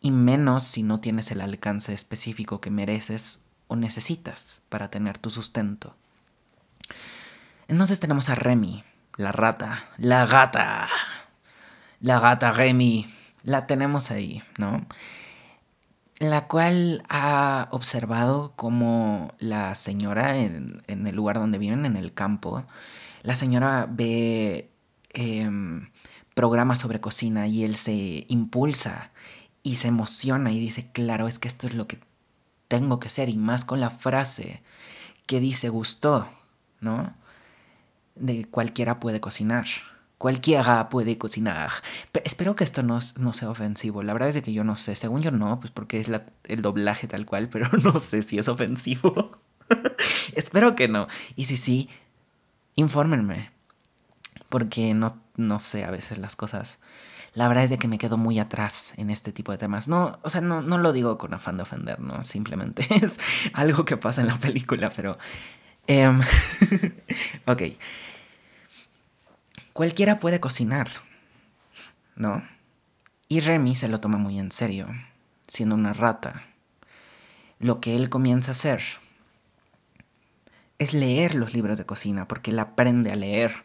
y 0.00 0.10
menos 0.10 0.64
si 0.64 0.82
no 0.82 0.98
tienes 1.00 1.30
el 1.30 1.40
alcance 1.40 1.94
específico 1.94 2.60
que 2.60 2.70
mereces 2.70 3.40
o 3.68 3.76
necesitas 3.76 4.62
para 4.68 4.90
tener 4.90 5.16
tu 5.16 5.30
sustento. 5.30 5.94
Entonces 7.68 8.00
tenemos 8.00 8.28
a 8.28 8.34
Remy, 8.34 8.82
la 9.16 9.30
rata, 9.30 9.84
la 9.96 10.26
gata, 10.26 10.88
la 12.00 12.18
gata 12.18 12.50
Remy, 12.50 13.06
la 13.44 13.66
tenemos 13.66 14.10
ahí, 14.10 14.42
¿no? 14.58 14.86
La 16.20 16.46
cual 16.46 17.02
ha 17.08 17.68
observado 17.72 18.52
como 18.54 19.34
la 19.38 19.74
señora 19.74 20.38
en, 20.38 20.82
el 20.86 21.14
lugar 21.14 21.36
donde 21.38 21.58
viven, 21.58 21.86
en 21.86 21.96
el 21.96 22.14
campo, 22.14 22.64
la 23.22 23.34
señora 23.34 23.88
ve 23.90 24.70
em, 25.12 25.88
programas 26.34 26.78
sobre 26.80 27.00
cocina 27.00 27.46
y 27.48 27.64
él 27.64 27.76
se 27.76 28.26
impulsa 28.28 29.10
y 29.64 29.76
se 29.76 29.88
emociona 29.88 30.52
y 30.52 30.60
dice, 30.60 30.88
claro, 30.92 31.26
es 31.26 31.38
que 31.38 31.48
esto 31.48 31.66
es 31.66 31.74
lo 31.74 31.88
que 31.88 31.98
tengo 32.68 33.00
que 33.00 33.08
ser 33.08 33.28
y 33.28 33.36
más 33.36 33.64
con 33.64 33.80
la 33.80 33.90
frase 33.90 34.62
que 35.26 35.40
dice 35.40 35.68
gustó, 35.68 36.28
¿no? 36.80 37.14
De 38.14 38.44
cualquiera 38.44 39.00
puede 39.00 39.20
cocinar. 39.20 39.66
Cualquiera 40.24 40.88
puede 40.88 41.18
cocinar. 41.18 41.70
espero 42.24 42.56
que 42.56 42.64
esto 42.64 42.82
no, 42.82 42.98
no, 43.18 43.34
sea 43.34 43.50
ofensivo. 43.50 44.02
La 44.02 44.14
verdad 44.14 44.30
es 44.30 44.42
que 44.42 44.54
yo 44.54 44.64
no 44.64 44.74
sé. 44.74 44.96
Según 44.96 45.20
yo 45.20 45.30
no, 45.30 45.60
pues 45.60 45.70
porque 45.70 46.00
es 46.00 46.10
el 46.44 46.62
doblaje 46.62 47.06
tal 47.06 47.26
cual, 47.26 47.50
pero 47.50 47.68
no 47.84 47.98
sé 47.98 48.22
si 48.22 48.38
es 48.38 48.48
ofensivo. 48.48 49.32
espero 50.34 50.74
que 50.76 50.88
no. 50.88 51.08
Y 51.36 51.44
si 51.44 51.58
sí, 51.58 51.90
infórmenme. 52.74 53.50
Porque 54.48 54.94
no, 54.94 55.20
no 55.36 55.60
sé 55.60 55.84
a 55.84 55.90
veces 55.90 56.16
las 56.16 56.36
cosas 56.36 56.78
la 57.34 57.46
verdad 57.46 57.64
es 57.64 57.70
de 57.70 57.78
que 57.78 57.88
me 57.88 57.98
quedo 57.98 58.16
muy 58.16 58.38
atrás 58.38 58.94
en 58.96 59.10
este 59.10 59.30
tipo 59.30 59.52
de 59.52 59.58
temas. 59.58 59.88
No, 59.88 60.20
o 60.22 60.30
sea, 60.30 60.40
no, 60.40 60.62
no 60.62 60.78
lo 60.78 60.94
digo 60.94 61.18
con 61.18 61.34
afán 61.34 61.58
de 61.58 61.64
ofender, 61.64 62.00
¿no? 62.00 62.24
Simplemente 62.24 62.86
es 63.04 63.20
algo 63.52 63.84
que 63.84 63.98
pasa 63.98 64.22
en 64.22 64.28
la 64.28 64.38
película, 64.38 64.88
pero... 64.88 65.18
Em, 65.86 66.22
ok. 67.46 67.62
Cualquiera 69.74 70.20
puede 70.20 70.38
cocinar, 70.38 70.86
¿no? 72.14 72.44
Y 73.26 73.40
Remy 73.40 73.74
se 73.74 73.88
lo 73.88 73.98
toma 73.98 74.18
muy 74.18 74.38
en 74.38 74.52
serio, 74.52 74.86
siendo 75.48 75.74
una 75.74 75.92
rata. 75.92 76.44
Lo 77.58 77.80
que 77.80 77.96
él 77.96 78.08
comienza 78.08 78.52
a 78.52 78.54
hacer 78.54 78.82
es 80.78 80.94
leer 80.94 81.34
los 81.34 81.54
libros 81.54 81.76
de 81.76 81.86
cocina, 81.86 82.28
porque 82.28 82.52
él 82.52 82.60
aprende 82.60 83.10
a 83.10 83.16
leer 83.16 83.64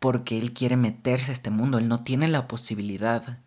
porque 0.00 0.36
él 0.36 0.52
quiere 0.52 0.76
meterse 0.76 1.30
a 1.30 1.34
este 1.34 1.50
mundo, 1.50 1.78
él 1.78 1.86
no 1.86 2.02
tiene 2.02 2.26
la 2.26 2.48
posibilidad 2.48 3.38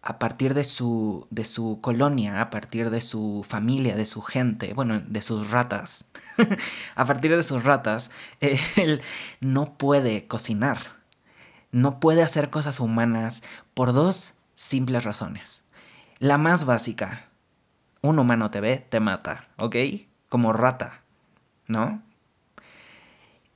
a 0.00 0.18
partir 0.18 0.54
de 0.54 0.64
su, 0.64 1.26
de 1.28 1.44
su 1.44 1.80
colonia, 1.82 2.40
a 2.40 2.48
partir 2.48 2.88
de 2.88 3.02
su 3.02 3.44
familia, 3.46 3.94
de 3.94 4.06
su 4.06 4.22
gente, 4.22 4.72
bueno, 4.72 5.00
de 5.00 5.20
sus 5.20 5.50
ratas, 5.50 6.06
a 6.94 7.04
partir 7.04 7.36
de 7.36 7.42
sus 7.42 7.62
ratas, 7.62 8.10
él 8.40 9.02
no 9.40 9.74
puede 9.76 10.26
cocinar, 10.26 11.01
no 11.72 11.98
puede 11.98 12.22
hacer 12.22 12.50
cosas 12.50 12.78
humanas 12.78 13.42
por 13.74 13.92
dos 13.92 14.34
simples 14.54 15.04
razones. 15.04 15.64
La 16.18 16.38
más 16.38 16.64
básica, 16.64 17.24
un 18.02 18.18
humano 18.18 18.50
te 18.50 18.60
ve, 18.60 18.86
te 18.88 19.00
mata, 19.00 19.48
¿ok? 19.56 19.76
Como 20.28 20.52
rata, 20.52 21.02
¿no? 21.66 22.02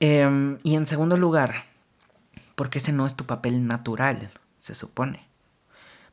Em, 0.01 0.59
y 0.63 0.75
en 0.75 0.87
segundo 0.87 1.17
lugar, 1.17 1.65
porque 2.55 2.79
ese 2.79 2.93
no 2.93 3.07
es 3.07 3.15
tu 3.15 3.27
papel 3.27 3.67
natural, 3.67 4.33
se 4.59 4.75
supone. 4.75 5.27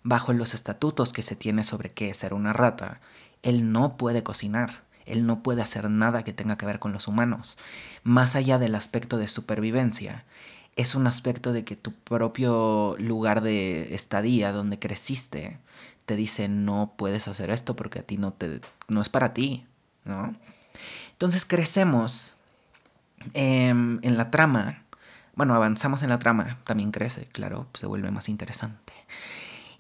Bajo 0.03 0.33
los 0.33 0.53
estatutos 0.53 1.13
que 1.13 1.23
se 1.23 1.35
tiene 1.35 1.63
sobre 1.63 1.91
qué 1.91 2.09
es 2.09 2.17
ser 2.17 2.33
una 2.33 2.53
rata, 2.53 2.99
él 3.41 3.71
no 3.71 3.97
puede 3.97 4.23
cocinar, 4.23 4.83
él 5.05 5.25
no 5.25 5.43
puede 5.43 5.61
hacer 5.61 5.89
nada 5.89 6.23
que 6.23 6.33
tenga 6.33 6.57
que 6.57 6.65
ver 6.65 6.79
con 6.79 6.93
los 6.93 7.07
humanos. 7.07 7.57
Más 8.03 8.35
allá 8.35 8.57
del 8.57 8.75
aspecto 8.75 9.17
de 9.17 9.27
supervivencia, 9.27 10.25
es 10.75 10.95
un 10.95 11.07
aspecto 11.07 11.53
de 11.53 11.63
que 11.63 11.75
tu 11.75 11.91
propio 11.91 12.95
lugar 12.99 13.41
de 13.41 13.93
estadía, 13.93 14.51
donde 14.51 14.79
creciste, 14.79 15.57
te 16.05 16.15
dice 16.15 16.47
no 16.47 16.93
puedes 16.97 17.27
hacer 17.27 17.49
esto 17.49 17.75
porque 17.75 17.99
a 17.99 18.03
ti 18.03 18.17
no 18.17 18.33
te 18.33 18.61
no 18.87 19.01
es 19.01 19.09
para 19.09 19.33
ti, 19.33 19.65
¿no? 20.05 20.35
Entonces 21.11 21.45
crecemos 21.45 22.35
em, 23.33 23.99
en 24.01 24.17
la 24.17 24.31
trama 24.31 24.83
bueno, 25.35 25.55
avanzamos 25.55 26.03
en 26.03 26.09
la 26.09 26.19
trama, 26.19 26.59
también 26.63 26.91
crece, 26.91 27.25
claro, 27.31 27.65
se 27.73 27.87
vuelve 27.87 28.11
más 28.11 28.29
interesante. 28.29 28.93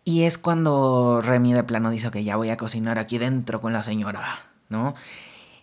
Y 0.03 0.23
es 0.23 0.37
cuando 0.37 1.21
Remy 1.21 1.53
de 1.53 1.63
plano 1.63 1.91
dice 1.91 2.09
que 2.11 2.23
ya 2.23 2.35
voy 2.35 2.49
a 2.49 2.57
cocinar 2.57 2.97
aquí 2.97 3.19
dentro 3.19 3.61
con 3.61 3.71
la 3.71 3.83
señora, 3.83 4.39
¿no? 4.69 4.95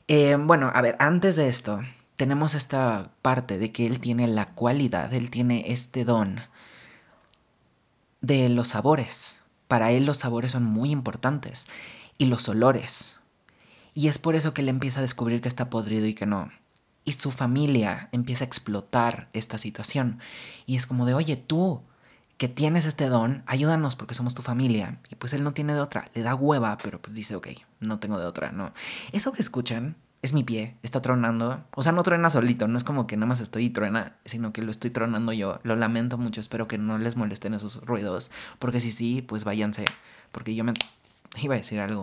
Eh, 0.07 0.37
bueno, 0.39 0.71
a 0.73 0.81
ver, 0.81 0.97
antes 0.99 1.37
de 1.37 1.49
esto, 1.49 1.83
tenemos 2.21 2.55
esta 2.55 3.13
parte 3.23 3.57
de 3.57 3.73
que 3.73 3.87
él 3.87 3.99
tiene 3.99 4.29
la 4.29 4.45
cualidad, 4.45 5.15
él 5.15 5.31
tiene 5.31 5.73
este 5.73 6.05
don 6.05 6.43
de 8.21 8.51
los 8.51 8.69
sabores. 8.69 9.41
Para 9.69 9.91
él 9.91 10.05
los 10.05 10.19
sabores 10.19 10.53
son 10.53 10.65
muy 10.65 10.91
importantes 10.91 11.67
y 12.19 12.27
los 12.27 12.47
olores. 12.47 13.21
Y 13.95 14.09
es 14.09 14.19
por 14.19 14.35
eso 14.35 14.53
que 14.53 14.61
él 14.61 14.69
empieza 14.69 15.01
a 15.01 15.03
descubrir 15.03 15.41
que 15.41 15.49
está 15.49 15.71
podrido 15.71 16.05
y 16.05 16.13
que 16.13 16.27
no 16.27 16.51
y 17.07 17.13
su 17.13 17.31
familia 17.31 18.11
empieza 18.13 18.45
a 18.45 18.49
explotar 18.49 19.31
esta 19.33 19.57
situación. 19.57 20.21
Y 20.67 20.77
es 20.77 20.85
como 20.85 21.07
de, 21.07 21.15
oye, 21.15 21.39
tú 21.39 21.81
que 22.37 22.51
tienes 22.51 22.85
este 22.85 23.09
don, 23.09 23.45
ayúdanos 23.47 23.97
porque 23.97 24.13
somos 24.13 24.35
tu 24.35 24.43
familia. 24.43 24.99
Y 25.09 25.15
pues 25.15 25.33
él 25.33 25.43
no 25.43 25.55
tiene 25.55 25.73
de 25.73 25.81
otra, 25.81 26.11
le 26.13 26.21
da 26.21 26.35
hueva, 26.35 26.77
pero 26.77 27.01
pues 27.01 27.15
dice, 27.15 27.35
ok, 27.35 27.49
no 27.81 27.99
tengo 27.99 28.19
de 28.19 28.27
otra, 28.27 28.53
no. 28.53 28.73
Eso 29.13 29.33
que 29.33 29.41
escuchan 29.41 29.97
es 30.23 30.33
mi 30.33 30.45
pie, 30.45 30.77
está 30.83 31.01
tronando. 31.01 31.65
O 31.75 31.83
sea, 31.83 31.93
no 31.93 32.03
truena 32.03 32.31
solito, 32.31 32.69
no 32.69 32.77
es 32.77 32.85
como 32.85 33.07
que 33.07 33.17
nada 33.17 33.27
más 33.27 33.41
estoy 33.41 33.67
y 33.67 33.71
truena, 33.71 34.17
sino 34.25 34.53
que 34.53 34.63
lo 34.63 34.71
estoy 34.71 34.91
tronando 34.91 35.33
yo. 35.33 35.61
Lo 35.63 35.77
lamento 35.77 36.19
mucho, 36.19 36.41
espero 36.41 36.69
que 36.69 36.79
no 36.79 36.99
les 36.99 37.17
molesten 37.17 37.55
esos 37.55 37.85
ruidos. 37.87 38.31
Porque 38.59 38.81
si 38.81 38.91
sí, 38.91 39.23
pues 39.23 39.45
váyanse. 39.45 39.85
Porque 40.33 40.55
yo 40.55 40.65
me... 40.65 40.75
Iba 41.41 41.55
a 41.55 41.59
decir 41.59 41.81
algo. 41.81 42.03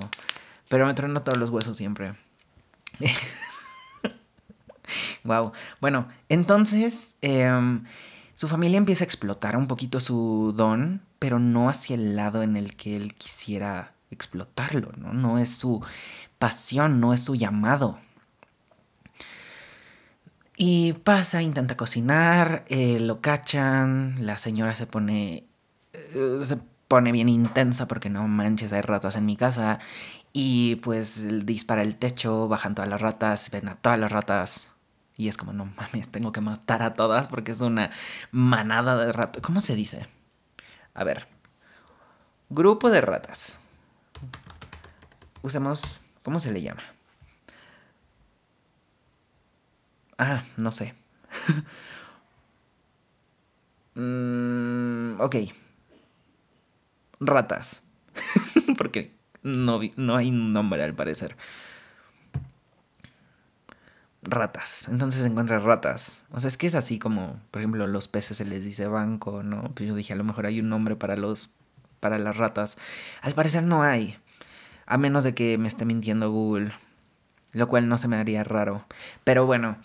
Pero 0.70 0.86
me 0.86 0.94
trueno 0.94 1.22
todos 1.22 1.38
los 1.38 1.50
huesos 1.50 1.78
siempre. 1.78 2.16
Wow. 5.24 5.52
Bueno, 5.82 6.08
entonces 6.30 7.18
em, 7.22 7.84
su 8.34 8.48
familia 8.48 8.78
empieza 8.78 9.04
a 9.04 9.06
explotar 9.08 9.58
un 9.58 9.68
poquito 9.68 10.00
su 10.00 10.54
don, 10.56 11.02
pero 11.20 11.38
no 11.38 11.70
hacia 11.70 11.96
el 11.96 12.16
lado 12.16 12.44
en 12.44 12.56
el 12.56 12.78
que 12.78 12.96
él 12.96 13.14
quisiera 13.14 13.92
explotarlo, 14.10 14.94
¿no? 14.96 15.12
No 15.14 15.38
es 15.38 15.58
su 15.58 15.84
pasión, 16.40 17.02
no 17.02 17.14
es 17.14 17.22
su 17.22 17.36
llamado. 17.36 18.00
Y 20.60 20.94
pasa, 20.94 21.44
intenta 21.44 21.78
cocinar, 21.78 22.66
eh, 22.68 23.00
lo 23.00 23.22
cachan, 23.22 24.26
la 24.26 24.40
señora 24.40 24.74
se 24.74 24.88
pone. 24.88 25.48
Eh, 25.94 26.40
se 26.42 26.58
pone 26.88 27.12
bien 27.12 27.30
intensa 27.30 27.88
porque 27.88 28.10
no 28.10 28.28
manches, 28.28 28.74
hay 28.74 28.82
ratas 28.82 29.16
en 29.18 29.28
mi 29.28 29.38
casa. 29.38 29.80
Y 30.34 30.78
pues 30.78 31.46
dispara 31.46 31.84
el 31.84 31.98
techo, 31.98 32.48
bajan 32.48 32.74
todas 32.74 32.90
las 32.90 33.02
ratas, 33.02 33.52
ven 33.52 33.68
a 33.70 33.76
todas 33.76 34.00
las 34.00 34.12
ratas 34.12 34.72
y 35.16 35.28
es 35.28 35.38
como, 35.38 35.52
no 35.54 35.66
mames, 35.66 36.10
tengo 36.10 36.32
que 36.32 36.42
matar 36.42 36.84
a 36.84 36.94
todas 36.94 37.28
porque 37.28 37.52
es 37.52 37.62
una 37.62 37.92
manada 38.32 38.96
de 38.98 39.12
ratas. 39.12 39.42
¿Cómo 39.42 39.62
se 39.62 39.76
dice? 39.76 40.08
A 40.94 41.04
ver. 41.04 41.28
Grupo 42.50 42.90
de 42.90 43.02
ratas. 43.02 43.60
Usemos... 45.42 46.02
¿Cómo 46.24 46.40
se 46.40 46.52
le 46.52 46.62
llama? 46.62 46.84
Ah, 50.18 50.44
no 50.58 50.72
sé. 50.72 50.96
Mm, 54.00 55.20
ok. 55.20 55.36
Ratas. 57.20 57.84
Porque 58.78 59.12
no, 59.42 59.80
no 59.96 60.16
hay 60.16 60.30
un 60.30 60.54
nombre 60.54 60.84
al 60.84 60.94
parecer. 60.94 61.36
Ratas. 64.22 64.88
Entonces 64.90 65.26
encuentra 65.26 65.60
ratas. 65.60 66.24
O 66.32 66.40
sea, 66.40 66.48
es 66.50 66.58
que 66.58 66.68
es 66.68 66.76
así 66.76 67.00
como, 67.00 67.40
por 67.52 67.62
ejemplo, 67.62 67.88
los 67.88 68.08
peces 68.08 68.38
se 68.38 68.46
les 68.46 68.64
dice 68.64 68.88
banco, 68.88 69.42
¿no? 69.44 69.74
Pues 69.74 69.88
yo 69.90 69.96
dije, 69.96 70.14
a 70.14 70.16
lo 70.18 70.24
mejor 70.24 70.46
hay 70.46 70.60
un 70.60 70.70
nombre 70.70 70.96
para 70.96 71.16
los 71.16 71.52
para 72.00 72.20
las 72.20 72.38
ratas. 72.38 72.78
Al 73.22 73.34
parecer 73.34 73.64
no 73.64 73.84
hay. 73.84 74.18
A 74.86 74.98
menos 74.98 75.24
de 75.24 75.34
que 75.34 75.58
me 75.58 75.68
esté 75.68 75.86
mintiendo 75.86 76.32
Google. 76.32 76.72
Lo 77.54 77.68
cual 77.68 77.90
no 77.90 77.98
se 77.98 78.08
me 78.08 78.18
haría 78.18 78.44
raro. 78.44 78.86
Pero 79.24 79.46
bueno, 79.46 79.78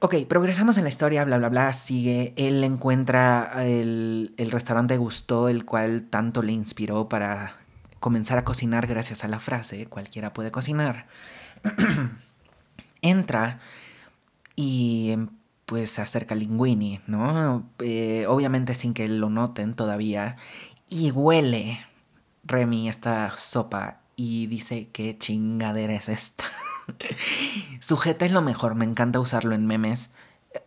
Ok, 0.00 0.14
progresamos 0.28 0.76
en 0.76 0.84
la 0.84 0.90
historia, 0.90 1.24
bla, 1.24 1.38
bla, 1.38 1.48
bla, 1.48 1.72
sigue. 1.72 2.34
Él 2.36 2.62
encuentra 2.64 3.64
el, 3.64 4.34
el 4.36 4.50
restaurante 4.50 4.96
Gusto, 4.98 5.48
el 5.48 5.64
cual 5.64 6.02
tanto 6.10 6.42
le 6.42 6.52
inspiró 6.52 7.08
para 7.08 7.56
comenzar 7.98 8.38
a 8.38 8.44
cocinar 8.44 8.86
gracias 8.86 9.24
a 9.24 9.28
la 9.28 9.40
frase, 9.40 9.86
cualquiera 9.86 10.32
puede 10.34 10.50
cocinar. 10.50 11.06
Entra 13.02 13.58
y 14.54 15.16
pues 15.66 15.90
se 15.90 16.02
acerca 16.02 16.34
a 16.34 16.38
Linguini, 16.38 17.00
¿no? 17.06 17.68
Eh, 17.80 18.26
obviamente 18.28 18.74
sin 18.74 18.94
que 18.94 19.08
lo 19.08 19.30
noten 19.30 19.74
todavía. 19.74 20.36
Y 20.88 21.10
huele 21.10 21.80
Remy 22.44 22.88
esta 22.88 23.36
sopa 23.36 24.00
y 24.14 24.46
dice, 24.46 24.88
¿qué 24.92 25.16
chingadera 25.18 25.94
es 25.94 26.08
esta? 26.08 26.44
Sujeta 27.80 28.24
es 28.24 28.32
lo 28.32 28.42
mejor, 28.42 28.74
me 28.74 28.84
encanta 28.84 29.20
usarlo 29.20 29.54
en 29.54 29.66
memes. 29.66 30.10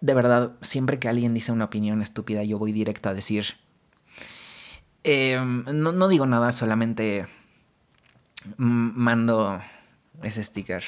De 0.01 0.13
verdad, 0.13 0.53
siempre 0.61 0.99
que 0.99 1.09
alguien 1.09 1.33
dice 1.33 1.51
una 1.51 1.65
opinión 1.65 2.01
estúpida, 2.01 2.43
yo 2.43 2.59
voy 2.59 2.71
directo 2.71 3.09
a 3.09 3.13
decir. 3.13 3.55
Em, 5.03 5.63
no, 5.65 6.07
digo 6.07 6.25
nada, 6.25 6.51
solamente 6.51 7.27
mando 8.57 9.61
ese 10.21 10.43
sticker 10.43 10.83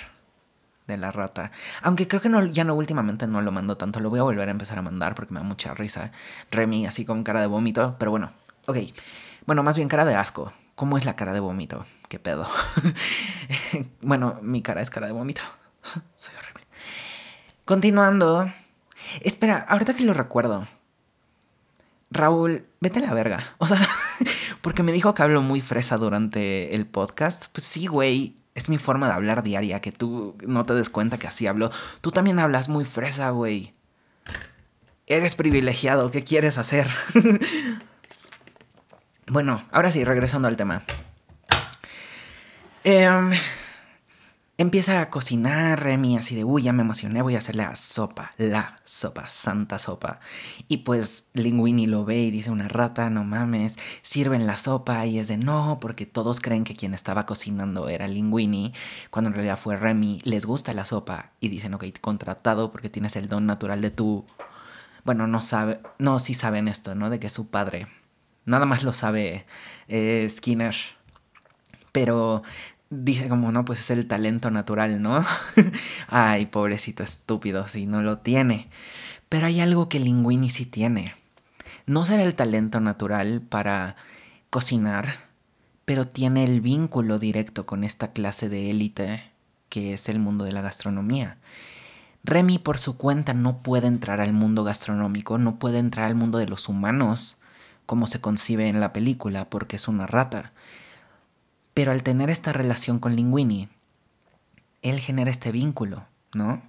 de 0.87 0.97
la 0.97 1.11
rata. 1.11 1.51
Aunque 1.81 2.07
creo 2.07 2.21
que 2.21 2.29
no, 2.29 2.45
ya 2.45 2.63
no, 2.63 2.75
últimamente 2.75 3.27
no 3.27 3.41
lo 3.41 3.51
mando 3.51 3.77
tanto. 3.77 3.99
Lo 3.99 4.09
voy 4.09 4.19
a 4.19 4.23
volver 4.23 4.47
a 4.47 4.51
empezar 4.51 4.77
a 4.77 4.81
mandar 4.81 5.15
porque 5.15 5.33
me 5.33 5.39
da 5.39 5.45
mucha 5.45 5.73
risa. 5.73 6.11
Remy 6.51 6.85
así 6.85 7.05
con 7.05 7.23
cara 7.23 7.41
de 7.41 7.47
vómito. 7.47 7.95
Pero 7.97 8.11
bueno, 8.11 8.31
ok. 8.67 8.77
Bueno, 9.45 9.63
más 9.63 9.75
bien 9.77 9.87
cara 9.87 10.05
de 10.05 10.15
asco. 10.15 10.53
¿Cómo 10.81 10.97
es 10.97 11.05
la 11.05 11.15
cara 11.15 11.31
de 11.31 11.39
vómito? 11.39 11.85
¿Qué 12.09 12.17
pedo? 12.17 12.47
bueno, 14.01 14.39
mi 14.41 14.63
cara 14.63 14.81
es 14.81 14.89
cara 14.89 15.05
de 15.05 15.13
vómito. 15.13 15.43
Soy 16.15 16.33
horrible. 16.35 16.63
Continuando. 17.65 18.51
Espera, 19.19 19.63
ahorita 19.69 19.93
que 19.93 20.03
lo 20.03 20.15
recuerdo. 20.15 20.67
Raúl, 22.09 22.65
vete 22.79 22.97
a 22.97 23.03
la 23.03 23.13
verga. 23.13 23.53
O 23.59 23.67
sea, 23.67 23.79
porque 24.61 24.81
me 24.81 24.91
dijo 24.91 25.13
que 25.13 25.21
hablo 25.21 25.43
muy 25.43 25.61
fresa 25.61 25.97
durante 25.97 26.73
el 26.75 26.87
podcast. 26.87 27.45
Pues 27.51 27.63
sí, 27.63 27.85
güey. 27.85 28.35
Es 28.55 28.67
mi 28.67 28.79
forma 28.79 29.05
de 29.05 29.13
hablar 29.13 29.43
diaria, 29.43 29.81
que 29.81 29.91
tú 29.91 30.35
no 30.47 30.65
te 30.65 30.73
des 30.73 30.89
cuenta 30.89 31.19
que 31.19 31.27
así 31.27 31.45
hablo. 31.45 31.69
Tú 32.01 32.09
también 32.09 32.39
hablas 32.39 32.69
muy 32.69 32.85
fresa, 32.85 33.29
güey. 33.29 33.71
Eres 35.05 35.35
privilegiado, 35.35 36.09
¿qué 36.09 36.23
quieres 36.23 36.57
hacer? 36.57 36.87
Bueno, 39.31 39.63
ahora 39.71 39.91
sí, 39.91 40.03
regresando 40.03 40.49
al 40.49 40.57
tema. 40.57 40.83
Em, 42.83 43.31
empieza 44.57 44.99
a 44.99 45.09
cocinar 45.09 45.81
Remy 45.81 46.17
así 46.17 46.35
de, 46.35 46.43
uy, 46.43 46.63
ya 46.63 46.73
me 46.73 46.81
emocioné, 46.81 47.21
voy 47.21 47.35
a 47.35 47.37
hacerle 47.37 47.63
la 47.63 47.77
sopa, 47.77 48.33
la 48.37 48.81
sopa, 48.83 49.29
santa 49.29 49.79
sopa. 49.79 50.19
Y 50.67 50.79
pues 50.79 51.29
Linguini 51.31 51.87
lo 51.87 52.03
ve 52.03 52.23
y 52.23 52.29
dice, 52.29 52.51
una 52.51 52.67
rata, 52.67 53.09
no 53.09 53.23
mames, 53.23 53.79
sirven 54.01 54.47
la 54.47 54.57
sopa 54.57 55.05
y 55.05 55.17
es 55.17 55.29
de 55.29 55.37
no, 55.37 55.77
porque 55.79 56.05
todos 56.05 56.41
creen 56.41 56.65
que 56.65 56.75
quien 56.75 56.93
estaba 56.93 57.25
cocinando 57.25 57.87
era 57.87 58.09
Linguini, 58.09 58.73
cuando 59.11 59.29
en 59.29 59.35
realidad 59.35 59.57
fue 59.57 59.77
Remy, 59.77 60.19
les 60.25 60.45
gusta 60.45 60.73
la 60.73 60.83
sopa 60.83 61.31
y 61.39 61.47
dicen, 61.47 61.73
ok, 61.73 61.85
contratado 62.01 62.73
porque 62.73 62.89
tienes 62.89 63.15
el 63.15 63.29
don 63.29 63.45
natural 63.45 63.79
de 63.79 63.91
tu... 63.91 64.25
Bueno, 65.05 65.25
no 65.25 65.41
sabe, 65.41 65.79
no, 65.99 66.19
sí 66.19 66.33
saben 66.33 66.67
esto, 66.67 66.95
¿no? 66.95 67.09
De 67.09 67.21
que 67.21 67.29
su 67.29 67.47
padre 67.47 67.87
Nada 68.45 68.65
más 68.65 68.83
lo 68.83 68.93
sabe 68.93 69.45
eh, 69.87 70.27
Skinner. 70.29 70.75
Pero 71.91 72.43
dice 72.89 73.29
como, 73.29 73.51
no, 73.51 73.65
pues 73.65 73.79
es 73.79 73.91
el 73.91 74.07
talento 74.07 74.51
natural, 74.51 75.01
¿no? 75.01 75.23
Ay, 76.07 76.45
pobrecito 76.45 77.03
estúpido, 77.03 77.67
si 77.67 77.85
no 77.85 78.01
lo 78.01 78.19
tiene. 78.19 78.69
Pero 79.29 79.47
hay 79.47 79.61
algo 79.61 79.89
que 79.89 79.99
Linguini 79.99 80.49
sí 80.49 80.65
tiene. 80.65 81.15
No 81.85 82.05
será 82.05 82.23
el 82.23 82.35
talento 82.35 82.79
natural 82.79 83.41
para 83.41 83.95
cocinar, 84.49 85.25
pero 85.85 86.07
tiene 86.07 86.43
el 86.43 86.61
vínculo 86.61 87.19
directo 87.19 87.65
con 87.65 87.83
esta 87.83 88.11
clase 88.11 88.49
de 88.49 88.69
élite 88.69 89.31
que 89.71 89.93
es 89.93 90.09
el 90.09 90.19
mundo 90.19 90.43
de 90.43 90.51
la 90.51 90.61
gastronomía. 90.61 91.37
Remy 92.23 92.59
por 92.59 92.77
su 92.77 92.97
cuenta 92.97 93.33
no 93.33 93.63
puede 93.63 93.87
entrar 93.87 94.21
al 94.21 94.33
mundo 94.33 94.63
gastronómico, 94.63 95.39
no 95.39 95.57
puede 95.57 95.79
entrar 95.79 96.05
al 96.05 96.13
mundo 96.13 96.37
de 96.37 96.45
los 96.45 96.69
humanos, 96.69 97.40
como 97.91 98.07
se 98.07 98.21
concibe 98.21 98.69
en 98.69 98.79
la 98.79 98.93
película, 98.93 99.49
porque 99.49 99.75
es 99.75 99.89
una 99.89 100.07
rata. 100.07 100.53
Pero 101.73 101.91
al 101.91 102.03
tener 102.03 102.29
esta 102.29 102.53
relación 102.53 102.99
con 102.99 103.17
Linguini, 103.17 103.67
él 104.81 105.01
genera 105.01 105.29
este 105.29 105.51
vínculo, 105.51 106.05
¿no? 106.33 106.61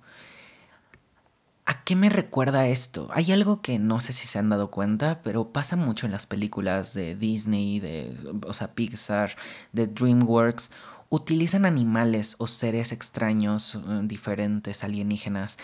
¿A 1.65 1.85
qué 1.85 1.95
me 1.95 2.09
recuerda 2.09 2.67
esto? 2.67 3.09
Hay 3.13 3.31
algo 3.31 3.63
que 3.63 3.79
no 3.79 4.01
sé 4.01 4.13
si 4.13 4.27
se 4.27 4.41
han 4.41 4.49
dado 4.49 4.73
cuenta, 4.73 5.21
pero 5.23 5.53
pasa 5.53 5.77
mucho 5.77 6.07
en 6.07 6.13
las 6.13 6.27
películas 6.27 6.93
de 6.93 7.15
Disney, 7.15 7.79
de, 7.79 8.19
o 8.45 8.53
sea, 8.53 8.75
Pixar, 8.75 9.37
de 9.71 9.87
DreamWorks. 9.87 10.73
Utilizan 11.09 11.65
animales 11.67 12.35
o 12.39 12.49
seres 12.49 12.91
extraños, 12.91 13.77
eh, 13.77 14.01
diferentes, 14.03 14.83
alienígenas, 14.83 15.57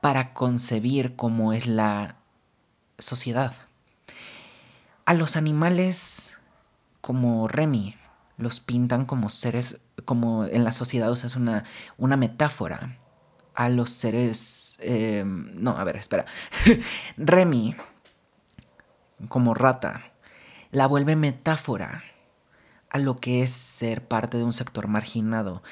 para 0.00 0.32
concebir 0.32 1.14
cómo 1.14 1.52
es 1.52 1.66
la 1.66 2.16
sociedad, 2.98 3.52
a 5.06 5.14
los 5.14 5.36
animales 5.36 6.36
como 7.00 7.48
Remy 7.48 7.96
los 8.36 8.60
pintan 8.60 9.04
como 9.04 9.30
seres, 9.30 9.80
como 10.04 10.44
en 10.46 10.64
la 10.64 10.72
sociedad, 10.72 11.10
o 11.10 11.16
sea, 11.16 11.28
es 11.28 11.36
una, 11.36 11.64
una 11.98 12.16
metáfora 12.16 12.98
a 13.54 13.68
los 13.68 13.90
seres... 13.90 14.78
Em, 14.80 15.52
no, 15.54 15.76
a 15.78 15.84
ver, 15.84 15.96
espera. 15.96 16.26
Remy, 17.16 17.76
como 19.28 19.54
rata, 19.54 20.12
la 20.70 20.86
vuelve 20.86 21.14
metáfora 21.16 22.02
a 22.90 22.98
lo 22.98 23.16
que 23.16 23.42
es 23.42 23.50
ser 23.50 24.06
parte 24.06 24.36
de 24.36 24.44
un 24.44 24.52
sector 24.52 24.88
marginado. 24.88 25.62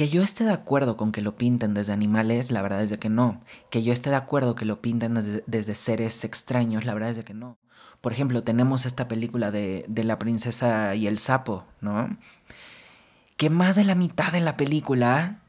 Que 0.00 0.08
yo 0.08 0.22
esté 0.22 0.44
de 0.44 0.52
acuerdo 0.52 0.96
con 0.96 1.12
que 1.12 1.20
lo 1.20 1.36
pinten 1.36 1.74
desde 1.74 1.92
animales, 1.92 2.50
la 2.50 2.62
verdad 2.62 2.82
es 2.82 2.88
de 2.88 2.98
que 2.98 3.10
no. 3.10 3.42
Que 3.68 3.82
yo 3.82 3.92
esté 3.92 4.08
de 4.08 4.16
acuerdo 4.16 4.54
que 4.54 4.64
lo 4.64 4.80
pinten 4.80 5.42
desde, 5.46 5.74
seres 5.74 6.24
extraños, 6.24 6.86
la 6.86 6.94
verdad 6.94 7.10
es 7.10 7.18
de 7.18 7.24
que 7.24 7.34
no. 7.34 7.58
Por 8.00 8.14
ejemplo, 8.14 8.42
tenemos 8.42 8.86
esta 8.86 9.08
película 9.08 9.50
de, 9.50 9.84
de 9.88 10.04
la 10.04 10.18
princesa 10.18 10.94
y 10.94 11.06
el 11.06 11.18
sapo, 11.18 11.66
¿no? 11.82 12.16
Que 13.36 13.50
más 13.50 13.76
de 13.76 13.84
la 13.84 13.94
mitad 13.94 14.32
de 14.32 14.40
la 14.40 14.56
película, 14.56 15.42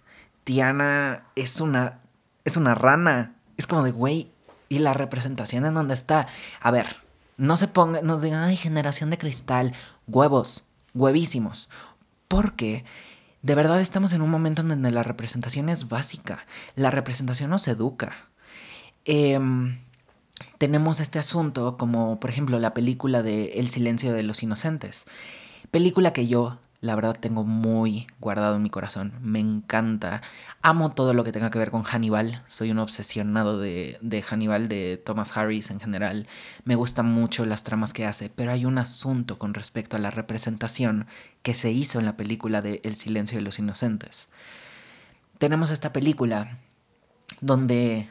Tiana 0.44 1.24
es 1.38 1.62
una, 1.62 2.02
es 2.44 2.58
una 2.58 2.76
rana. 2.76 3.36
Es 3.56 3.68
como 3.68 3.84
de, 3.84 3.92
güey, 3.92 4.34
¿y 4.68 4.80
la 4.80 4.92
representación 4.92 5.66
en 5.66 5.76
dónde 5.76 5.94
está? 5.94 6.28
A 6.60 6.72
ver, 6.72 6.88
no 7.38 7.56
se 7.56 7.70
ponga, 7.70 8.02
no 8.02 8.20
digan, 8.20 8.44
ay, 8.44 8.58
generación 8.58 9.12
de 9.12 9.18
cristal, 9.18 9.74
huevos, 10.08 10.68
huevísimos. 10.94 11.70
Porque 12.28 12.84
de 13.41 13.56
verdad 13.56 13.82
estamos 13.82 14.13
en 14.13 14.21
un 14.21 14.30
momento 14.30 14.62
en 14.62 14.69
donde 14.69 14.91
la 14.91 15.04
representación 15.04 15.69
es 15.69 15.88
básica. 15.89 16.45
La 16.75 16.91
representación 16.91 17.49
nos 17.49 17.67
educa. 17.67 18.30
Eh, 19.06 19.39
tenemos 20.58 20.99
este 20.99 21.19
asunto 21.19 21.77
como 21.77 22.19
por 22.19 22.30
ejemplo 22.30 22.60
la 22.60 22.73
película 22.73 23.23
de 23.23 23.60
El 23.60 23.69
silencio 23.69 24.13
de 24.13 24.23
los 24.23 24.43
inocentes. 24.43 25.06
Película 25.71 26.13
que 26.13 26.27
yo 26.27 26.60
la 26.82 26.96
verdad 26.96 27.15
tengo 27.20 27.44
muy 27.44 28.08
guardado 28.20 28.56
en 28.56 28.63
mi 28.63 28.72
corazón. 28.72 29.13
Me 29.22 29.39
encanta. 29.39 30.24
Amo 30.63 30.94
todo 30.94 31.13
lo 31.13 31.24
que 31.24 31.32
tenga 31.32 31.52
que 31.52 31.60
ver 31.60 31.70
con 31.70 31.84
Hannibal. 31.84 32.44
Soy 32.48 32.72
un 32.72 32.80
obsesionado 32.80 33.60
de, 33.60 34.00
de, 34.02 34.24
Hannibal, 34.24 34.67
de 34.67 34.98
Thomas 34.98 35.38
Harris 35.38 35.70
en 35.70 35.80
general. 35.80 36.28
Me 36.65 36.76
gustan 36.76 37.06
mucho 37.06 37.46
las 37.46 37.62
tramas 37.62 37.94
que 37.94 38.08
hace, 38.08 38.32
pero 38.32 38.52
hay 38.52 38.65
un 38.65 38.80
asunto 38.80 39.38
con 39.38 39.54
respecto 39.54 39.96
a 39.96 40.00
la 40.00 40.10
representación 40.10 41.06
que 41.44 41.54
se 41.54 41.72
hizo 41.72 42.00
en 42.00 42.06
la 42.06 42.17
película 42.17 42.63
de 42.63 42.82
El 42.84 42.96
silencio 42.96 43.38
de 43.38 43.44
los 43.44 43.60
inocentes. 43.60 44.30
Tenemos 45.38 45.70
esta 45.70 45.94
película 45.94 46.58
donde 47.41 48.10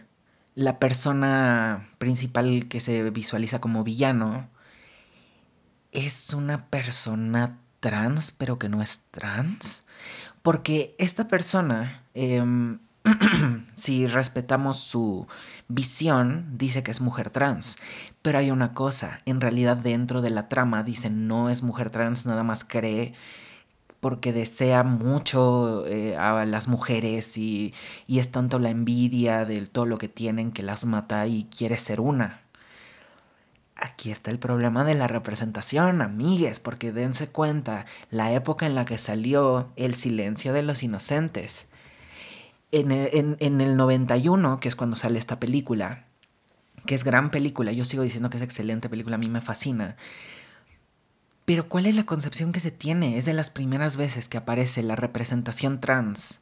la 0.54 0.78
persona 0.78 1.88
principal 1.98 2.68
que 2.68 2.78
se 2.78 3.10
visualiza 3.10 3.60
como 3.60 3.82
villano 3.82 4.48
es 5.90 6.32
una 6.34 6.66
persona 6.66 7.58
trans, 7.80 8.32
pero 8.32 8.58
que 8.58 8.68
no 8.68 8.82
es 8.82 9.02
trans. 9.10 9.84
Porque 10.42 10.94
esta 10.98 11.28
persona, 11.28 12.04
em, 12.14 12.78
si 13.74 14.06
respetamos 14.06 14.78
su 14.80 15.26
visión, 15.68 16.46
dice 16.56 16.82
que 16.82 16.90
es 16.90 17.00
mujer 17.00 17.30
trans. 17.30 17.76
Pero 18.22 18.38
hay 18.38 18.50
una 18.50 18.72
cosa, 18.72 19.20
en 19.26 19.40
realidad 19.40 19.76
dentro 19.76 20.22
de 20.22 20.30
la 20.30 20.48
trama 20.48 20.82
dice 20.82 21.10
no 21.10 21.50
es 21.50 21.62
mujer 21.62 21.90
trans, 21.90 22.26
nada 22.26 22.42
más 22.44 22.64
cree 22.64 23.14
porque 24.00 24.32
desea 24.32 24.82
mucho 24.82 25.86
eh, 25.86 26.16
a 26.16 26.46
las 26.46 26.68
mujeres 26.68 27.36
y, 27.36 27.74
y 28.06 28.18
es 28.18 28.32
tanto 28.32 28.58
la 28.58 28.70
envidia 28.70 29.44
de 29.44 29.66
todo 29.66 29.86
lo 29.86 29.98
que 29.98 30.08
tienen 30.08 30.52
que 30.52 30.62
las 30.62 30.86
mata 30.86 31.26
y 31.26 31.44
quiere 31.44 31.76
ser 31.76 32.00
una 32.00 32.40
aquí 33.80 34.10
está 34.10 34.30
el 34.30 34.38
problema 34.38 34.84
de 34.84 34.94
la 34.94 35.06
representación, 35.06 36.02
amigues, 36.02 36.60
porque 36.60 36.92
dense 36.92 37.28
cuenta 37.28 37.86
la 38.10 38.32
época 38.32 38.66
en 38.66 38.74
la 38.74 38.84
que 38.84 38.98
salió 38.98 39.70
El 39.76 39.94
silencio 39.94 40.52
de 40.52 40.62
los 40.62 40.82
inocentes. 40.82 41.66
En 42.72 42.92
el, 42.92 43.36
en 43.40 43.60
el 43.60 43.76
91, 43.76 44.60
que 44.60 44.68
es 44.68 44.76
cuando 44.76 44.96
sale 44.96 45.18
esta 45.18 45.40
película, 45.40 46.04
que 46.86 46.94
es 46.94 47.02
gran 47.02 47.30
película, 47.30 47.72
yo 47.72 47.84
sigo 47.84 48.02
diciendo 48.02 48.30
que 48.30 48.36
es 48.36 48.42
excelente 48.42 48.88
película, 48.88 49.16
a 49.16 49.18
mí 49.18 49.28
me 49.28 49.40
fascina. 49.40 49.96
Pero 51.44 51.68
¿cuál 51.68 51.86
es 51.86 51.96
la 51.96 52.06
concepción 52.06 52.52
que 52.52 52.60
se 52.60 52.70
tiene? 52.70 53.18
Es 53.18 53.24
de 53.24 53.34
las 53.34 53.50
primeras 53.50 53.96
veces 53.96 54.28
que 54.28 54.38
aparece 54.38 54.82
la 54.82 54.94
representación 54.94 55.80
trans. 55.80 56.40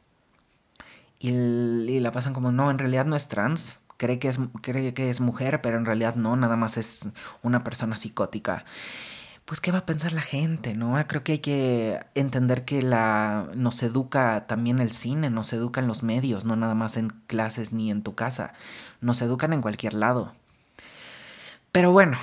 Y, 1.19 1.29
y 1.29 1.99
la 1.99 2.11
pasan 2.11 2.33
como, 2.33 2.51
no, 2.51 2.69
en 2.69 2.77
realidad 2.77 3.05
no 3.05 3.15
es 3.15 3.27
trans 3.27 3.78
cree 3.99 4.17
que 4.17 4.29
es, 4.29 4.39
cree 4.61 4.93
que 4.93 5.09
es 5.09 5.19
mujer, 5.21 5.61
pero 5.61 5.77
en 5.77 5.85
realidad 5.85 6.15
no, 6.15 6.35
nada 6.37 6.55
más 6.55 6.77
es 6.77 7.07
una 7.43 7.63
persona 7.63 7.97
psicótica. 7.97 8.65
Pues, 9.45 9.61
¿qué 9.61 9.71
va 9.71 9.79
a 9.79 9.85
pensar 9.85 10.13
la 10.13 10.21
gente, 10.21 10.73
no? 10.73 10.95
Ah, 10.95 11.07
creo 11.07 11.23
que 11.23 11.33
hay 11.33 11.39
que 11.39 11.99
entender 12.15 12.65
que 12.65 12.81
la, 12.81 13.49
nos 13.55 13.83
educa 13.83 14.45
también 14.47 14.79
el 14.79 14.91
cine, 14.91 15.29
nos 15.29 15.51
educa 15.53 15.81
en 15.81 15.87
los 15.87 16.01
medios, 16.01 16.45
no 16.45 16.55
nada 16.55 16.75
más 16.75 16.97
en 16.97 17.09
clases 17.27 17.73
ni 17.73 17.91
en 17.91 18.03
tu 18.03 18.15
casa. 18.15 18.53
Nos 19.01 19.21
educan 19.21 19.51
en 19.51 19.61
cualquier 19.61 19.93
lado. 19.95 20.33
Pero 21.71 21.91
bueno, 21.91 22.17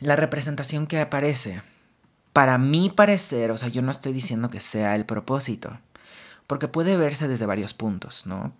la 0.00 0.16
representación 0.16 0.86
que 0.86 1.00
aparece, 1.00 1.62
para 2.32 2.58
mi 2.58 2.90
parecer, 2.90 3.50
o 3.50 3.58
sea, 3.58 3.68
yo 3.68 3.82
no 3.82 3.90
estoy 3.90 4.12
diciendo 4.12 4.50
que 4.50 4.60
sea 4.60 4.96
el 4.96 5.04
propósito, 5.04 5.78
porque 6.46 6.66
puede 6.66 6.96
verse 6.96 7.28
desde 7.28 7.46
varios 7.46 7.74
puntos, 7.74 8.26
¿no? 8.26 8.52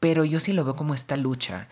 Pero 0.00 0.24
yo 0.24 0.40
sí 0.40 0.52
lo 0.54 0.64
veo 0.64 0.74
como 0.74 0.94
esta 0.94 1.16
lucha 1.16 1.68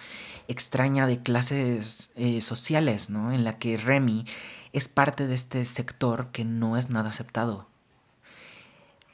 extraña 0.49 1.07
de 1.07 1.23
clases 1.23 2.13
eh, 2.15 2.41
sociales, 2.41 3.11
¿no? 3.11 3.33
En 3.33 3.43
la 3.43 3.59
que 3.59 3.77
Remy 3.77 4.27
es 4.73 4.89
parte 4.89 5.27
de 5.27 5.35
este 5.35 5.65
sector 5.65 6.29
que 6.31 6.45
no 6.45 6.77
es 6.77 6.91
nada 6.91 7.09
aceptado 7.09 7.67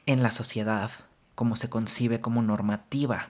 en 0.05 0.21
la 0.21 0.31
sociedad, 0.31 0.91
como 1.33 1.55
se 1.55 1.69
concibe 1.69 2.21
como 2.21 2.41
normativa. 2.41 3.29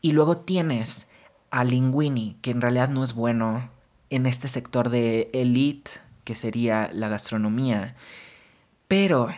Y 0.00 0.12
luego 0.12 0.36
tienes 0.36 1.06
a 1.50 1.64
Linguini, 1.64 2.36
que 2.42 2.50
en 2.50 2.60
realidad 2.60 2.88
no 2.88 3.02
es 3.02 3.14
bueno 3.14 3.70
en 4.10 4.26
este 4.26 4.48
sector 4.48 4.90
de 4.90 5.30
elite, 5.32 5.92
que 6.24 6.34
sería 6.34 6.90
la 6.92 7.08
gastronomía, 7.08 7.96
pero 8.86 9.28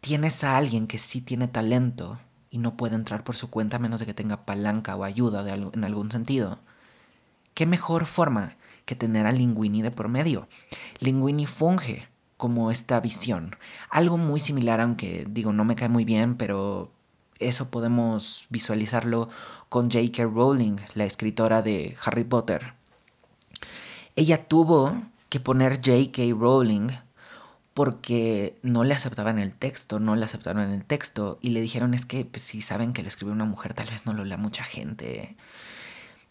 tienes 0.00 0.42
a 0.42 0.56
alguien 0.56 0.86
que 0.86 0.98
sí 0.98 1.20
tiene 1.20 1.48
talento 1.48 2.18
y 2.50 2.58
no 2.58 2.76
puede 2.76 2.94
entrar 2.94 3.24
por 3.24 3.36
su 3.36 3.50
cuenta 3.50 3.76
a 3.76 3.80
menos 3.80 4.00
de 4.00 4.06
que 4.06 4.14
tenga 4.14 4.44
palanca 4.44 4.96
o 4.96 5.04
ayuda 5.04 5.54
en 5.54 5.84
algún 5.84 6.10
sentido. 6.10 6.58
¿Qué 7.54 7.66
mejor 7.66 8.06
forma 8.06 8.56
que 8.84 8.94
tener 8.94 9.26
a 9.26 9.32
Linguini 9.32 9.82
de 9.82 9.90
por 9.90 10.08
medio? 10.08 10.48
Linguini 11.00 11.46
funge 11.46 12.08
como 12.36 12.70
esta 12.70 13.00
visión. 13.00 13.56
Algo 13.90 14.16
muy 14.16 14.40
similar, 14.40 14.80
aunque 14.80 15.26
digo, 15.28 15.52
no 15.52 15.64
me 15.64 15.74
cae 15.74 15.88
muy 15.88 16.04
bien, 16.04 16.36
pero 16.36 16.92
eso 17.38 17.70
podemos 17.70 18.46
visualizarlo 18.48 19.28
con 19.68 19.90
J.K. 19.90 20.24
Rowling, 20.24 20.76
la 20.94 21.04
escritora 21.04 21.62
de 21.62 21.96
Harry 22.04 22.24
Potter. 22.24 22.74
Ella 24.16 24.48
tuvo 24.48 25.02
que 25.28 25.40
poner 25.40 25.76
J.K. 25.76 26.22
Rowling 26.38 26.88
porque 27.78 28.58
no 28.64 28.82
le 28.82 28.92
aceptaban 28.92 29.38
el 29.38 29.52
texto, 29.52 30.00
no 30.00 30.16
le 30.16 30.24
aceptaron 30.24 30.72
el 30.72 30.84
texto 30.84 31.38
y 31.40 31.50
le 31.50 31.60
dijeron 31.60 31.94
es 31.94 32.06
que 32.06 32.24
pues, 32.24 32.42
si 32.42 32.60
saben 32.60 32.92
que 32.92 33.02
lo 33.02 33.08
escribió 33.08 33.32
una 33.32 33.44
mujer 33.44 33.72
tal 33.72 33.88
vez 33.88 34.04
no 34.04 34.12
lo 34.14 34.24
lea 34.24 34.36
mucha 34.36 34.64
gente. 34.64 35.36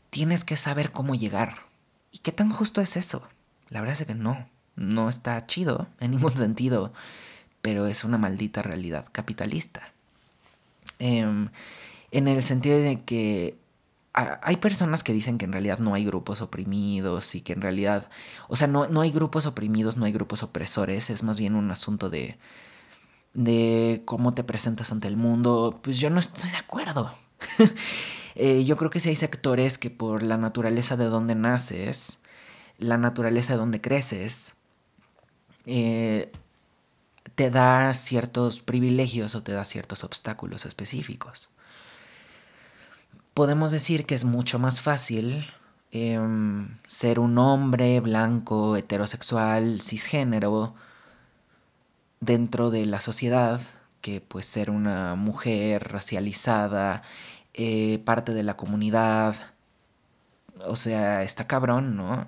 Tienes 0.10 0.44
que 0.44 0.58
saber 0.58 0.92
cómo 0.92 1.16
llegar. 1.16 1.60
¿Y 2.12 2.18
qué 2.18 2.34
tan 2.34 2.50
justo 2.50 2.82
es 2.82 2.98
eso? 2.98 3.26
La 3.70 3.80
verdad 3.80 3.96
es 3.98 4.06
que 4.06 4.14
no, 4.14 4.46
no 4.76 5.08
está 5.08 5.46
chido 5.46 5.88
en 6.02 6.12
ningún 6.12 6.36
sentido, 6.38 6.92
pero 7.62 7.88
es 7.88 8.04
una 8.04 8.18
maldita 8.18 8.62
realidad 8.62 9.06
capitalista. 9.14 9.94
Em, 11.00 11.48
en 12.12 12.28
el 12.28 12.42
sentido 12.42 12.78
de 12.78 13.04
que 13.04 13.56
hay 14.18 14.58
personas 14.58 15.04
que 15.04 15.14
dicen 15.14 15.38
que 15.38 15.46
en 15.46 15.52
realidad 15.52 15.78
no 15.80 15.94
hay 15.94 16.04
grupos 16.04 16.42
oprimidos 16.42 17.36
y 17.36 17.42
que 17.42 17.54
en 17.54 17.62
realidad, 17.62 18.10
o 18.48 18.56
sea, 18.56 18.68
no, 18.68 18.88
no 18.88 19.02
hay 19.02 19.12
grupos 19.12 19.46
oprimidos, 19.46 19.96
no 19.98 20.06
hay 20.06 20.12
grupos 20.12 20.42
opresores, 20.44 21.10
es 21.10 21.24
más 21.24 21.38
bien 21.38 21.56
un 21.56 21.70
asunto 21.70 22.10
de, 22.10 22.38
de 23.34 24.02
cómo 24.06 24.34
te 24.34 24.44
presentas 24.44 24.92
ante 24.92 25.08
el 25.08 25.18
mundo. 25.18 25.80
Pues 25.84 26.00
yo 26.00 26.10
no 26.10 26.20
estoy 26.20 26.50
de 26.52 26.58
acuerdo. 26.58 27.14
Eh, 28.40 28.66
yo 28.66 28.78
creo 28.78 28.92
que 28.92 29.00
sí 29.00 29.10
hay 29.10 29.16
sectores 29.16 29.80
que 29.80 29.90
por 29.90 30.22
la 30.22 30.38
naturaleza 30.38 30.96
de 30.96 31.06
donde 31.06 31.34
naces, 31.34 32.20
la 32.78 33.00
naturaleza 33.00 33.54
de 33.54 33.58
donde 33.58 33.82
creces, 33.82 34.54
eh, 35.66 36.32
te 37.34 37.50
da 37.50 37.96
ciertos 37.96 38.62
privilegios 38.62 39.34
o 39.34 39.42
te 39.42 39.54
da 39.54 39.66
ciertos 39.66 40.04
obstáculos 40.04 40.68
específicos 40.68 41.50
podemos 43.34 43.72
decir 43.72 44.06
que 44.06 44.16
es 44.16 44.26
mucho 44.26 44.60
más 44.60 44.82
fácil 44.82 45.48
em, 45.92 46.78
ser 46.88 47.20
un 47.20 47.38
hombre 47.38 48.00
blanco, 48.02 48.76
heterosexual, 48.78 49.82
cisgénero 49.82 50.76
dentro 52.20 52.72
de 52.72 52.86
la 52.86 53.00
sociedad 53.00 53.62
que 54.02 54.22
pues 54.22 54.46
ser 54.46 54.70
una 54.70 55.16
mujer 55.16 55.92
racializada, 55.92 57.04
eh, 57.54 58.00
parte 58.06 58.34
de 58.34 58.44
la 58.44 58.58
comunidad, 58.58 59.36
o 60.66 60.76
sea, 60.76 61.24
está 61.24 61.48
cabrón, 61.48 61.96
¿no? 61.98 62.28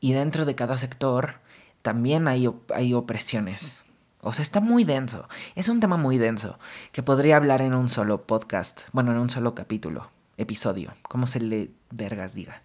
Y 0.00 0.12
dentro 0.12 0.44
de 0.44 0.54
cada 0.54 0.78
sector 0.78 1.40
también 1.82 2.28
hay, 2.28 2.50
hay 2.74 2.94
opresiones. 2.94 3.82
O 4.20 4.32
sea, 4.32 4.42
está 4.42 4.60
muy 4.60 4.84
denso. 4.84 5.28
Es 5.54 5.68
un 5.68 5.80
tema 5.80 5.96
muy 5.96 6.18
denso 6.18 6.58
que 6.92 7.02
podría 7.02 7.36
hablar 7.36 7.62
en 7.62 7.74
un 7.74 7.88
solo 7.88 8.26
podcast, 8.26 8.82
bueno, 8.92 9.12
en 9.12 9.18
un 9.18 9.30
solo 9.30 9.54
capítulo 9.54 10.10
episodio, 10.38 10.96
como 11.02 11.26
se 11.26 11.40
le 11.40 11.70
vergas 11.90 12.34
diga. 12.34 12.62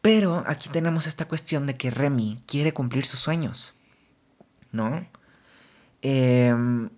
Pero 0.00 0.44
aquí 0.46 0.68
tenemos 0.68 1.06
esta 1.06 1.26
cuestión 1.26 1.66
de 1.66 1.76
que 1.76 1.90
Remy 1.90 2.42
quiere 2.46 2.72
cumplir 2.72 3.04
sus 3.04 3.20
sueños, 3.20 3.74
¿no? 4.70 5.06
Em, 6.02 6.90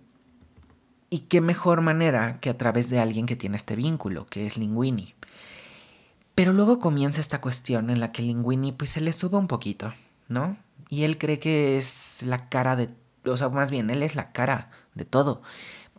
y 1.09 1.19
qué 1.21 1.41
mejor 1.41 1.81
manera 1.81 2.39
que 2.39 2.49
a 2.49 2.57
través 2.57 2.89
de 2.89 2.99
alguien 2.99 3.25
que 3.25 3.35
tiene 3.35 3.57
este 3.57 3.75
vínculo, 3.75 4.27
que 4.27 4.45
es 4.45 4.57
Linguini. 4.57 5.15
Pero 6.35 6.53
luego 6.53 6.79
comienza 6.79 7.19
esta 7.19 7.41
cuestión 7.41 7.89
en 7.89 7.99
la 7.99 8.11
que 8.11 8.21
Linguini 8.21 8.71
pues 8.71 8.91
se 8.91 9.01
le 9.01 9.11
sube 9.13 9.37
un 9.37 9.47
poquito, 9.47 9.93
¿no? 10.27 10.57
Y 10.89 11.03
él 11.03 11.17
cree 11.17 11.39
que 11.39 11.77
es 11.77 12.23
la 12.23 12.49
cara 12.49 12.75
de, 12.75 12.89
o 13.25 13.35
sea, 13.35 13.49
más 13.49 13.71
bien, 13.71 13.89
él 13.89 14.03
es 14.03 14.15
la 14.15 14.31
cara 14.31 14.69
de 14.93 15.05
todo 15.05 15.41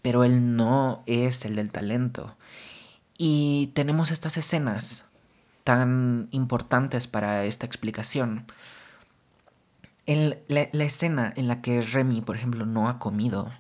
pero 0.03 0.25
él 0.25 0.57
no 0.57 1.03
es 1.07 1.45
el 1.45 1.57
del 1.57 1.73
talento. 1.73 2.37
Y 3.19 3.71
tenemos 3.75 4.11
estas 4.11 4.37
escenas 4.37 5.05
tan 5.65 6.29
importantes 6.33 7.07
para 7.07 7.44
esta 7.44 7.67
explicación. 7.67 8.46
la, 10.07 10.37
la, 10.48 10.85
escena 10.85 11.33
en 11.37 11.48
la 11.48 11.63
que 11.63 11.83
Remy, 11.83 12.23
por 12.23 12.37
ejemplo, 12.37 12.67
no 12.67 12.88
ha 12.88 12.98
comido 12.98 13.50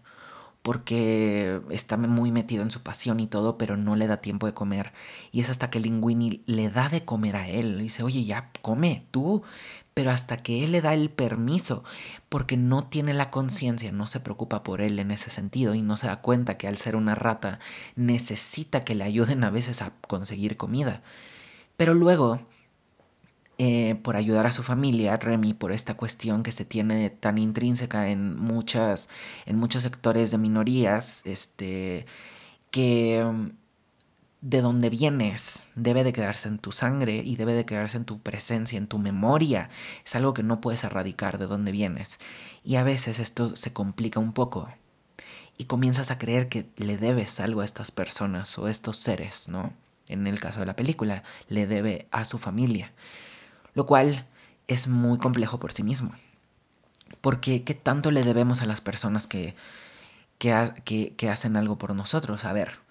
porque 0.62 1.60
está 1.70 1.96
muy 1.96 2.30
metido 2.30 2.62
en 2.62 2.70
su 2.70 2.82
pasión 2.82 3.18
y 3.20 3.26
todo, 3.26 3.58
pero 3.58 3.76
no 3.76 3.96
le 3.96 4.06
da 4.06 4.18
tiempo 4.18 4.46
de 4.46 4.54
comer. 4.54 4.92
Y 5.32 5.40
es 5.40 5.50
hasta 5.50 5.70
que 5.70 5.80
Linguini 5.80 6.42
le 6.46 6.70
da 6.70 6.88
de 6.88 7.04
comer 7.04 7.36
a 7.36 7.48
él. 7.48 7.80
Y 7.80 7.84
dice, 7.84 8.04
oye, 8.04 8.24
ya 8.24 8.50
come 8.62 9.04
tú. 9.10 9.42
Pero 9.94 10.10
hasta 10.10 10.38
que 10.38 10.64
él 10.64 10.72
le 10.72 10.80
da 10.80 10.94
el 10.94 11.10
permiso, 11.10 11.84
porque 12.28 12.56
no 12.56 12.84
tiene 12.88 13.12
la 13.12 13.30
conciencia, 13.30 13.92
no 13.92 14.06
se 14.06 14.20
preocupa 14.20 14.62
por 14.62 14.80
él 14.80 14.98
en 14.98 15.10
ese 15.10 15.30
sentido 15.30 15.74
y 15.74 15.82
no 15.82 15.96
se 15.96 16.06
da 16.06 16.22
cuenta 16.22 16.56
que 16.56 16.68
al 16.68 16.78
ser 16.78 16.96
una 16.96 17.14
rata 17.14 17.58
necesita 17.96 18.84
que 18.84 18.94
le 18.94 19.04
ayuden 19.04 19.44
a 19.44 19.50
veces 19.50 19.82
a 19.82 19.92
conseguir 20.08 20.56
comida. 20.56 21.02
Pero 21.76 21.94
luego 21.94 22.40
eh, 23.58 23.96
por 24.02 24.16
ayudar 24.16 24.46
a 24.46 24.52
su 24.52 24.62
familia, 24.62 25.16
Remy, 25.16 25.54
por 25.54 25.72
esta 25.72 25.94
cuestión 25.96 26.42
que 26.42 26.52
se 26.52 26.64
tiene 26.64 27.10
tan 27.10 27.38
intrínseca 27.38 28.08
en 28.08 28.36
muchas, 28.36 29.08
en 29.46 29.56
muchos 29.56 29.84
sectores 29.84 30.30
de 30.32 30.38
minorías, 30.38 31.22
este, 31.26 32.06
que, 32.70 33.24
de 34.42 34.60
donde 34.60 34.90
vienes 34.90 35.70
debe 35.76 36.04
de 36.04 36.12
quedarse 36.12 36.48
en 36.48 36.58
tu 36.58 36.72
sangre 36.72 37.22
y 37.24 37.36
debe 37.36 37.54
de 37.54 37.64
quedarse 37.64 37.96
en 37.96 38.04
tu 38.04 38.20
presencia, 38.20 38.76
en 38.76 38.88
tu 38.88 38.98
memoria. 38.98 39.70
Es 40.04 40.14
algo 40.16 40.34
que 40.34 40.42
no 40.42 40.60
puedes 40.60 40.84
erradicar 40.84 41.38
de 41.38 41.46
donde 41.46 41.72
vienes. 41.72 42.18
Y 42.64 42.76
a 42.76 42.82
veces 42.82 43.20
esto 43.20 43.56
se 43.56 43.72
complica 43.72 44.20
un 44.20 44.32
poco 44.32 44.68
y 45.56 45.64
comienzas 45.66 46.10
a 46.10 46.18
creer 46.18 46.48
que 46.48 46.68
le 46.76 46.98
debes 46.98 47.38
algo 47.38 47.60
a 47.60 47.64
estas 47.64 47.92
personas 47.92 48.58
o 48.58 48.66
a 48.66 48.70
estos 48.70 48.96
seres, 48.96 49.48
¿no? 49.48 49.72
En 50.08 50.26
el 50.26 50.40
caso 50.40 50.60
de 50.60 50.66
la 50.66 50.76
película, 50.76 51.22
le 51.48 51.68
debe 51.68 52.08
a 52.10 52.24
su 52.24 52.38
familia. 52.38 52.92
Lo 53.74 53.86
cual 53.86 54.26
es 54.66 54.88
muy 54.88 55.18
complejo 55.18 55.60
por 55.60 55.72
sí 55.72 55.84
mismo. 55.84 56.12
Porque 57.20 57.62
¿qué 57.62 57.74
tanto 57.74 58.10
le 58.10 58.22
debemos 58.22 58.60
a 58.60 58.66
las 58.66 58.80
personas 58.80 59.28
que, 59.28 59.54
que, 60.38 61.14
que 61.16 61.30
hacen 61.30 61.56
algo 61.56 61.78
por 61.78 61.94
nosotros? 61.94 62.44
A 62.44 62.52
ver, 62.52 62.81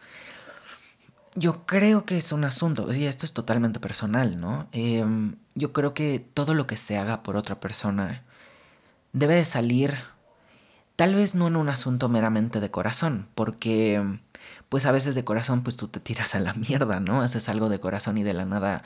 yo 1.36 1.66
creo 1.66 2.06
que 2.06 2.18
es 2.18 2.32
un 2.32 2.44
asunto, 2.44 2.94
y 2.94 3.06
esto 3.06 3.26
es 3.26 3.34
totalmente 3.34 3.80
personal, 3.80 4.40
¿no? 4.40 4.68
Em, 4.72 5.36
yo 5.56 5.74
creo 5.74 5.94
que 5.94 6.20
todo 6.34 6.54
lo 6.54 6.68
que 6.68 6.78
se 6.78 6.98
haga 6.98 7.24
por 7.24 7.38
otra 7.38 7.60
persona 7.60 8.24
debe 9.14 9.36
de 9.36 9.46
salir, 9.46 9.98
tal 10.96 11.16
vez 11.16 11.36
no 11.36 11.48
en 11.48 11.56
un 11.56 11.70
asunto 11.70 12.10
meramente 12.10 12.60
de 12.60 12.72
corazón, 12.72 13.28
porque 13.36 14.20
pues 14.70 14.86
a 14.86 14.92
veces 14.92 15.16
de 15.16 15.24
corazón 15.24 15.64
pues 15.64 15.78
tú 15.78 15.88
te 15.90 16.00
tiras 16.00 16.36
a 16.36 16.40
la 16.40 16.54
mierda, 16.54 17.00
¿no? 17.00 17.22
Haces 17.22 17.50
algo 17.50 17.70
de 17.70 17.80
corazón 17.80 18.18
y 18.18 18.24
de 18.24 18.34
la 18.34 18.46
nada 18.46 18.84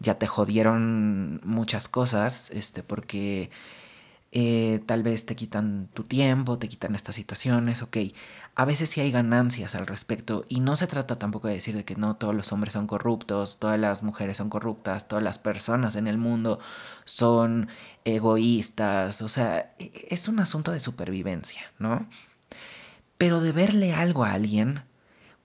ya 0.00 0.18
te 0.18 0.26
jodieron 0.26 1.40
muchas 1.44 1.88
cosas, 1.88 2.50
este, 2.52 2.82
porque 2.82 3.50
eh, 4.40 4.80
tal 4.86 5.02
vez 5.02 5.26
te 5.26 5.34
quitan 5.34 5.88
tu 5.94 6.04
tiempo, 6.04 6.58
te 6.58 6.68
quitan 6.68 6.94
estas 6.94 7.16
situaciones, 7.16 7.82
ok. 7.82 7.96
A 8.54 8.64
veces 8.64 8.88
sí 8.88 9.00
hay 9.00 9.10
ganancias 9.10 9.74
al 9.74 9.84
respecto 9.88 10.44
y 10.48 10.60
no 10.60 10.76
se 10.76 10.86
trata 10.86 11.18
tampoco 11.18 11.48
de 11.48 11.54
decir 11.54 11.74
de 11.74 11.84
que 11.84 11.96
no 11.96 12.14
todos 12.14 12.36
los 12.36 12.52
hombres 12.52 12.74
son 12.74 12.86
corruptos, 12.86 13.58
todas 13.58 13.80
las 13.80 14.04
mujeres 14.04 14.36
son 14.36 14.48
corruptas, 14.48 15.08
todas 15.08 15.24
las 15.24 15.40
personas 15.40 15.96
en 15.96 16.06
el 16.06 16.18
mundo 16.18 16.60
son 17.04 17.68
egoístas, 18.04 19.22
o 19.22 19.28
sea, 19.28 19.74
e, 19.80 19.86
e, 19.86 20.06
es 20.10 20.28
un 20.28 20.38
asunto 20.38 20.70
de 20.70 20.78
supervivencia, 20.78 21.62
¿no? 21.80 22.08
Pero 23.18 23.40
de 23.40 23.50
verle 23.50 23.92
algo 23.92 24.22
a 24.24 24.34
alguien, 24.34 24.82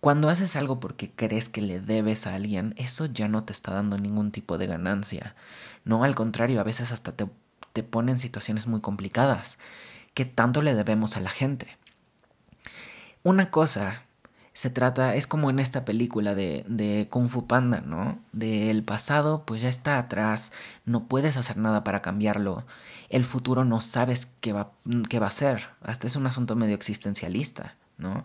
cuando 0.01 0.29
haces 0.29 0.55
algo 0.55 0.79
porque 0.79 1.09
crees 1.11 1.49
que 1.49 1.61
le 1.61 1.79
debes 1.79 2.27
a 2.27 2.35
alguien, 2.35 2.75
eso 2.77 3.07
ya 3.07 3.27
no 3.27 3.43
te 3.43 3.53
está 3.53 3.73
dando 3.73 3.97
ningún 3.97 4.31
tipo 4.31 4.59
de 4.59 4.67
ganancia. 4.67 5.35
No, 5.83 6.03
al 6.03 6.13
contrario, 6.13 6.59
a 6.61 6.63
veces 6.63 6.91
hasta 6.91 7.13
te 7.13 7.25
te 7.74 7.84
pone 7.84 8.11
en 8.11 8.19
situaciones 8.19 8.67
muy 8.67 8.82
complicadas. 8.82 9.57
¿Qué 10.13 10.26
tanto 10.26 10.61
le 10.61 10.76
debemos 10.76 11.17
a 11.17 11.19
la 11.19 11.32
gente? 11.32 11.78
Una 13.24 13.49
cosa 13.49 14.03
se 14.53 14.69
trata, 14.69 15.15
es 15.15 15.26
como 15.26 15.49
en 15.49 15.57
esta 15.57 15.84
película 15.84 16.36
de, 16.36 16.63
de 16.67 17.07
Kung 17.09 17.28
Fu 17.28 17.47
Panda, 17.47 17.82
¿no? 17.82 18.19
Del 18.34 18.84
pasado, 18.84 19.43
pues 19.45 19.63
ya 19.63 19.69
está 19.69 19.97
atrás, 19.97 20.51
no 20.86 21.07
puedes 21.07 21.38
hacer 21.38 21.57
nada 21.57 21.84
para 21.84 22.03
cambiarlo. 22.03 22.63
El 23.09 23.24
futuro 23.24 23.65
no 23.65 23.82
sabes 23.82 24.32
qué 24.41 24.53
va, 24.53 24.71
qué 25.09 25.19
va 25.19 25.28
a 25.28 25.32
ser. 25.32 25.69
Hasta 25.82 26.05
es 26.05 26.15
un 26.15 26.28
asunto 26.28 26.55
medio 26.55 26.76
existencialista, 26.76 27.76
¿no? 27.97 28.24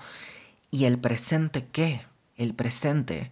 ¿Y 0.71 0.85
el 0.85 0.99
presente 0.99 1.67
qué? 1.73 2.03
El 2.37 2.53
presente, 2.55 3.31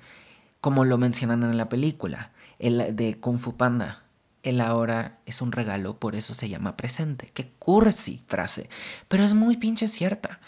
como 0.62 0.87
lo 0.87 0.97
mencionan 0.97 1.43
en 1.43 1.59
la 1.59 1.69
película, 1.69 2.31
el 2.59 2.97
de 2.97 3.21
Kung 3.21 3.39
Fu 3.39 3.57
Panda, 3.59 4.06
el 4.47 4.61
ahora 4.61 5.18
es 5.26 5.42
un 5.42 5.53
regalo, 5.53 5.97
por 5.97 6.14
eso 6.16 6.34
se 6.34 6.49
llama 6.49 6.76
presente. 6.76 7.30
Qué 7.32 7.51
cursi 7.59 8.22
frase, 8.26 8.68
pero 9.09 9.24
es 9.24 9.34
muy 9.34 9.57
pinche 9.57 9.88
cierta. 9.88 10.40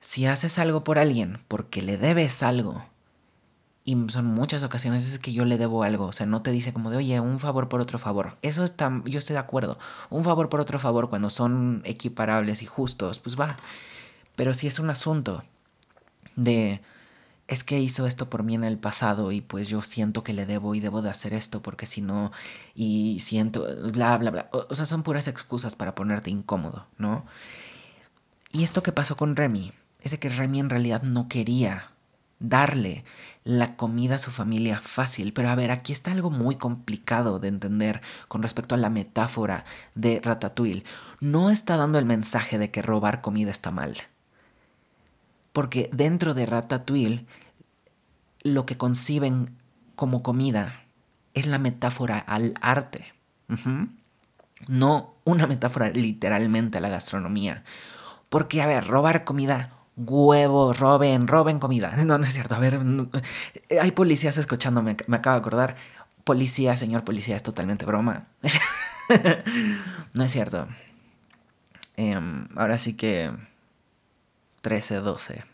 Si 0.00 0.26
haces 0.26 0.58
algo 0.58 0.84
por 0.84 0.98
alguien 0.98 1.40
porque 1.48 1.82
le 1.82 1.98
debes 1.98 2.42
algo, 2.42 2.84
y 3.86 3.96
son 4.08 4.26
muchas 4.26 4.64
ocasiones 4.64 5.06
es 5.06 5.20
que 5.20 5.32
yo 5.32 5.44
le 5.44 5.58
debo 5.58 5.84
algo, 5.84 6.06
o 6.06 6.12
sea, 6.12 6.26
no 6.26 6.42
te 6.42 6.50
dice 6.50 6.72
como 6.72 6.90
de, 6.90 6.96
oye, 6.96 7.20
un 7.20 7.38
favor 7.38 7.68
por 7.68 7.80
otro 7.80 8.00
favor. 8.00 8.36
Eso 8.42 8.64
está, 8.64 9.02
yo 9.04 9.20
estoy 9.20 9.34
de 9.34 9.40
acuerdo. 9.40 9.78
Un 10.10 10.24
favor 10.24 10.48
por 10.48 10.58
otro 10.58 10.80
favor 10.80 11.08
cuando 11.08 11.30
son 11.30 11.82
equiparables 11.84 12.62
y 12.62 12.66
justos, 12.66 13.20
pues 13.20 13.38
va. 13.38 13.58
Pero 14.34 14.54
si 14.54 14.66
es 14.66 14.80
un 14.80 14.90
asunto 14.90 15.44
de 16.34 16.80
es 17.48 17.62
que 17.62 17.78
hizo 17.78 18.06
esto 18.06 18.28
por 18.28 18.42
mí 18.42 18.54
en 18.54 18.64
el 18.64 18.78
pasado 18.78 19.30
y 19.32 19.40
pues 19.40 19.68
yo 19.68 19.82
siento 19.82 20.24
que 20.24 20.32
le 20.32 20.46
debo 20.46 20.74
y 20.74 20.80
debo 20.80 21.02
de 21.02 21.10
hacer 21.10 21.32
esto 21.32 21.62
porque 21.62 21.86
si 21.86 22.00
no 22.00 22.32
y 22.74 23.18
siento 23.20 23.66
bla 23.92 24.16
bla 24.18 24.30
bla. 24.30 24.50
O, 24.52 24.74
sea, 24.74 24.84
son 24.84 25.02
puras 25.02 25.28
excusas 25.28 25.76
para 25.76 25.94
ponerte 25.94 26.30
incómodo, 26.30 26.86
¿no? 26.98 27.24
Y 28.52 28.64
esto 28.64 28.82
que 28.82 28.92
pasó 28.92 29.16
con 29.16 29.36
Remy 29.36 29.72
es 30.00 30.10
de 30.12 30.18
que 30.18 30.28
Remy 30.28 30.60
en 30.60 30.70
realidad 30.70 31.02
no 31.02 31.28
quería 31.28 31.90
darle 32.38 33.04
la 33.44 33.76
comida 33.76 34.16
a 34.16 34.18
su 34.18 34.30
familia 34.30 34.80
fácil. 34.80 35.32
Pero 35.32 35.48
a 35.50 35.54
ver, 35.54 35.70
aquí 35.70 35.92
está 35.92 36.12
algo 36.12 36.30
muy 36.30 36.56
complicado 36.56 37.38
de 37.38 37.48
entender 37.48 38.02
con 38.28 38.42
respecto 38.42 38.74
a 38.74 38.78
la 38.78 38.90
metáfora 38.90 39.64
de 39.94 40.20
Ratatouille. 40.22 40.84
No 41.20 41.50
está 41.50 41.76
dando 41.76 41.98
el 41.98 42.04
mensaje 42.06 42.58
de 42.58 42.70
que 42.70 42.82
robar 42.82 43.20
comida 43.20 43.50
está 43.50 43.70
mal 43.70 43.96
porque 45.56 45.88
dentro 45.90 46.34
de 46.34 46.44
Ratatouille 46.44 47.24
lo 48.42 48.66
que 48.66 48.76
conciben 48.76 49.56
como 49.94 50.22
comida 50.22 50.82
es 51.32 51.46
la 51.46 51.58
metáfora 51.58 52.18
al 52.18 52.52
arte. 52.60 53.14
No 54.68 55.14
una 55.24 55.46
metáfora 55.46 55.88
literalmente 55.88 56.76
a 56.76 56.82
la 56.82 56.90
gastronomía. 56.90 57.64
Porque, 58.28 58.60
a 58.60 58.66
ver, 58.66 58.86
robar 58.86 59.24
comida, 59.24 59.72
huevos, 59.96 60.78
roben, 60.78 61.26
roben 61.26 61.58
comida. 61.58 61.90
No, 62.04 62.18
no 62.18 62.26
es 62.26 62.34
cierto. 62.34 62.54
A 62.54 62.58
ver, 62.58 62.78
hay 63.80 63.92
policías 63.92 64.36
escuchándome, 64.36 64.98
me 65.06 65.16
acabo 65.16 65.36
de 65.36 65.40
acordar. 65.40 65.76
Policía, 66.24 66.76
señor 66.76 67.02
policía, 67.02 67.34
es 67.34 67.42
totalmente 67.42 67.86
broma. 67.86 68.26
no 70.12 70.22
es 70.22 70.32
cierto. 70.32 70.68
Em, 71.96 72.46
ahora 72.56 72.76
sí 72.76 72.92
que 72.92 73.32
13-12. 74.66 75.44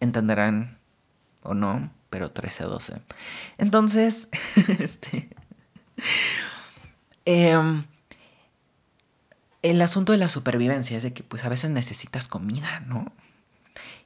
Entenderán 0.00 0.78
o 1.42 1.54
no, 1.54 1.90
pero 2.10 2.34
13-12. 2.34 3.00
Entonces, 3.56 4.28
este... 4.78 5.30
Em, 7.24 7.84
el 9.62 9.80
asunto 9.80 10.12
de 10.12 10.18
la 10.18 10.28
supervivencia 10.28 10.96
es 10.96 11.02
de 11.02 11.12
que 11.12 11.22
pues 11.22 11.44
a 11.44 11.48
veces 11.48 11.70
necesitas 11.70 12.28
comida, 12.28 12.80
¿no? 12.80 13.12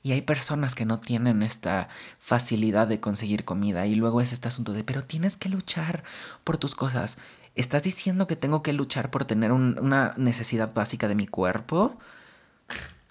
Y 0.03 0.12
hay 0.12 0.20
personas 0.20 0.76
que 0.76 0.84
no 0.84 1.01
tienen 1.01 1.42
esta 1.42 1.88
facilidad 2.18 2.86
de 2.86 3.01
conseguir 3.01 3.44
comida 3.44 3.86
y 3.86 3.97
luego 3.97 4.20
es 4.20 4.32
este 4.32 4.47
asunto 4.47 4.72
de, 4.72 4.84
pero 4.84 5.03
tienes 5.03 5.36
que 5.36 5.49
luchar 5.49 6.05
por 6.44 6.59
tus 6.59 6.76
cosas. 6.76 7.18
¿Estás 7.57 7.82
diciendo 7.82 8.26
que 8.26 8.36
tengo 8.36 8.62
que 8.62 8.72
luchar 8.72 9.11
por 9.11 9.24
tener 9.24 9.51
una 9.51 10.14
necesidad 10.16 10.72
básica 10.72 11.09
de 11.09 11.16
mi 11.16 11.26
cuerpo? 11.26 11.99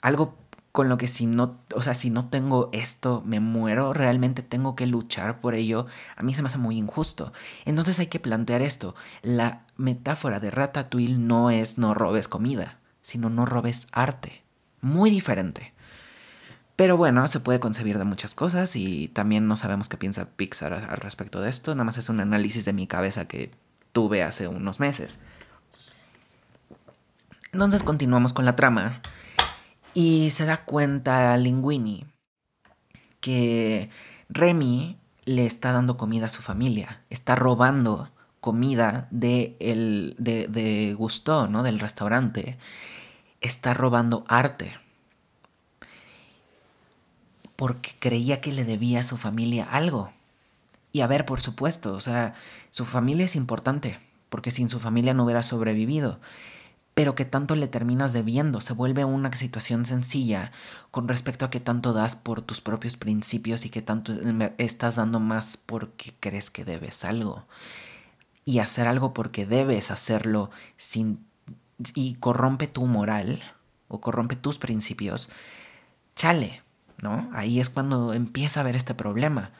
Algo 0.01 0.37
con 0.75 0.89
lo 0.89 0.97
que 0.97 1.07
si 1.07 1.25
no, 1.25 1.57
o 1.73 1.81
sea, 1.81 1.93
si 1.93 2.09
no 2.09 2.27
tengo 2.27 2.69
esto, 2.73 3.23
me 3.25 3.39
muero, 3.39 3.93
realmente 3.93 4.43
tengo 4.43 4.75
que 4.75 4.85
luchar 4.85 5.39
por 5.39 5.55
ello, 5.55 5.87
a 6.17 6.21
mí 6.21 6.35
se 6.35 6.41
me 6.41 6.47
hace 6.47 6.57
muy 6.57 6.77
injusto. 6.77 7.31
Entonces 7.63 7.97
hay 7.99 8.07
que 8.07 8.19
plantear 8.19 8.61
esto. 8.61 8.93
La 9.21 9.61
metáfora 9.77 10.41
de 10.41 10.51
Ratatouille 10.51 11.17
no 11.17 11.49
es 11.49 11.77
no 11.77 11.93
robes 11.93 12.27
comida, 12.27 12.77
sino 13.01 13.29
no 13.29 13.45
robes 13.45 13.87
arte. 13.93 14.43
Muy 14.81 15.11
diferente. 15.11 15.73
Pero 16.75 16.97
bueno, 16.97 17.25
se 17.27 17.39
puede 17.39 17.61
concebir 17.61 17.97
de 17.97 18.03
muchas 18.03 18.35
cosas 18.35 18.75
y 18.75 19.07
también 19.07 19.47
no 19.47 19.55
sabemos 19.55 19.87
qué 19.87 19.95
piensa 19.95 20.27
Pixar 20.35 20.73
al 20.73 20.97
respecto 20.97 21.39
de 21.39 21.51
esto. 21.51 21.73
Nada 21.73 21.85
más 21.85 21.97
es 21.97 22.09
un 22.09 22.19
análisis 22.19 22.65
de 22.65 22.73
mi 22.73 22.85
cabeza 22.85 23.29
que 23.29 23.49
tuve 23.93 24.23
hace 24.23 24.49
unos 24.49 24.81
meses. 24.81 25.21
Entonces 27.53 27.81
continuamos 27.81 28.33
con 28.33 28.43
la 28.43 28.57
trama. 28.57 29.01
Y 29.95 30.29
se 30.31 30.45
da 30.45 30.65
cuenta 30.65 31.35
Linguini 31.37 32.05
que 33.21 33.89
Remy 34.27 34.97
le 35.23 35.45
está 35.45 35.71
dando 35.71 35.95
comida 35.95 36.25
a 36.25 36.29
su 36.29 36.41
familia, 36.41 37.01
está 37.09 37.33
robando 37.35 38.11
comida 38.41 39.07
de, 39.09 39.55
el, 39.59 40.15
de, 40.19 40.47
de 40.49 40.93
Gusto, 40.93 41.47
¿no? 41.47 41.63
Del 41.63 41.79
restaurante. 41.79 42.57
Está 43.39 43.73
robando 43.73 44.25
arte. 44.27 44.77
Porque 47.55 47.95
creía 47.97 48.41
que 48.41 48.51
le 48.51 48.65
debía 48.65 48.99
a 48.99 49.03
su 49.03 49.15
familia 49.15 49.63
algo. 49.63 50.11
Y 50.91 51.01
a 51.01 51.07
ver, 51.07 51.25
por 51.25 51.39
supuesto, 51.39 51.93
o 51.93 52.01
sea, 52.01 52.33
su 52.69 52.83
familia 52.83 53.25
es 53.25 53.37
importante, 53.37 53.99
porque 54.29 54.51
sin 54.51 54.69
su 54.69 54.81
familia 54.81 55.13
no 55.13 55.23
hubiera 55.23 55.41
sobrevivido 55.41 56.19
pero 56.95 57.13
que 57.13 57.25
tanto 57.25 57.55
le 57.55 57.67
terminas 57.67 58.13
debiendo. 58.13 58.61
Se 58.61 58.73
vuelve 58.73 59.03
una 59.03 59.31
situación 59.33 59.85
sencilla 59.85 60.51
con 60.91 61.07
respecto 61.07 61.45
a 61.45 61.49
qué 61.49 61.59
tanto 61.59 61.93
das 61.93 62.15
por 62.15 62.41
tus 62.41 62.61
propios 62.61 62.95
principios 62.95 63.65
y 63.65 63.69
qué 63.69 63.81
tanto 63.81 64.13
estás 64.57 64.95
dando 64.95 65.19
más 65.19 65.57
porque 65.57 66.15
crees 66.19 66.49
que 66.49 66.63
debes 66.65 67.03
algo. 67.03 67.45
Y 68.45 68.59
hacer 68.59 68.87
algo 68.87 69.13
porque 69.13 69.45
debes 69.45 69.91
hacerlo 69.91 70.49
sin 70.77 71.19
y 71.93 72.15
corrompe 72.15 72.67
tu 72.67 72.85
moral 72.85 73.43
o 73.89 73.99
corrompe 73.99 74.37
tus 74.37 74.57
principios, 74.57 75.29
chale, 76.15 76.63
¿no? 77.01 77.29
Ahí 77.33 77.59
es 77.59 77.69
cuando 77.69 78.13
empieza 78.13 78.59
a 78.59 78.63
haber 78.63 78.77
este 78.77 78.93
problema. 78.93 79.51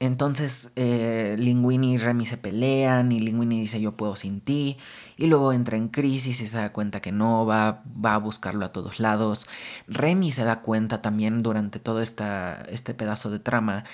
Entonces 0.00 0.72
eh, 0.76 1.36
Linguini 1.38 1.94
y 1.94 1.98
Remy 1.98 2.24
se 2.24 2.38
pelean 2.38 3.12
y 3.12 3.20
Linguini 3.20 3.60
dice 3.60 3.82
yo 3.82 3.98
puedo 3.98 4.16
sin 4.16 4.40
ti 4.40 4.78
y 5.18 5.26
luego 5.26 5.52
entra 5.52 5.76
en 5.76 5.88
crisis 5.88 6.40
y 6.40 6.46
se 6.46 6.56
da 6.56 6.72
cuenta 6.72 7.00
que 7.02 7.12
no 7.12 7.44
va, 7.44 7.82
va 8.02 8.14
a 8.14 8.18
buscarlo 8.18 8.64
a 8.64 8.72
todos 8.72 8.98
lados. 8.98 9.46
Remy 9.88 10.32
se 10.32 10.44
da 10.44 10.62
cuenta 10.62 11.02
también 11.02 11.42
durante 11.42 11.80
todo 11.80 12.00
esta, 12.00 12.62
este 12.70 12.94
pedazo 12.94 13.30
de 13.30 13.40
trama 13.40 13.84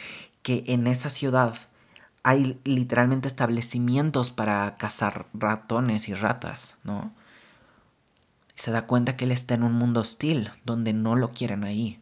que 0.42 0.62
en 0.68 0.86
esa 0.86 1.10
ciudad 1.10 1.56
hay 2.22 2.60
literalmente 2.62 3.26
establecimientos 3.26 4.30
para 4.30 4.76
cazar 4.76 5.26
ratones 5.34 6.08
y 6.08 6.14
ratas, 6.14 6.76
¿no? 6.84 7.12
Se 8.54 8.70
da 8.70 8.86
cuenta 8.86 9.16
que 9.16 9.24
él 9.24 9.32
está 9.32 9.54
en 9.54 9.64
un 9.64 9.72
mundo 9.72 10.00
hostil 10.00 10.50
donde 10.64 10.92
no 10.92 11.16
lo 11.16 11.32
quieren 11.32 11.64
ahí. 11.64 12.00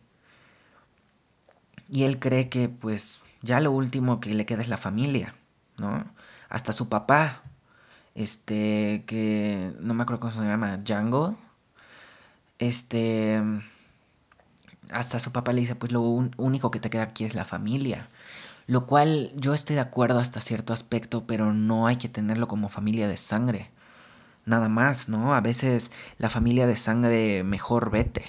Y 1.89 2.05
él 2.05 2.19
cree 2.19 2.49
que 2.49 2.69
pues 2.69 3.24
ya 3.45 3.61
lo 3.61 3.71
último 3.71 4.21
que 4.21 4.35
le 4.35 4.47
queda 4.47 4.63
es 4.63 4.69
la 4.69 4.79
familia, 4.79 5.35
¿no? 5.77 6.05
Hasta 6.49 6.73
su 6.73 6.89
papá, 6.89 7.43
este, 8.15 9.05
que 9.07 9.73
no 9.81 9.95
me 9.95 10.03
acuerdo 10.03 10.21
cómo 10.21 10.33
se 10.33 10.41
llama, 10.41 10.79
Django, 10.79 11.37
este, 12.59 13.43
hasta 14.91 15.19
su 15.19 15.33
papá 15.33 15.53
le 15.53 15.61
dice, 15.61 15.75
pues 15.75 15.93
lo 15.93 16.01
único 16.01 16.71
que 16.71 16.81
te 16.81 16.91
queda 16.91 17.03
aquí 17.03 17.25
es 17.25 17.35
la 17.35 17.45
familia. 17.45 18.09
Lo 18.67 18.87
cual 18.87 19.33
yo 19.37 19.53
estoy 19.53 19.75
de 19.77 19.83
acuerdo 19.83 20.19
hasta 20.19 20.41
cierto 20.41 20.73
aspecto, 20.73 21.27
pero 21.27 21.53
no 21.53 21.87
hay 21.87 21.97
que 21.97 22.09
tenerlo 22.09 22.49
como 22.49 22.69
familia 22.69 23.09
de 23.09 23.19
sangre. 23.19 23.71
Nada 24.47 24.69
más, 24.69 25.09
¿no? 25.09 25.35
A 25.35 25.41
veces 25.41 25.93
la 26.19 26.31
familia 26.31 26.67
de 26.67 26.77
sangre 26.77 27.45
mejor 27.45 27.91
vete, 27.91 28.25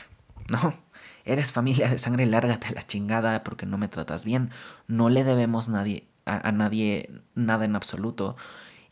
¿no? 0.49 0.84
Eres 1.25 1.51
familia 1.51 1.89
de 1.89 1.97
sangre, 1.97 2.27
lárgate 2.27 2.71
la 2.73 2.85
chingada 2.85 3.43
porque 3.43 3.65
no 3.65 3.77
me 3.79 3.87
tratas 3.87 4.25
bien. 4.25 4.51
No 4.87 5.09
le 5.09 5.23
debemos 5.23 5.67
nadie, 5.69 6.05
a, 6.25 6.51
nadie 6.51 7.09
nada 7.33 7.65
en 7.65 7.75
absoluto. 7.75 8.35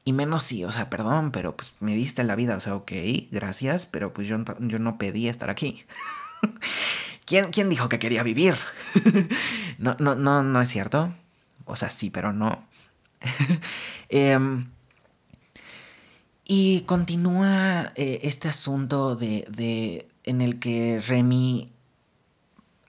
Y 0.04 0.14
menos 0.14 0.44
si, 0.44 0.66
o 0.66 0.72
sea, 0.72 0.90
perdón, 0.90 1.32
pero 1.32 1.56
pues 1.56 1.76
me 1.80 1.96
diste 1.96 2.24
la 2.24 2.36
vida, 2.36 2.58
o 2.58 2.60
sea, 2.60 2.76
ok, 2.76 2.92
gracias, 3.32 3.86
pero 3.86 4.14
pues 4.14 4.28
yo, 4.28 4.44
yo 4.60 4.80
no 4.80 4.98
pedí 4.98 5.30
estar 5.30 5.50
aquí. 5.50 5.86
¿Quién, 7.26 7.52
¿Quién, 7.52 7.70
dijo 7.70 7.88
que 7.88 8.00
quería 8.00 8.24
vivir? 8.24 8.56
no, 9.78 9.96
no, 10.00 10.16
no, 10.16 10.44
no 10.44 10.62
es 10.62 10.70
cierto. 10.70 11.14
O 11.66 11.76
sea, 11.76 11.90
sí, 11.90 12.10
pero 12.10 12.34
no. 12.34 12.66
Em, 14.10 14.68
y 16.46 16.82
continúa 16.82 17.94
eh, 17.96 18.20
este 18.24 18.50
asunto 18.50 19.16
de, 19.16 19.46
de, 19.50 20.08
en 20.24 20.42
el 20.42 20.60
que 20.60 21.02
Remy 21.06 21.73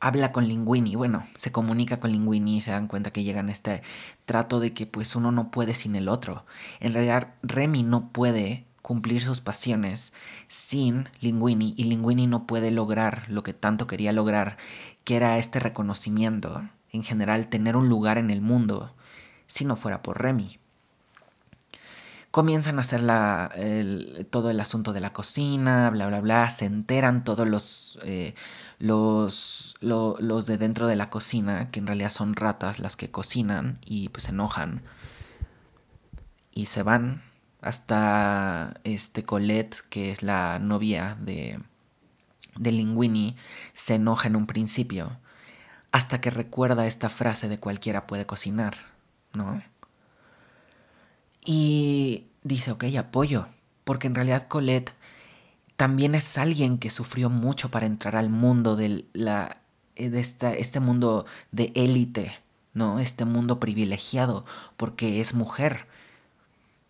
habla 0.04 0.32
con 0.32 0.48
Linguini, 0.48 0.96
bueno, 0.96 1.26
se 1.34 1.50
comunica 1.50 1.98
con 1.98 2.12
Linguini 2.12 2.58
y 2.58 2.60
se 2.60 2.72
dan 2.72 2.88
cuenta 2.88 3.10
que 3.10 3.24
llegan 3.24 3.48
a 3.48 3.52
este 3.52 3.82
trato 4.26 4.60
de 4.60 4.74
que 4.74 4.86
pues 4.86 5.16
uno 5.16 5.32
no 5.32 5.50
puede 5.50 5.74
sin 5.74 5.96
el 5.96 6.10
otro. 6.10 6.44
En 6.80 6.92
realidad 6.92 7.32
Remy 7.42 7.84
no 7.84 8.10
puede 8.10 8.66
cumplir 8.82 9.22
sus 9.22 9.40
pasiones 9.40 10.12
sin 10.46 11.08
Linguini 11.20 11.72
y 11.78 11.84
Linguini 11.84 12.26
no 12.26 12.46
puede 12.46 12.70
lograr 12.70 13.24
lo 13.28 13.42
que 13.42 13.54
tanto 13.54 13.86
quería 13.86 14.12
lograr, 14.12 14.58
que 15.04 15.16
era 15.16 15.38
este 15.38 15.58
reconocimiento, 15.58 16.68
en 16.92 17.02
general 17.02 17.48
tener 17.48 17.74
un 17.74 17.88
lugar 17.88 18.18
en 18.18 18.28
el 18.28 18.42
mundo, 18.42 18.94
si 19.46 19.64
no 19.64 19.74
fuera 19.74 20.02
por 20.02 20.20
Remy 20.20 20.58
comienzan 22.34 22.78
a 22.78 22.80
hacer 22.80 23.00
la, 23.00 23.52
todo 24.30 24.50
el 24.50 24.58
asunto 24.58 24.92
de 24.92 24.98
la 24.98 25.12
cocina, 25.12 25.88
bla, 25.90 26.08
bla, 26.08 26.20
bla, 26.20 26.50
se 26.50 26.64
enteran 26.64 27.22
todos 27.22 27.46
los, 27.46 28.00
eh, 28.02 28.34
los, 28.80 29.76
los 29.80 30.46
de 30.46 30.58
dentro 30.58 30.88
de 30.88 30.96
la 30.96 31.10
cocina, 31.10 31.70
que 31.70 31.78
en 31.78 31.86
realidad 31.86 32.10
son 32.10 32.34
ratas 32.34 32.80
las 32.80 32.96
que 32.96 33.08
cocinan 33.08 33.78
y 33.84 34.08
pues 34.08 34.24
se 34.24 34.30
enojan 34.30 34.82
y 36.50 36.66
se 36.66 36.82
van 36.82 37.22
hasta 37.60 38.80
este 38.82 39.22
Colette, 39.22 39.84
que 39.88 40.10
es 40.10 40.24
la 40.24 40.58
novia 40.58 41.16
de, 41.20 41.60
de 42.58 42.72
Linguini, 42.72 43.36
se 43.74 43.94
enoja 43.94 44.26
en 44.26 44.34
un 44.34 44.48
principio, 44.48 45.20
hasta 45.92 46.20
que 46.20 46.30
recuerda 46.30 46.88
esta 46.88 47.10
frase 47.10 47.48
de 47.48 47.60
cualquiera 47.60 48.08
puede 48.08 48.26
cocinar, 48.26 48.74
¿no? 49.34 49.62
Y 51.44 52.26
dice, 52.42 52.72
ok, 52.72 52.84
apoyo, 52.98 53.48
porque 53.84 54.06
en 54.06 54.14
realidad 54.14 54.48
Colette 54.48 54.92
también 55.76 56.14
es 56.14 56.38
alguien 56.38 56.78
que 56.78 56.90
sufrió 56.90 57.30
mucho 57.30 57.70
para 57.70 57.86
entrar 57.86 58.16
al 58.16 58.30
mundo 58.30 58.76
de, 58.76 59.04
la, 59.12 59.58
eh, 59.96 60.08
de 60.08 60.20
esta, 60.20 60.54
este 60.54 60.80
mundo 60.80 61.26
de 61.52 61.72
élite, 61.74 62.38
¿no? 62.72 63.00
Este 63.00 63.24
mundo 63.24 63.60
privilegiado, 63.60 64.44
porque 64.76 65.20
es 65.20 65.34
mujer. 65.34 65.86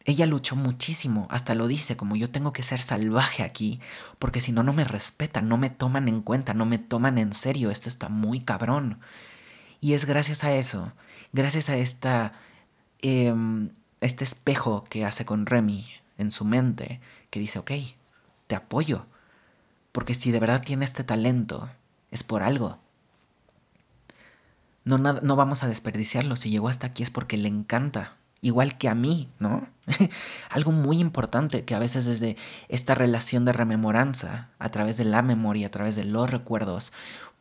Ella 0.04 0.26
luchó 0.26 0.54
muchísimo, 0.54 1.26
hasta 1.30 1.54
lo 1.54 1.66
dice, 1.66 1.96
como 1.96 2.14
yo 2.14 2.30
tengo 2.30 2.52
que 2.52 2.62
ser 2.62 2.80
salvaje 2.80 3.42
aquí, 3.42 3.80
porque 4.18 4.42
si 4.42 4.52
no, 4.52 4.62
no 4.62 4.74
me 4.74 4.84
respetan, 4.84 5.48
no 5.48 5.56
me 5.56 5.70
toman 5.70 6.08
en 6.08 6.20
cuenta, 6.20 6.52
no 6.52 6.66
me 6.66 6.78
toman 6.78 7.16
en 7.16 7.32
serio, 7.32 7.70
esto 7.70 7.88
está 7.88 8.10
muy 8.10 8.40
cabrón. 8.40 9.00
Y 9.80 9.94
es 9.94 10.04
gracias 10.04 10.44
a 10.44 10.52
eso, 10.54 10.92
gracias 11.32 11.70
a 11.70 11.76
esta... 11.76 12.32
Em, 13.00 13.70
este 14.04 14.24
espejo 14.24 14.84
que 14.84 15.04
hace 15.04 15.24
con 15.24 15.46
Remy 15.46 15.86
en 16.18 16.30
su 16.30 16.44
mente, 16.44 17.00
que 17.30 17.40
dice, 17.40 17.58
ok, 17.58 17.72
te 18.46 18.54
apoyo, 18.54 19.06
porque 19.92 20.14
si 20.14 20.30
de 20.30 20.40
verdad 20.40 20.62
tiene 20.62 20.84
este 20.84 21.04
talento, 21.04 21.70
es 22.10 22.22
por 22.22 22.42
algo. 22.42 22.78
No, 24.84 24.98
no 24.98 25.36
vamos 25.36 25.62
a 25.62 25.68
desperdiciarlo, 25.68 26.36
si 26.36 26.50
llegó 26.50 26.68
hasta 26.68 26.88
aquí 26.88 27.02
es 27.02 27.10
porque 27.10 27.38
le 27.38 27.48
encanta, 27.48 28.16
igual 28.42 28.76
que 28.76 28.90
a 28.90 28.94
mí, 28.94 29.30
¿no? 29.38 29.66
algo 30.50 30.72
muy 30.72 30.98
importante 30.98 31.64
que 31.64 31.74
a 31.74 31.78
veces 31.78 32.04
desde 32.04 32.36
esta 32.68 32.94
relación 32.94 33.46
de 33.46 33.54
rememoranza, 33.54 34.50
a 34.58 34.68
través 34.68 34.98
de 34.98 35.04
la 35.04 35.22
memoria, 35.22 35.68
a 35.68 35.70
través 35.70 35.96
de 35.96 36.04
los 36.04 36.30
recuerdos, 36.30 36.92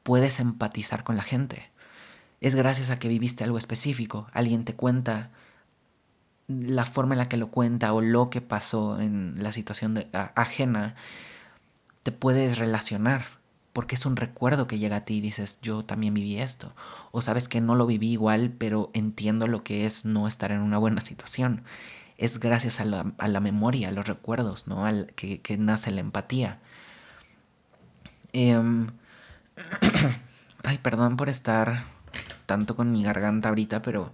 puedes 0.03 0.39
empatizar 0.39 1.03
con 1.03 1.17
la 1.17 1.23
gente. 1.23 1.69
Es 2.39 2.55
gracias 2.55 2.89
a 2.89 2.99
que 2.99 3.09
viviste 3.09 3.43
algo 3.43 3.57
específico, 3.57 4.27
alguien 4.31 4.63
te 4.63 4.75
cuenta 4.75 5.29
la 6.61 6.85
forma 6.85 7.15
en 7.15 7.19
la 7.19 7.29
que 7.29 7.37
lo 7.37 7.47
cuenta 7.47 7.93
o 7.93 8.01
lo 8.01 8.29
que 8.29 8.41
pasó 8.41 8.99
en 8.99 9.35
la 9.37 9.51
situación 9.51 10.05
ajena, 10.35 10.95
te 12.03 12.11
puedes 12.11 12.57
relacionar 12.57 13.43
porque 13.73 13.95
es 13.95 14.05
un 14.05 14.15
recuerdo 14.15 14.67
que 14.67 14.77
llega 14.77 14.97
a 14.97 15.05
ti 15.05 15.15
y 15.15 15.21
dices, 15.21 15.59
yo 15.61 15.83
también 15.83 16.13
viví 16.13 16.37
esto. 16.39 16.71
O 17.11 17.23
sabes 17.23 17.49
que 17.49 17.59
no 17.59 17.73
lo 17.75 17.87
viví 17.87 18.11
igual, 18.11 18.53
pero 18.55 18.91
entiendo 18.93 19.47
lo 19.47 19.63
que 19.63 19.87
es 19.87 20.05
no 20.05 20.27
estar 20.27 20.51
en 20.51 20.61
una 20.61 20.77
buena 20.77 21.01
situación. 21.01 21.63
Es 22.19 22.39
gracias 22.39 22.79
a 22.79 22.85
la, 22.85 23.39
memoria, 23.39 23.89
a 23.89 23.91
los 23.91 24.07
recuerdos, 24.07 24.67
¿no? 24.67 24.85
Al, 24.85 25.07
que, 25.15 25.57
nace 25.57 25.89
la 25.89 26.01
empatía. 26.01 26.59
Em, 28.31 28.91
ay, 30.63 30.77
perdón 30.77 31.17
por 31.17 31.29
estar 31.29 31.85
tanto 32.45 32.75
con 32.75 32.91
mi 32.91 33.03
garganta 33.03 33.49
ahorita, 33.49 33.81
pero 33.81 34.13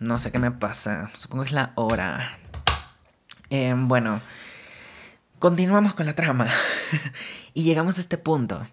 no 0.00 0.18
sé 0.18 0.32
qué 0.32 0.38
me 0.38 0.50
pasa. 0.50 1.10
Supongo 1.14 1.44
que 1.44 1.48
es 1.48 1.54
la 1.54 1.72
hora. 1.76 2.38
Em, 3.50 3.88
bueno, 3.88 4.20
continuamos 5.38 5.94
con 5.94 6.06
la 6.06 6.14
trama. 6.14 6.48
y 7.54 7.62
llegamos 7.62 7.98
a 7.98 8.00
este 8.00 8.18
punto 8.18 8.66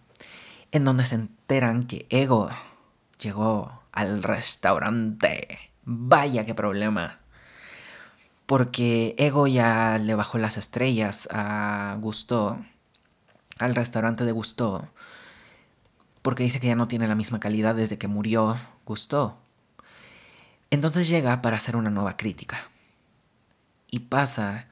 en 0.72 0.86
donde 0.86 1.06
se 1.06 1.16
enteran 1.16 1.86
que 1.86 2.08
Ego 2.10 2.50
llegó 3.20 3.84
al 3.92 4.24
restaurante. 4.24 5.60
Vaya 5.84 6.46
qué 6.46 6.56
problema. 6.56 7.20
Porque 8.46 9.16
Ego 9.18 9.48
ya 9.48 9.98
le 10.00 10.16
bajó 10.16 10.38
las 10.38 10.58
estrellas 10.58 11.28
a 11.32 11.96
Gusto, 12.00 12.60
al 13.60 13.76
restaurante 13.76 14.26
de 14.26 14.32
Gusto, 14.32 14.90
porque 16.22 16.44
dice 16.44 16.60
que 16.60 16.68
ya 16.68 16.76
no 16.76 16.88
tiene 16.88 17.08
la 17.08 17.16
misma 17.16 17.40
calidad 17.40 17.76
desde 17.76 17.98
que 17.98 18.08
murió 18.08 18.60
Gusto. 18.86 19.38
Entonces 20.72 21.08
llega 21.08 21.42
para 21.42 21.58
hacer 21.58 21.76
una 21.76 21.90
nueva 21.90 22.18
crítica. 22.18 22.70
Y 23.90 24.00
pasa 24.00 24.68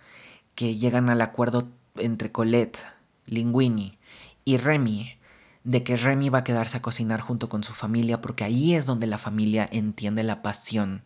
que 0.55 0.75
llegan 0.77 1.09
al 1.09 1.21
acuerdo 1.21 1.67
entre 1.95 2.31
Colette, 2.31 2.79
Linguini 3.25 3.99
y 4.45 4.57
Remy 4.57 5.17
de 5.63 5.83
que 5.83 5.97
Remy 5.97 6.29
va 6.29 6.39
a 6.39 6.43
quedarse 6.43 6.77
a 6.77 6.81
cocinar 6.81 7.19
junto 7.19 7.49
con 7.49 7.63
su 7.63 7.73
familia 7.73 8.21
porque 8.21 8.43
ahí 8.43 8.73
es 8.73 8.85
donde 8.85 9.07
la 9.07 9.17
familia 9.17 9.67
entiende 9.71 10.23
la 10.23 10.41
pasión 10.41 11.03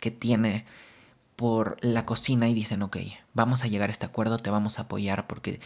que 0.00 0.10
tiene 0.10 0.64
por 1.36 1.76
la 1.80 2.04
cocina 2.04 2.48
y 2.48 2.54
dicen, 2.54 2.82
ok, 2.82 2.96
vamos 3.34 3.62
a 3.62 3.68
llegar 3.68 3.88
a 3.88 3.92
este 3.92 4.06
acuerdo, 4.06 4.38
te 4.38 4.50
vamos 4.50 4.78
a 4.78 4.82
apoyar 4.82 5.26
porque 5.26 5.60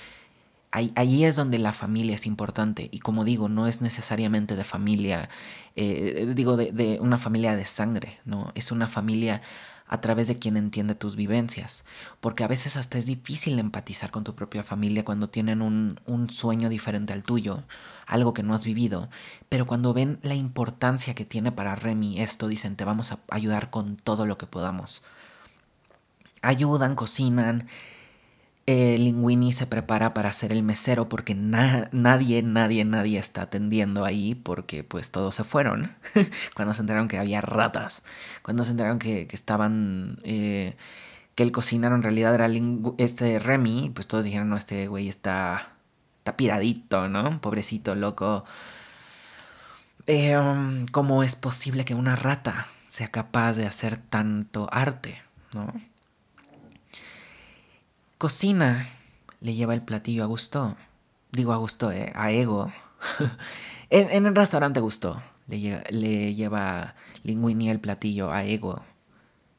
ahí, 0.74 1.24
es 1.24 1.36
donde 1.36 1.58
la 1.58 1.72
familia 1.72 2.16
es 2.16 2.26
importante. 2.26 2.88
Y 2.90 2.98
como 2.98 3.24
digo, 3.24 3.48
no 3.48 3.66
es 3.66 3.80
necesariamente 3.80 4.56
de 4.56 4.64
familia, 4.64 5.28
eh, 5.76 6.32
digo, 6.34 6.56
de, 6.56 6.98
una 7.00 7.18
familia 7.18 7.54
de 7.54 7.64
sangre, 7.64 8.18
¿no? 8.24 8.50
Es 8.54 8.72
una 8.72 8.88
familia 8.88 9.40
a 9.86 10.00
través 10.00 10.26
de 10.26 10.38
quien 10.38 10.56
entiende 10.56 10.94
tus 10.94 11.14
vivencias, 11.14 11.84
porque 12.20 12.42
a 12.42 12.48
veces 12.48 12.76
hasta 12.76 12.98
es 12.98 13.06
difícil 13.06 13.58
empatizar 13.58 14.10
con 14.10 14.24
tu 14.24 14.34
propia 14.34 14.62
familia 14.62 15.04
cuando 15.04 15.28
tienen 15.28 15.62
un, 15.62 16.00
un, 16.06 16.30
sueño 16.30 16.68
diferente 16.70 17.12
al 17.12 17.22
tuyo, 17.22 17.62
algo 18.06 18.32
que 18.32 18.42
no 18.42 18.54
has 18.54 18.64
vivido, 18.64 19.10
pero 19.50 19.66
cuando 19.66 19.92
ven 19.92 20.18
la 20.22 20.34
importancia 20.34 21.14
que 21.14 21.26
tiene 21.26 21.52
para 21.52 21.76
Remy 21.76 22.20
esto, 22.20 22.48
dicen, 22.48 22.76
te 22.76 22.84
vamos 22.84 23.12
a 23.12 23.18
ayudar 23.30 23.70
con 23.70 23.96
todo 23.96 24.26
lo 24.26 24.38
que 24.38 24.46
podamos. 24.46 25.02
Ayudan, 26.40 26.94
cocinan, 26.96 27.68
Linguini 28.66 29.52
se 29.52 29.66
prepara 29.66 30.14
para 30.14 30.32
ser 30.32 30.50
el 30.50 30.62
mesero 30.62 31.08
porque 31.08 31.34
nadie, 31.34 32.42
nadie, 32.42 32.84
nadie 32.84 33.18
está 33.18 33.42
atendiendo 33.42 34.06
ahí 34.06 34.34
porque 34.34 34.82
pues 34.82 35.10
todos 35.10 35.34
se 35.34 35.44
fueron 35.44 35.94
cuando 36.54 36.72
se 36.72 36.80
enteraron 36.80 37.08
que 37.08 37.18
había 37.18 37.42
ratas, 37.42 38.02
cuando 38.42 38.64
se 38.64 38.70
enteraron 38.70 38.98
que, 38.98 39.28
estaban, 39.32 40.18
eh, 40.24 40.76
que 41.34 41.42
el 41.42 41.52
cocinero 41.52 41.94
en 41.94 42.02
realidad 42.02 42.34
era 42.34 42.48
este 42.96 43.38
Remy, 43.38 43.90
pues 43.94 44.06
todos 44.06 44.24
dijeron, 44.24 44.48
no, 44.48 44.56
este 44.56 44.86
güey 44.86 45.08
está, 45.08 45.74
está 46.18 46.36
piradito, 46.36 47.08
¿no? 47.08 47.40
Pobrecito, 47.42 47.94
loco. 47.94 48.44
Um, 50.06 50.86
¿Cómo 50.86 51.22
es 51.22 51.36
posible 51.36 51.84
que 51.84 51.94
una 51.94 52.16
rata 52.16 52.66
sea 52.86 53.08
capaz 53.10 53.54
de 53.54 53.66
hacer 53.66 53.96
tanto 53.98 54.68
arte, 54.72 55.20
¿no? 55.52 55.72
Cocina. 58.24 58.88
Le 59.40 59.52
lleva 59.52 59.74
el 59.74 59.82
platillo 59.82 60.24
a 60.24 60.26
Gusto. 60.26 60.78
Digo 61.30 61.52
a 61.52 61.58
Gusto, 61.58 61.92
eh, 61.92 62.10
a 62.14 62.30
Ego. 62.30 62.72
en, 63.90 64.24
el 64.24 64.34
restaurante 64.34 64.80
Gusto. 64.80 65.22
Le, 65.46 65.84
le 65.90 66.34
lleva 66.34 66.94
Linguini 67.22 67.68
el 67.68 67.80
platillo 67.80 68.32
a 68.32 68.44
Ego. 68.44 68.82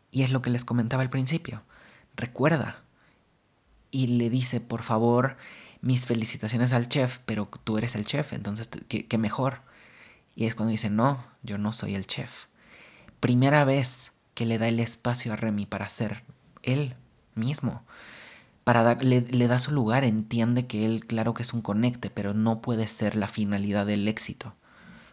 Y 0.10 0.24
es 0.24 0.32
lo 0.32 0.42
que 0.42 0.50
les 0.50 0.66
comentaba 0.66 1.04
al 1.04 1.12
principio. 1.12 1.62
Recuerda. 2.16 2.78
Y 3.92 4.08
le 4.08 4.32
dice, 4.32 4.62
por 4.62 4.82
favor, 4.82 5.38
mis 5.82 6.08
felicitaciones 6.08 6.74
al 6.74 6.90
chef, 6.90 7.20
pero 7.28 7.48
tú 7.64 7.78
eres 7.78 7.94
el 7.94 8.04
chef, 8.04 8.34
entonces, 8.34 8.68
¿qué, 8.88 9.06
qué 9.06 9.20
mejor? 9.20 9.62
Y 10.36 10.48
es 10.48 10.56
cuando 10.56 10.72
dice, 10.72 10.90
no, 10.90 11.24
yo 11.44 11.60
no 11.60 11.72
soy 11.72 11.94
el 11.94 12.08
chef. 12.08 12.46
Primera 13.20 13.64
vez 13.64 14.12
que 14.34 14.48
le 14.48 14.58
da 14.58 14.68
el 14.68 14.80
espacio 14.80 15.34
a 15.34 15.36
Remy 15.36 15.68
para 15.68 15.88
ser 15.88 16.24
él 16.64 16.96
mismo 17.36 17.84
para 18.66 18.96
le, 18.96 19.22
da 19.48 19.60
su 19.60 19.72
lugar, 19.72 20.04
entiende 20.04 20.66
que 20.66 20.86
él, 20.86 21.06
claro 21.06 21.36
que 21.36 21.44
es 21.44 21.54
un 21.54 21.62
conecte, 21.62 22.10
pero 22.10 22.34
no 22.34 22.62
puede 22.62 22.88
ser 22.88 23.16
la 23.16 23.28
finalidad 23.28 23.86
del 23.86 24.08
éxito. 24.08 24.56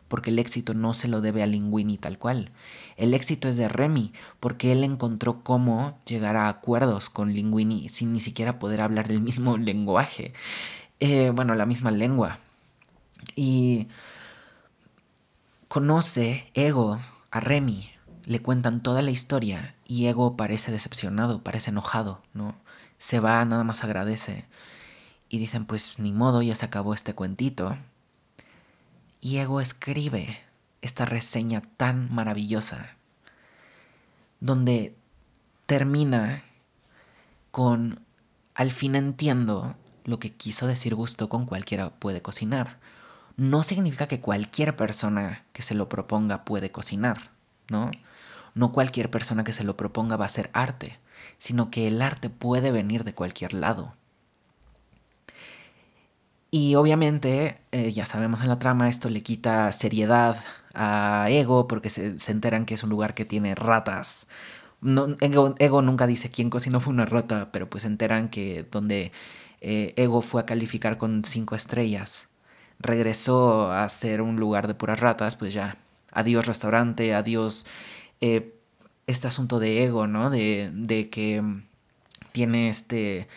Porque 0.09 0.31
el 0.31 0.39
éxito 0.39 0.73
no 0.73 0.95
se 0.95 1.07
lo 1.07 1.21
debe 1.21 1.43
a 1.43 1.47
Linguini 1.47 1.99
tal 1.99 2.19
cual. 2.19 2.51
El 2.97 3.13
éxito 3.13 3.49
es 3.49 3.59
de 3.59 3.69
Remy, 3.69 4.15
porque 4.41 4.73
él 4.73 4.83
encontró 4.85 5.43
cómo 5.45 5.99
llegar 6.07 6.35
a 6.37 6.49
acuerdos 6.49 7.11
con 7.11 7.35
Linguini 7.35 7.91
sin 7.91 8.15
ni 8.15 8.21
siquiera 8.21 8.59
poder 8.59 8.81
hablar 8.81 9.07
del 9.07 9.21
mismo 9.21 9.59
lenguaje. 9.59 10.33
Eh, 11.01 11.31
bueno, 11.35 11.55
la 11.55 11.67
misma 11.67 11.91
lengua. 11.91 12.39
Y 13.37 13.89
conoce 15.69 16.51
Ego 16.55 17.01
a 17.31 17.41
Remy, 17.41 17.91
le 18.25 18.41
cuentan 18.41 18.83
toda 18.83 19.03
la 19.03 19.11
historia 19.11 19.75
y 19.87 20.07
Ego 20.07 20.39
parece 20.39 20.73
decepcionado, 20.73 21.43
parece 21.43 21.71
enojado, 21.71 22.23
¿no? 22.33 22.55
Se 23.03 23.19
va, 23.19 23.45
nada 23.45 23.65
más 23.65 23.83
agradece. 23.83 24.45
Y 25.29 25.39
dicen, 25.39 25.67
pues 25.67 25.99
ni 25.99 26.13
modo, 26.13 26.41
ya 26.41 26.55
se 26.55 26.67
acabó 26.67 26.95
este 26.95 27.15
cuentito. 27.15 27.77
Y 29.21 29.39
Ego 29.39 29.61
escribe 29.61 30.39
esta 30.83 31.05
reseña 31.05 31.63
tan 31.77 32.15
maravillosa, 32.15 32.95
donde 34.39 34.95
termina 35.67 36.45
con, 37.51 37.99
al 38.55 38.71
fin 38.71 38.95
entiendo 38.95 39.75
lo 40.05 40.21
que 40.21 40.33
quiso 40.33 40.69
decir 40.69 40.95
Gusto 40.95 41.29
con 41.29 41.45
cualquiera 41.45 41.91
puede 41.91 42.23
cocinar. 42.23 42.79
No 43.37 43.65
significa 43.65 44.07
que 44.07 44.21
cualquier 44.21 44.77
persona 44.77 45.45
que 45.53 45.63
se 45.63 45.75
lo 45.75 45.89
proponga 45.89 46.45
puede 46.45 46.71
cocinar, 46.71 47.33
¿no? 47.69 47.91
No 48.55 48.71
cualquier 48.71 49.11
persona 49.11 49.43
que 49.43 49.53
se 49.53 49.65
lo 49.65 49.77
proponga 49.77 50.17
va 50.17 50.27
a 50.27 50.29
ser 50.29 50.51
arte 50.53 51.01
sino 51.39 51.71
que 51.71 51.89
el 51.89 52.03
arte 52.03 52.31
puede 52.31 52.71
venir 52.71 53.05
de 53.05 53.15
cualquier 53.15 53.53
lado. 53.55 53.95
Y 56.55 56.75
obviamente, 56.75 57.61
eh, 57.73 57.93
ya 57.93 58.05
sabemos 58.05 58.43
en 58.43 58.49
la 58.49 58.59
trama, 58.59 58.91
esto 58.91 59.09
le 59.09 59.23
quita 59.23 59.73
seriedad 59.73 60.37
a 60.75 61.27
Ego 61.31 61.67
porque 61.67 61.89
se, 61.91 62.15
enteran 62.31 62.67
que 62.67 62.75
es 62.75 62.83
un 62.83 62.91
lugar 62.91 63.15
que 63.15 63.25
tiene 63.25 63.55
ratas. 63.55 64.27
No, 64.83 65.17
Ego, 65.21 65.83
nunca 65.83 66.07
dice 66.07 66.31
quién 66.31 66.51
cocinó 66.51 66.81
fue 66.81 66.93
una 66.93 67.07
rata, 67.07 67.51
pero 67.53 67.71
pues 67.71 67.83
se 67.83 67.89
enteran 67.89 68.29
que 68.29 68.67
donde 68.71 69.13
eh, 69.63 69.95
Ego 69.97 70.23
fue 70.23 70.43
a 70.43 70.47
calificar 70.47 70.99
con 70.99 71.25
cinco 71.25 71.55
estrellas, 71.55 72.29
regresó 72.81 73.73
a 73.73 73.89
ser 73.89 74.23
un 74.23 74.37
lugar 74.37 74.67
de 74.67 74.75
puras 74.75 75.01
ratas, 75.01 75.37
pues 75.37 75.55
ya, 75.55 75.79
adiós 76.13 76.47
restaurante, 76.47 77.15
adiós 77.15 77.67
eh, 78.21 78.55
este 79.07 79.27
asunto 79.27 79.59
de 79.59 79.85
ego, 79.85 80.07
¿no? 80.07 80.31
De, 80.31 80.71
de 80.73 81.11
que 81.11 81.43
tiene 82.33 82.69
este, 82.69 83.29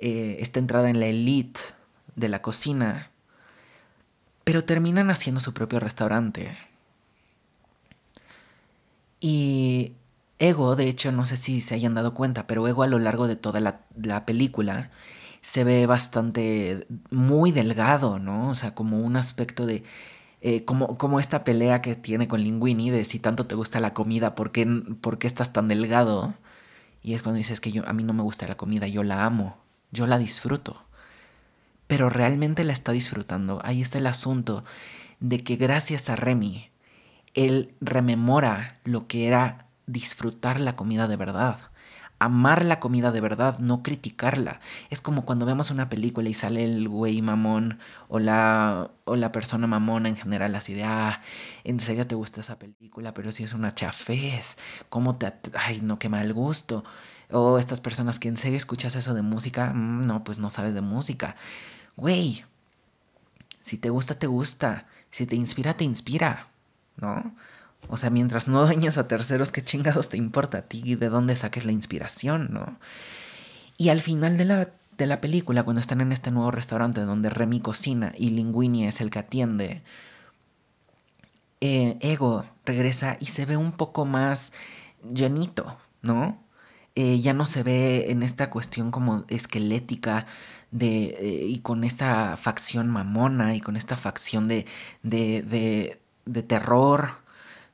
eh, 0.00 0.36
esta 0.40 0.58
entrada 0.58 0.90
en 0.90 1.00
la 1.00 1.06
elite 1.06 1.60
de 2.16 2.28
la 2.28 2.42
cocina, 2.42 3.10
pero 4.44 4.64
terminan 4.64 5.10
haciendo 5.10 5.40
su 5.40 5.54
propio 5.54 5.80
restaurante. 5.80 6.56
Y 9.20 9.92
Ego, 10.38 10.76
de 10.76 10.88
hecho, 10.88 11.10
no 11.12 11.24
sé 11.24 11.36
si 11.36 11.60
se 11.60 11.74
hayan 11.74 11.94
dado 11.94 12.14
cuenta, 12.14 12.46
pero 12.46 12.66
Ego 12.68 12.82
a 12.82 12.86
lo 12.86 12.98
largo 12.98 13.26
de 13.26 13.36
toda 13.36 13.60
la, 13.60 13.80
la 14.00 14.24
película 14.24 14.90
se 15.40 15.64
ve 15.64 15.86
bastante 15.86 16.86
muy 17.10 17.52
delgado, 17.52 18.18
¿no? 18.18 18.50
O 18.50 18.54
sea, 18.54 18.74
como 18.74 19.00
un 19.00 19.16
aspecto 19.16 19.66
de 19.66 19.82
eh, 20.40 20.64
como, 20.64 20.98
como, 20.98 21.20
esta 21.20 21.44
pelea 21.44 21.82
que 21.82 21.96
tiene 21.96 22.28
con 22.28 22.42
Linguini 22.42 22.90
de 22.90 23.04
si 23.04 23.18
tanto 23.18 23.46
te 23.46 23.54
gusta 23.54 23.80
la 23.80 23.94
comida, 23.94 24.34
¿por 24.34 24.52
qué, 24.52 24.66
¿por 25.00 25.18
qué, 25.18 25.26
estás 25.26 25.52
tan 25.52 25.68
delgado? 25.68 26.34
Y 27.02 27.14
es 27.14 27.22
cuando 27.22 27.38
dices 27.38 27.60
que 27.60 27.72
yo, 27.72 27.88
a 27.88 27.92
mí 27.92 28.04
no 28.04 28.12
me 28.12 28.22
gusta 28.22 28.46
la 28.46 28.56
comida, 28.56 28.86
yo 28.86 29.02
la 29.02 29.24
amo, 29.24 29.58
yo 29.90 30.06
la 30.06 30.18
disfruto. 30.18 30.84
Pero 31.86 32.10
realmente 32.10 32.64
la 32.64 32.72
está 32.72 32.92
disfrutando. 32.92 33.60
Ahí 33.64 33.80
está 33.80 33.98
el 33.98 34.06
asunto 34.06 34.64
de 35.20 35.42
que 35.42 35.56
gracias 35.56 36.10
a 36.10 36.16
Remy, 36.16 36.70
él 37.34 37.74
rememora 37.80 38.78
lo 38.84 39.06
que 39.06 39.26
era 39.26 39.66
disfrutar 39.86 40.60
la 40.60 40.76
comida 40.76 41.08
de 41.08 41.16
verdad 41.16 41.67
amar 42.18 42.64
la 42.64 42.80
comida 42.80 43.12
de 43.12 43.20
verdad, 43.20 43.58
no 43.58 43.82
criticarla. 43.82 44.60
Es 44.90 45.00
como 45.00 45.24
cuando 45.24 45.46
vemos 45.46 45.70
una 45.70 45.88
película 45.88 46.28
y 46.28 46.34
sale 46.34 46.64
el 46.64 46.88
güey 46.88 47.22
mamón 47.22 47.78
o 48.08 48.18
la, 48.18 48.90
o 49.04 49.16
la 49.16 49.32
persona 49.32 49.66
mamona 49.66 50.08
en 50.08 50.16
general, 50.16 50.54
así 50.54 50.74
de, 50.74 50.84
ah, 50.84 51.22
en 51.64 51.80
serio 51.80 52.06
te 52.06 52.14
gusta 52.14 52.40
esa 52.40 52.58
película, 52.58 53.14
pero 53.14 53.32
si 53.32 53.44
es 53.44 53.52
una 53.54 53.74
chafez, 53.74 54.56
¿cómo 54.88 55.16
te... 55.16 55.32
Ay, 55.54 55.80
no, 55.82 55.98
qué 55.98 56.08
mal 56.08 56.32
gusto. 56.32 56.84
O 57.30 57.58
estas 57.58 57.80
personas 57.80 58.18
que 58.18 58.28
en 58.28 58.36
serio 58.36 58.56
escuchas 58.56 58.96
eso 58.96 59.14
de 59.14 59.22
música, 59.22 59.72
mm, 59.74 60.06
no, 60.06 60.24
pues 60.24 60.38
no 60.38 60.50
sabes 60.50 60.74
de 60.74 60.80
música. 60.80 61.36
Güey, 61.96 62.44
si 63.60 63.78
te 63.78 63.90
gusta, 63.90 64.18
te 64.18 64.26
gusta. 64.26 64.86
Si 65.10 65.26
te 65.26 65.36
inspira, 65.36 65.74
te 65.74 65.84
inspira. 65.84 66.48
¿No? 66.96 67.34
O 67.86 67.96
sea, 67.96 68.10
mientras 68.10 68.48
no 68.48 68.64
dañes 68.64 68.98
a 68.98 69.08
terceros, 69.08 69.52
¿qué 69.52 69.62
chingados 69.62 70.08
te 70.08 70.16
importa 70.16 70.58
a 70.58 70.62
ti 70.62 70.96
de 70.96 71.08
dónde 71.08 71.36
saques 71.36 71.64
la 71.64 71.72
inspiración, 71.72 72.48
no? 72.50 72.78
Y 73.76 73.90
al 73.90 74.02
final 74.02 74.36
de 74.36 74.44
la, 74.44 74.70
de 74.96 75.06
la 75.06 75.20
película, 75.20 75.62
cuando 75.62 75.80
están 75.80 76.00
en 76.00 76.12
este 76.12 76.30
nuevo 76.30 76.50
restaurante 76.50 77.02
donde 77.02 77.30
Remy 77.30 77.60
cocina 77.60 78.12
y 78.18 78.30
Linguini 78.30 78.86
es 78.86 79.00
el 79.00 79.10
que 79.10 79.20
atiende, 79.20 79.82
eh, 81.60 81.96
Ego 82.00 82.44
regresa 82.64 83.16
y 83.20 83.26
se 83.26 83.46
ve 83.46 83.56
un 83.56 83.72
poco 83.72 84.04
más 84.04 84.52
llenito, 85.14 85.76
¿no? 86.02 86.42
Eh, 86.94 87.20
ya 87.20 87.32
no 87.32 87.46
se 87.46 87.62
ve 87.62 88.10
en 88.10 88.24
esta 88.24 88.50
cuestión 88.50 88.90
como 88.90 89.24
esquelética 89.28 90.26
de, 90.72 91.16
eh, 91.20 91.46
y 91.46 91.60
con 91.60 91.84
esta 91.84 92.36
facción 92.36 92.88
mamona 92.88 93.54
y 93.54 93.60
con 93.60 93.76
esta 93.76 93.96
facción 93.96 94.48
de, 94.48 94.66
de, 95.02 96.00
de 96.26 96.42
terror 96.42 97.27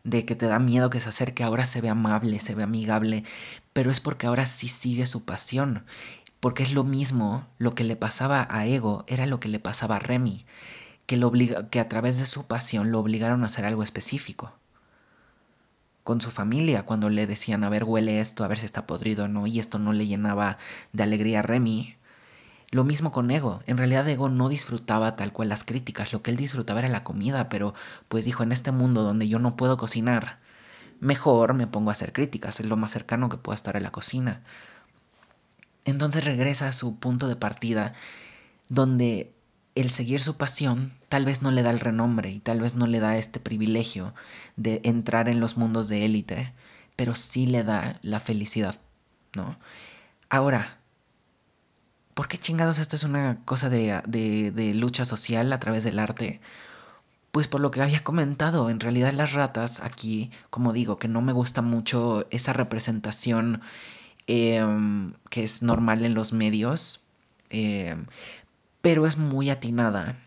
de 0.04 0.26
que 0.26 0.36
te 0.36 0.46
da 0.46 0.58
miedo 0.58 0.90
que 0.90 1.00
se 1.00 1.08
acerque, 1.08 1.42
ahora 1.42 1.66
se 1.66 1.80
ve 1.80 1.88
amable, 1.88 2.38
se 2.38 2.54
ve 2.54 2.62
amigable, 2.62 3.24
pero 3.72 3.90
es 3.90 4.00
porque 4.00 4.26
ahora 4.26 4.46
sí 4.46 4.68
sigue 4.68 5.06
su 5.06 5.24
pasión, 5.24 5.84
porque 6.40 6.62
es 6.62 6.72
lo 6.72 6.84
mismo, 6.84 7.46
lo 7.58 7.74
que 7.74 7.84
le 7.84 7.96
pasaba 7.96 8.46
a 8.50 8.66
Ego 8.66 9.04
era 9.08 9.26
lo 9.26 9.40
que 9.40 9.48
le 9.48 9.58
pasaba 9.58 9.96
a 9.96 9.98
Remy, 9.98 10.44
que, 11.06 11.16
lo 11.16 11.28
obliga, 11.28 11.70
que 11.70 11.80
a 11.80 11.88
través 11.88 12.18
de 12.18 12.26
su 12.26 12.46
pasión 12.46 12.92
lo 12.92 13.00
obligaron 13.00 13.42
a 13.42 13.46
hacer 13.46 13.64
algo 13.64 13.82
específico. 13.82 14.52
Con 16.02 16.20
su 16.20 16.30
familia, 16.30 16.84
cuando 16.84 17.08
le 17.08 17.26
decían, 17.26 17.64
a 17.64 17.70
ver, 17.70 17.84
huele 17.84 18.20
esto, 18.20 18.44
a 18.44 18.48
ver 18.48 18.58
si 18.58 18.66
está 18.66 18.86
podrido 18.86 19.24
o 19.24 19.28
no, 19.28 19.46
y 19.46 19.58
esto 19.58 19.78
no 19.78 19.94
le 19.94 20.06
llenaba 20.06 20.58
de 20.92 21.02
alegría 21.02 21.38
a 21.38 21.42
Remy, 21.42 21.96
lo 22.74 22.82
mismo 22.82 23.12
con 23.12 23.30
Ego. 23.30 23.62
En 23.68 23.78
realidad 23.78 24.08
Ego 24.08 24.28
no 24.28 24.48
disfrutaba 24.48 25.14
tal 25.14 25.32
cual 25.32 25.48
las 25.48 25.62
críticas. 25.62 26.12
Lo 26.12 26.22
que 26.22 26.32
él 26.32 26.36
disfrutaba 26.36 26.80
era 26.80 26.88
la 26.88 27.04
comida, 27.04 27.48
pero 27.48 27.72
pues 28.08 28.24
dijo, 28.24 28.42
en 28.42 28.50
este 28.50 28.72
mundo 28.72 29.04
donde 29.04 29.28
yo 29.28 29.38
no 29.38 29.54
puedo 29.54 29.76
cocinar, 29.76 30.40
mejor 30.98 31.54
me 31.54 31.68
pongo 31.68 31.90
a 31.90 31.92
hacer 31.92 32.12
críticas, 32.12 32.58
es 32.58 32.66
lo 32.66 32.76
más 32.76 32.90
cercano 32.90 33.28
que 33.28 33.36
puedo 33.36 33.54
estar 33.54 33.76
a 33.76 33.80
la 33.80 33.92
cocina. 33.92 34.42
Entonces 35.84 36.24
regresa 36.24 36.66
a 36.66 36.72
su 36.72 36.98
punto 36.98 37.28
de 37.28 37.36
partida 37.36 37.94
donde 38.68 39.32
el 39.76 39.90
seguir 39.90 40.20
su 40.20 40.36
pasión 40.36 40.94
tal 41.08 41.24
vez 41.26 41.42
no 41.42 41.52
le 41.52 41.62
da 41.62 41.70
el 41.70 41.78
renombre 41.78 42.32
y 42.32 42.40
tal 42.40 42.60
vez 42.60 42.74
no 42.74 42.88
le 42.88 42.98
da 42.98 43.16
este 43.16 43.38
privilegio 43.38 44.14
de 44.56 44.80
entrar 44.82 45.28
en 45.28 45.38
los 45.38 45.56
mundos 45.56 45.86
de 45.86 46.04
élite, 46.04 46.52
pero 46.96 47.14
sí 47.14 47.46
le 47.46 47.62
da 47.62 48.00
la 48.02 48.18
felicidad, 48.18 48.80
¿no? 49.32 49.56
Ahora, 50.28 50.78
¿por 52.14 52.28
qué 52.28 52.38
chingados 52.38 52.78
esto 52.78 52.96
es 52.96 53.02
una 53.02 53.38
cosa 53.44 53.68
de, 53.68 54.02
de, 54.06 54.74
lucha 54.74 55.04
social 55.04 55.52
a 55.52 55.60
través 55.60 55.84
del 55.84 55.98
arte? 55.98 56.40
Pues 57.32 57.48
por 57.48 57.60
lo 57.60 57.70
que 57.70 57.82
había 57.82 58.04
comentado, 58.04 58.70
en 58.70 58.80
realidad 58.80 59.12
las 59.12 59.32
ratas 59.32 59.80
aquí, 59.80 60.30
como 60.50 60.72
digo, 60.72 60.98
que 60.98 61.08
no 61.08 61.20
me 61.20 61.32
gusta 61.32 61.62
mucho 61.62 62.26
esa 62.30 62.52
representación 62.52 63.60
em, 64.26 65.14
que 65.30 65.44
es 65.44 65.62
normal 65.62 66.04
en 66.04 66.14
los 66.14 66.32
medios, 66.32 67.04
em, 67.50 68.06
pero 68.82 69.06
es 69.06 69.18
muy 69.18 69.50
atinada 69.50 70.18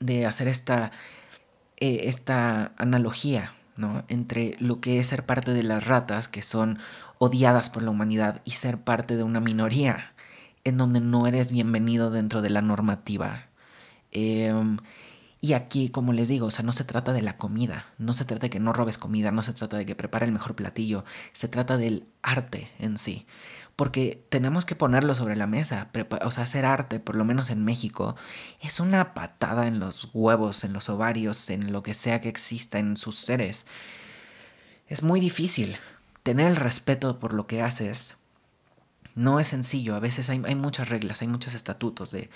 de 0.00 0.26
hacer 0.26 0.48
esta, 0.48 0.92
eh, 1.78 2.02
esta 2.04 2.72
analogía 2.78 3.54
¿no? 3.76 4.04
entre 4.08 4.56
lo 4.58 4.80
que 4.80 5.00
es 5.00 5.08
ser 5.08 5.26
parte 5.26 5.52
de 5.52 5.62
las 5.62 5.86
ratas, 5.86 6.28
que 6.28 6.42
son 6.42 6.78
odiadas 7.18 7.70
por 7.70 7.82
la 7.82 7.90
humanidad, 7.90 8.40
y 8.44 8.52
ser 8.52 8.78
parte 8.78 9.16
de 9.16 9.22
una 9.22 9.40
minoría 9.40 10.12
en 10.66 10.78
donde 10.78 11.00
no 11.00 11.28
eres 11.28 11.52
bienvenido 11.52 12.10
dentro 12.10 12.42
de 12.42 12.50
la 12.50 12.60
normativa. 12.60 13.46
Em, 14.10 14.78
y 15.40 15.52
aquí, 15.52 15.90
como 15.90 16.12
les 16.12 16.26
digo, 16.26 16.46
o 16.46 16.50
sea, 16.50 16.64
no 16.64 16.72
se 16.72 16.82
trata 16.84 17.12
de 17.12 17.22
la 17.22 17.36
comida, 17.38 17.86
no 17.98 18.14
se 18.14 18.24
trata 18.24 18.46
de 18.46 18.50
que 18.50 18.58
no 18.58 18.72
robes 18.72 18.98
comida, 18.98 19.30
no 19.30 19.42
se 19.44 19.52
trata 19.52 19.76
de 19.76 19.86
que 19.86 19.94
prepare 19.94 20.26
el 20.26 20.32
mejor 20.32 20.56
platillo, 20.56 21.04
se 21.32 21.46
trata 21.46 21.76
del 21.76 22.08
arte 22.22 22.70
en 22.80 22.98
sí 22.98 23.26
porque 23.76 24.26
tenemos 24.30 24.64
que 24.64 24.74
ponerlo 24.74 25.14
sobre 25.14 25.36
la 25.36 25.46
mesa. 25.46 25.90
O 26.22 26.30
sea, 26.30 26.44
hacer 26.44 26.64
arte, 26.64 26.98
por 26.98 27.14
lo 27.14 27.24
menos 27.24 27.50
en 27.50 27.64
México, 27.64 28.16
es 28.60 28.80
una 28.80 29.14
patada 29.14 29.66
en 29.68 29.78
los 29.78 30.10
huevos, 30.14 30.64
en 30.64 30.72
los 30.72 30.88
ovarios, 30.88 31.50
en 31.50 31.72
lo 31.72 31.82
que 31.82 31.94
sea 31.94 32.22
que 32.22 32.30
exista 32.30 32.78
en 32.78 32.96
sus 32.96 33.16
seres. 33.16 33.66
Es 34.88 35.02
muy 35.02 35.20
difícil. 35.20 35.76
Tener 36.22 36.48
el 36.48 36.56
respeto 36.56 37.20
por 37.20 37.34
lo 37.34 37.46
que 37.46 37.62
haces 37.62 38.16
no 39.16 39.40
es 39.40 39.48
sencillo. 39.48 39.96
A 39.96 40.00
veces 40.00 40.30
hay, 40.30 40.40
hay 40.44 40.54
muchas 40.54 40.88
reglas, 40.88 41.22
hay 41.22 41.28
muchos 41.28 41.54
estatutos 41.54 42.12
de... 42.12 42.30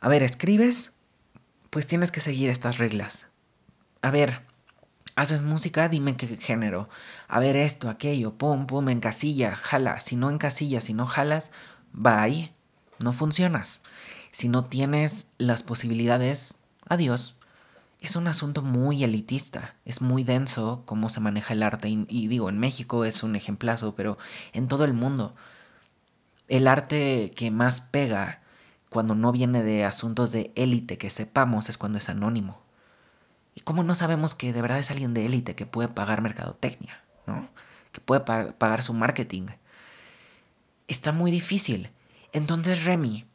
A 0.00 0.08
ver, 0.08 0.22
escribes, 0.22 0.92
pues 1.70 1.86
tienes 1.86 2.12
que 2.12 2.20
seguir 2.20 2.50
estas 2.50 2.76
reglas. 2.76 3.28
A 4.02 4.10
ver, 4.10 4.42
haces 5.16 5.40
música, 5.40 5.88
dime 5.88 6.16
qué 6.16 6.36
género. 6.36 6.90
A 7.26 7.40
ver 7.40 7.56
esto, 7.56 7.88
aquello, 7.88 8.34
pum, 8.34 8.66
pum, 8.66 8.90
en 8.90 9.00
casilla, 9.00 9.56
jala. 9.56 10.00
Si 10.00 10.16
no 10.16 10.28
en 10.28 10.36
casilla, 10.36 10.82
si 10.82 10.92
no 10.92 11.06
jalas, 11.06 11.52
bye, 11.92 12.52
no 12.98 13.12
funcionas. 13.14 13.80
Si 14.30 14.48
no 14.48 14.66
tienes 14.66 15.30
las 15.38 15.62
posibilidades, 15.62 16.56
adiós. 16.88 17.38
Es 18.00 18.16
un 18.16 18.26
asunto 18.26 18.60
muy 18.60 19.02
elitista, 19.02 19.76
es 19.86 20.02
muy 20.02 20.24
denso 20.24 20.82
cómo 20.84 21.08
se 21.08 21.20
maneja 21.20 21.54
el 21.54 21.62
arte 21.62 21.88
y, 21.88 22.04
y 22.10 22.26
digo, 22.26 22.50
en 22.50 22.58
México 22.58 23.06
es 23.06 23.22
un 23.22 23.34
ejemplazo, 23.34 23.94
pero 23.94 24.18
en 24.52 24.68
todo 24.68 24.84
el 24.84 24.92
mundo. 24.92 25.34
El 26.48 26.68
arte 26.68 27.32
que 27.34 27.50
más 27.50 27.80
pega 27.80 28.40
cuando 28.90 29.14
no 29.14 29.32
viene 29.32 29.62
de 29.62 29.84
asuntos 29.84 30.30
de 30.30 30.52
élite 30.54 30.98
que 30.98 31.10
sepamos 31.10 31.68
es 31.68 31.78
cuando 31.78 31.98
es 31.98 32.08
anónimo. 32.08 32.62
¿Y 33.54 33.62
cómo 33.62 33.82
no 33.82 33.94
sabemos 33.94 34.34
que 34.34 34.52
de 34.52 34.62
verdad 34.62 34.78
es 34.78 34.90
alguien 34.90 35.14
de 35.14 35.26
élite 35.26 35.54
que 35.54 35.66
puede 35.66 35.88
pagar 35.88 36.20
mercadotecnia, 36.20 37.02
¿no? 37.26 37.48
Que 37.92 38.00
puede 38.00 38.20
pagar 38.20 38.82
su 38.82 38.92
marketing? 38.94 39.46
Está 40.86 41.12
muy 41.12 41.30
difícil. 41.30 41.90
Entonces 42.32 42.84
Remy, 42.84 43.26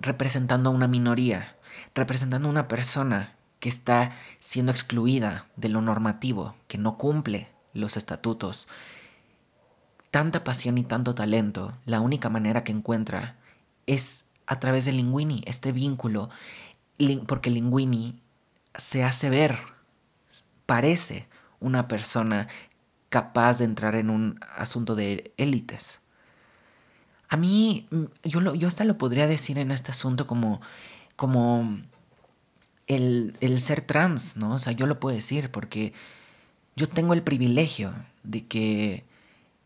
representando 0.00 0.70
a 0.70 0.72
una 0.72 0.88
minoría, 0.88 1.56
representando 1.94 2.48
a 2.48 2.50
una 2.50 2.68
persona 2.68 3.36
que 3.60 3.68
está 3.68 4.12
siendo 4.38 4.72
excluida 4.72 5.46
de 5.56 5.68
lo 5.68 5.82
normativo, 5.82 6.56
que 6.66 6.78
no 6.78 6.96
cumple 6.96 7.48
los 7.74 7.96
estatutos, 7.96 8.68
tanta 10.18 10.42
pasión 10.42 10.78
y 10.78 10.82
tanto 10.82 11.14
talento, 11.14 11.74
la 11.84 12.00
única 12.00 12.28
manera 12.28 12.64
que 12.64 12.72
encuentra 12.72 13.36
es 13.86 14.24
a 14.48 14.58
través 14.58 14.84
de 14.84 14.90
Linguini, 14.90 15.44
este 15.46 15.70
vínculo, 15.70 16.28
porque 17.28 17.50
Linguini 17.50 18.20
se 18.74 19.04
hace 19.04 19.30
ver, 19.30 19.60
parece 20.66 21.28
una 21.60 21.86
persona 21.86 22.48
capaz 23.10 23.58
de 23.58 23.66
entrar 23.66 23.94
en 23.94 24.10
un 24.10 24.40
asunto 24.56 24.96
de 24.96 25.32
élites. 25.36 26.00
A 27.28 27.36
mí, 27.36 27.86
mm, 27.92 28.04
yo, 28.24 28.54
yo 28.56 28.66
hasta 28.66 28.82
lo 28.82 28.98
podría 28.98 29.28
decir 29.28 29.56
en 29.56 29.70
este 29.70 29.92
asunto 29.92 30.26
como, 30.26 30.60
como 31.14 31.78
el, 32.88 33.36
el 33.40 33.60
ser 33.60 33.82
trans, 33.82 34.36
¿no? 34.36 34.54
O 34.54 34.58
sea, 34.58 34.72
yo 34.72 34.86
lo 34.86 34.98
puedo 34.98 35.14
decir 35.14 35.52
porque 35.52 35.92
yo 36.74 36.88
tengo 36.88 37.12
el 37.12 37.22
privilegio 37.22 37.94
de 38.24 38.48
que 38.48 39.07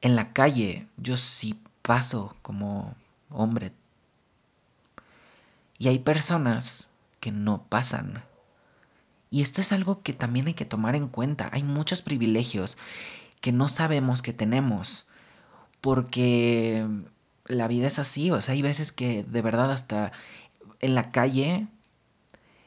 en 0.03 0.17
la 0.17 0.33
calle 0.33 0.87
yo 0.97 1.17
sí 1.17 1.59
paso 1.83 2.37
como 2.43 2.95
hombre. 3.31 3.73
Y 5.79 5.89
hay 5.89 5.99
personas 5.99 6.91
que 7.21 7.33
no 7.33 7.65
pasan 7.65 8.23
y 9.33 9.41
esto 9.41 9.63
es 9.63 9.73
algo 9.73 10.03
que 10.03 10.13
también 10.13 10.47
hay 10.47 10.53
que 10.53 10.67
tomar 10.67 10.95
en 10.95 11.09
cuenta. 11.09 11.49
Hay 11.53 11.63
muchos 11.63 12.03
privilegios 12.03 12.77
que 13.41 13.51
no 13.51 13.67
sabemos 13.69 14.21
que 14.21 14.35
tenemos 14.35 15.09
porque 15.81 16.87
la 17.47 17.67
vida 17.67 17.87
es 17.87 17.99
así. 17.99 18.31
O 18.31 18.43
sea, 18.43 18.53
hay 18.53 18.61
veces 18.61 18.93
que 18.93 19.25
de 19.25 19.41
verdad 19.41 19.73
hasta 19.73 20.13
en 20.81 20.95
la 20.95 21.13
calle 21.13 21.67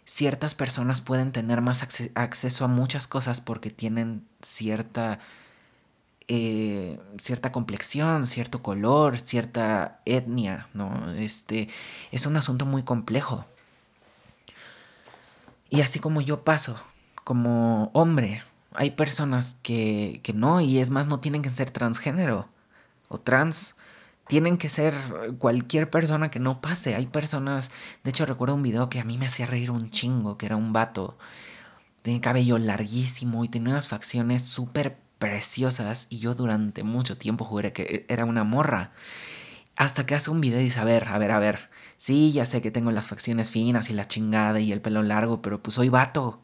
ciertas 0.06 0.56
personas 0.56 1.02
pueden 1.02 1.32
tener 1.32 1.62
más 1.62 1.84
acceso 2.16 2.66
a 2.66 2.68
muchas 2.68 3.06
cosas 3.08 3.42
porque 3.42 3.70
tienen 3.70 4.28
cierta... 4.42 5.20
Eh, 6.28 7.00
cierta 7.20 7.52
complexión, 7.52 8.26
cierto 8.26 8.64
color, 8.64 9.20
cierta 9.20 10.02
etnia, 10.06 10.70
¿no? 10.74 11.12
Este 11.12 11.70
es 12.12 12.26
un 12.26 12.36
asunto 12.36 12.66
muy 12.66 12.84
complejo. 12.84 13.46
Y 15.70 15.82
así 15.82 16.00
como 16.00 16.22
yo 16.22 16.44
paso 16.44 16.78
como 17.26 17.92
hombre, 17.94 18.44
hay 18.74 18.92
personas 18.92 19.58
que, 19.64 20.22
que 20.24 20.34
no, 20.34 20.62
y 20.62 20.80
es 20.80 20.90
más, 20.92 21.08
no 21.08 21.20
tienen 21.20 21.42
que 21.42 21.50
ser 21.50 21.72
transgénero 21.72 22.48
o 23.10 23.20
trans. 23.20 23.76
Tienen 24.28 24.58
que 24.58 24.70
ser 24.70 24.96
cualquier 25.40 25.90
persona 25.90 26.32
que 26.32 26.40
no 26.40 26.62
pase. 26.62 26.96
Hay 26.96 27.08
personas, 27.08 27.72
de 28.04 28.10
hecho 28.12 28.26
recuerdo 28.26 28.56
un 28.56 28.64
video 28.64 28.90
que 28.90 29.00
a 29.00 29.04
mí 29.04 29.18
me 29.18 29.28
hacía 29.28 29.46
reír 29.46 29.72
un 29.72 29.92
chingo, 29.92 30.38
que 30.38 30.48
era 30.48 30.56
un 30.56 30.74
vato. 30.74 31.18
Tenía 32.04 32.22
cabello 32.22 32.58
larguísimo 32.58 33.44
y 33.46 33.50
tenía 33.50 33.72
unas 33.72 33.88
facciones 33.88 34.44
súper 34.44 34.98
preciosas 35.20 36.08
y 36.10 36.20
yo 36.20 36.36
durante 36.36 36.84
mucho 36.84 37.18
tiempo 37.18 37.46
juré 37.46 37.74
que 37.74 38.06
era 38.10 38.26
una 38.26 38.44
morra. 38.44 38.92
Hasta 39.76 40.06
que 40.06 40.16
hace 40.16 40.32
un 40.32 40.42
video 40.42 40.62
y 40.62 40.66
dice, 40.66 40.80
a 40.80 40.86
ver, 40.86 41.08
a 41.10 41.18
ver, 41.18 41.32
a 41.32 41.40
ver, 41.40 41.70
Sí, 41.98 42.32
ya 42.32 42.46
sé 42.46 42.62
que 42.62 42.72
tengo 42.72 42.92
las 42.92 43.08
facciones 43.08 43.52
finas 43.52 43.90
y 43.90 43.94
la 43.94 44.08
chingada 44.08 44.60
y 44.60 44.72
el 44.72 44.82
pelo 44.82 45.02
largo, 45.04 45.42
pero 45.42 45.62
pues 45.62 45.76
soy 45.76 45.90
vato. 45.90 46.42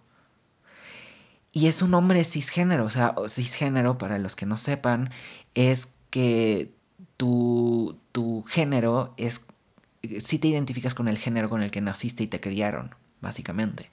Y 1.52 1.68
es 1.68 1.82
un 1.82 1.94
hombre 1.94 2.24
cisgénero, 2.24 2.86
o 2.86 2.90
sea, 2.90 3.14
cisgénero, 3.28 3.98
para 3.98 4.18
los 4.20 4.36
que 4.36 4.46
no 4.46 4.58
sepan, 4.58 5.10
es 5.54 5.94
que 6.10 6.74
tu, 7.18 8.00
tu 8.12 8.44
género 8.44 9.14
es... 9.18 9.46
Si 10.22 10.40
te 10.40 10.48
identificas 10.48 10.96
con 10.96 11.08
el 11.08 11.18
género 11.18 11.50
con 11.50 11.62
el 11.62 11.72
que 11.72 11.82
naciste 11.82 12.24
y 12.24 12.28
te 12.28 12.40
criaron, 12.40 12.96
básicamente. 13.20 13.92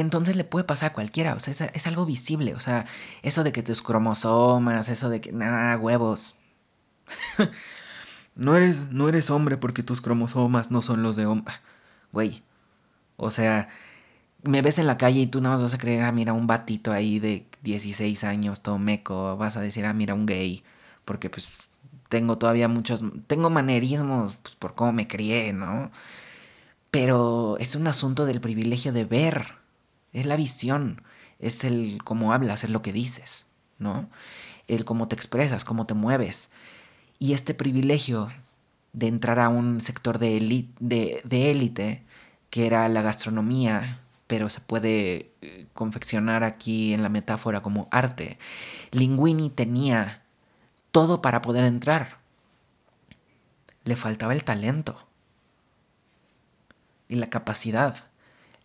Entonces 0.00 0.36
le 0.36 0.44
puede 0.44 0.64
pasar 0.64 0.90
a 0.90 0.92
cualquiera, 0.92 1.34
o 1.34 1.40
sea, 1.40 1.52
es, 1.72 1.86
algo 1.86 2.06
visible, 2.06 2.54
o 2.54 2.60
sea, 2.60 2.86
eso 3.22 3.44
de 3.44 3.52
que 3.52 3.62
tus 3.62 3.82
cromosomas, 3.82 4.88
eso 4.88 5.10
de 5.10 5.20
que, 5.20 5.32
nada, 5.32 5.76
huevos. 5.78 6.36
No 8.36 8.56
eres, 8.56 8.90
no 8.90 9.08
eres 9.08 9.28
hombre 9.30 9.56
porque 9.58 9.82
tus 9.82 10.00
cromosomas 10.00 10.70
no 10.70 10.82
son 10.82 11.02
los 11.02 11.16
de 11.16 11.26
hombre. 11.26 11.54
Güey. 12.12 12.42
O 13.16 13.30
sea, 13.30 13.68
me 14.44 14.62
ves 14.62 14.78
en 14.78 14.86
la 14.86 14.96
calle 14.98 15.20
y 15.20 15.26
tú 15.26 15.40
nada 15.40 15.54
más 15.54 15.62
vas 15.62 15.74
a 15.74 15.78
creer, 15.78 16.02
ah, 16.02 16.12
mira, 16.12 16.32
un 16.32 16.46
batito 16.46 16.92
ahí 16.92 17.18
de 17.18 17.46
16 17.62 18.24
años, 18.24 18.62
todo 18.62 18.78
meco. 18.78 19.36
Vas 19.36 19.56
a 19.56 19.60
decir, 19.60 19.84
ah, 19.86 19.92
mira, 19.92 20.14
un 20.14 20.26
gay. 20.26 20.64
Porque 21.04 21.30
pues 21.30 21.70
tengo 22.08 22.38
todavía 22.38 22.68
muchos, 22.68 23.02
tengo 23.26 23.50
manerismos 23.50 24.36
pues, 24.36 24.56
por 24.56 24.74
cómo 24.74 24.92
me 24.92 25.08
crié, 25.08 25.52
¿no? 25.52 25.90
Pero 26.90 27.56
es 27.58 27.76
un 27.76 27.86
asunto 27.88 28.26
del 28.26 28.40
privilegio 28.40 28.92
de 28.92 29.04
ver. 29.04 29.59
Es 30.12 30.26
la 30.26 30.36
visión. 30.36 31.02
Es 31.38 31.64
el 31.64 32.00
cómo 32.04 32.32
hablas, 32.32 32.64
es 32.64 32.70
lo 32.70 32.82
que 32.82 32.92
dices, 32.92 33.46
¿no? 33.78 34.06
El 34.68 34.84
cómo 34.84 35.08
te 35.08 35.16
expresas, 35.16 35.64
cómo 35.64 35.86
te 35.86 35.94
mueves. 35.94 36.50
Y 37.18 37.32
este 37.32 37.54
privilegio 37.54 38.30
de 38.92 39.06
entrar 39.08 39.38
a 39.38 39.48
un 39.48 39.80
sector 39.80 40.18
de 40.18 40.36
élite, 40.36 41.22
de, 41.24 41.50
élite 41.50 42.02
que 42.50 42.66
era 42.66 42.88
la 42.88 43.02
gastronomía, 43.02 44.00
pero 44.26 44.50
se 44.50 44.60
puede 44.60 45.32
eh, 45.40 45.66
confeccionar 45.72 46.44
aquí 46.44 46.92
en 46.92 47.02
la 47.02 47.08
metáfora 47.08 47.62
como 47.62 47.88
arte. 47.90 48.38
Linguini 48.90 49.50
tenía 49.50 50.22
todo 50.90 51.22
para 51.22 51.42
poder 51.42 51.64
entrar. 51.64 52.18
Le 53.84 53.96
faltaba 53.96 54.32
el 54.34 54.44
talento 54.44 55.06
y 57.08 57.16
la 57.16 57.28
capacidad, 57.28 58.09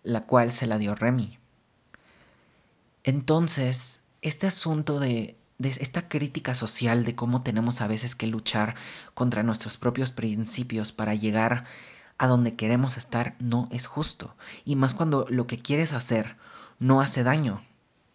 la 0.06 0.22
cual 0.22 0.52
se 0.52 0.68
la 0.68 0.78
dio 0.78 0.96
Remy. 0.96 1.40
Entonces, 3.04 4.02
este 4.22 4.48
asunto 4.48 5.00
de, 5.00 5.36
de, 5.58 5.70
esta 5.70 6.08
crítica 6.08 6.56
social 6.56 7.04
de 7.04 7.16
cómo 7.16 7.44
tenemos 7.44 7.82
a 7.82 7.88
veces 7.88 8.16
que 8.16 8.28
luchar 8.28 8.76
contra 9.14 9.44
nuestros 9.44 9.78
propios 9.78 10.12
principios 10.12 10.92
para 10.92 11.16
llegar 11.16 11.66
a 12.18 12.28
donde 12.28 12.56
queremos 12.56 12.98
estar 12.98 13.36
no 13.40 13.68
es 13.72 13.88
justo. 13.88 14.36
Y 14.64 14.76
más 14.76 14.94
cuando 14.94 15.26
lo 15.30 15.48
que 15.48 15.60
quieres 15.60 15.94
hacer 15.94 16.38
no 16.80 17.02
hace 17.02 17.24
daño, 17.24 17.64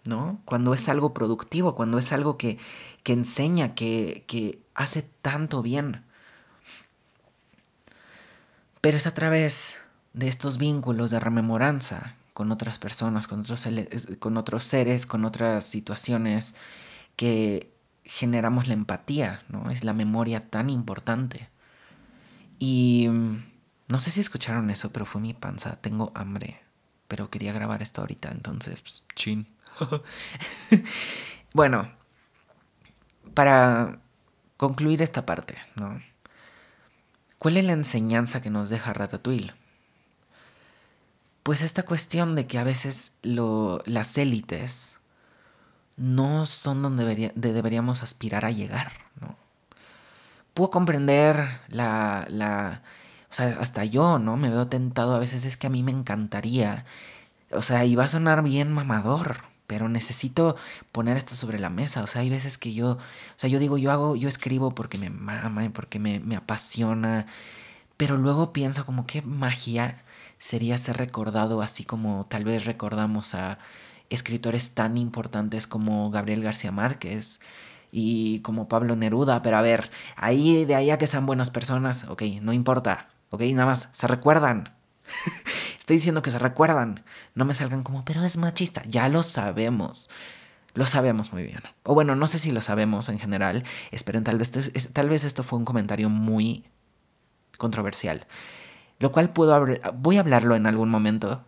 ¿no? 0.05 0.41
Cuando 0.45 0.75
es 0.75 0.89
algo 0.89 1.13
productivo, 1.13 1.75
cuando 1.75 1.99
es 1.99 2.13
algo 2.13 2.39
que, 2.39 2.59
que 3.03 3.13
enseña, 3.13 3.75
que, 3.75 4.25
que 4.27 4.63
hace 4.75 5.03
tanto 5.03 5.63
bien. 5.63 6.05
Pero 8.81 8.97
es 8.97 9.07
a 9.07 9.15
través 9.15 9.79
de 10.13 10.29
estos 10.29 10.59
vínculos 10.59 11.11
de 11.11 11.21
rememoranza 11.21 12.17
con 12.33 12.53
otras 12.53 12.79
personas, 12.79 13.29
con 13.29 13.41
otros, 13.41 13.67
con 14.19 14.37
otros 14.37 14.65
seres, 14.65 15.07
con 15.07 15.25
otras 15.25 15.65
situaciones, 15.65 16.55
que 17.17 17.73
generamos 18.05 18.67
la 18.67 18.75
empatía, 18.75 19.43
¿no? 19.49 19.71
Es 19.71 19.85
la 19.85 19.93
memoria 19.93 20.49
tan 20.49 20.71
importante. 20.71 21.49
Y 22.59 23.09
no 23.89 24.01
sé 24.01 24.11
si 24.11 24.21
escucharon 24.21 24.71
eso, 24.71 24.93
pero 24.93 25.07
fue 25.07 25.21
mi 25.21 25.35
panza. 25.35 25.77
Tengo 25.81 26.13
hambre. 26.15 26.61
Pero 27.09 27.29
quería 27.29 27.53
grabar 27.53 27.83
esto 27.83 28.01
ahorita, 28.01 28.31
entonces, 28.31 28.83
pues, 28.83 29.05
chin. 29.17 29.49
bueno, 31.55 31.91
para 33.35 33.99
concluir 34.57 35.03
esta 35.03 35.27
parte, 35.27 35.57
¿no? 35.75 36.01
¿Cuál 37.39 37.57
es 37.57 37.65
la 37.65 37.73
enseñanza 37.73 38.43
que 38.43 38.51
nos 38.51 38.69
deja 38.69 38.93
Ratatouille? 38.93 39.55
Pues 41.43 41.63
esta 41.63 41.85
cuestión 41.85 42.35
de 42.35 42.47
que 42.47 42.59
a 42.59 42.65
veces 42.65 43.13
las 43.23 44.19
élites 44.19 44.99
no 45.97 46.47
son 46.47 46.83
donde 46.83 47.33
deberíamos 47.35 48.03
aspirar 48.03 48.45
a 48.45 48.51
llegar, 48.51 48.93
¿no? 49.21 49.37
Puedo 50.55 50.71
comprender 50.71 51.61
la, 51.69 52.27
la, 52.29 52.83
o 53.31 53.33
sea, 53.33 53.57
hasta 53.61 53.85
yo, 53.85 54.19
¿no? 54.19 54.37
Me 54.37 54.51
veo 54.51 54.67
tentado 54.69 55.15
a 55.15 55.19
veces, 55.19 55.45
es 55.45 55.57
que 55.57 55.67
a 55.69 55.71
mí 55.71 55.83
me 55.83 55.93
encantaría. 55.93 56.85
O 57.53 57.63
sea, 57.63 57.85
y 57.85 57.97
va 57.97 58.05
a 58.05 58.09
sonar 58.09 58.43
bien 58.43 58.73
mamador, 58.73 59.43
pero 59.67 59.89
necesito 59.89 60.57
poner 60.93 61.17
esto 61.17 61.35
sobre 61.35 61.59
la 61.59 61.71
mesa. 61.71 62.03
O 62.03 62.07
sea, 62.07 62.23
hay 62.23 62.31
veces 62.31 62.59
que 62.59 62.75
yo, 62.75 62.93
o 62.93 62.99
sea, 63.37 63.51
yo 63.51 63.59
digo, 63.59 63.79
yo 63.79 63.93
hago, 63.93 64.17
yo 64.17 64.29
escribo 64.29 64.75
porque 64.75 64.99
me 64.99 65.11
mama 65.11 65.65
y 65.65 65.69
porque 65.69 65.99
me, 65.99 66.21
me 66.21 66.37
apasiona, 66.37 67.27
pero 67.97 68.17
luego 68.17 68.53
pienso 68.53 68.87
como 68.87 69.07
qué 69.07 69.23
magia 69.23 70.03
sería 70.41 70.79
ser 70.79 70.97
recordado 70.97 71.63
así 71.63 71.85
como 71.85 72.27
tal 72.27 72.45
vez 72.45 72.65
recordamos 72.65 73.35
a 73.35 73.59
escritores 74.09 74.75
tan 74.75 74.97
importantes 74.97 75.69
como 75.69 76.11
Gabriel 76.11 76.43
García 76.43 76.73
Márquez 76.73 77.41
y 77.93 78.41
como 78.41 78.67
Pablo 78.67 78.97
Neruda, 78.97 79.43
pero 79.43 79.59
a 79.59 79.63
ver, 79.63 79.91
ahí 80.17 80.65
de 80.65 80.75
ahí 80.75 80.91
a 80.91 80.99
que 80.99 81.07
sean 81.07 81.27
buenas 81.27 81.51
personas, 81.51 82.05
ok, 82.09 82.23
no 82.41 82.53
importa, 82.53 83.09
¿ok? 83.31 83.43
Nada 83.53 83.67
más, 83.67 83.89
se 83.93 84.07
recuerdan. 84.07 84.75
Estoy 85.79 85.97
diciendo 85.97 86.23
que 86.23 86.31
se 86.31 86.39
recuerdan. 86.39 87.05
No 87.35 87.45
me 87.45 87.55
salgan 87.55 87.83
como, 87.83 88.05
pero 88.05 88.23
es 88.23 88.37
machista. 88.37 88.83
Ya 88.87 89.09
lo 89.09 89.23
sabemos. 89.23 90.09
Lo 90.75 90.87
sabemos 90.87 91.33
muy 91.33 91.43
bien. 91.43 91.63
O 91.83 91.95
bueno, 91.95 92.15
no 92.15 92.29
sé 92.29 92.39
si 92.39 92.53
lo 92.53 92.63
sabemos 92.63 93.09
en 93.09 93.19
general. 93.19 93.65
Esperen, 93.91 94.23
tal 94.23 94.39
vez, 94.39 94.53
tal 94.93 95.09
vez 95.09 95.25
esto 95.25 95.43
fue 95.43 95.59
un 95.59 95.65
comentario 95.65 96.09
muy 96.09 96.65
controversial. 97.59 98.27
Lo 99.01 99.11
cual 99.11 99.31
puedo 99.31 99.67
voy 99.95 100.17
a 100.19 100.21
hablarlo 100.21 100.55
en 100.55 100.67
algún 100.67 100.91
momento. 100.91 101.43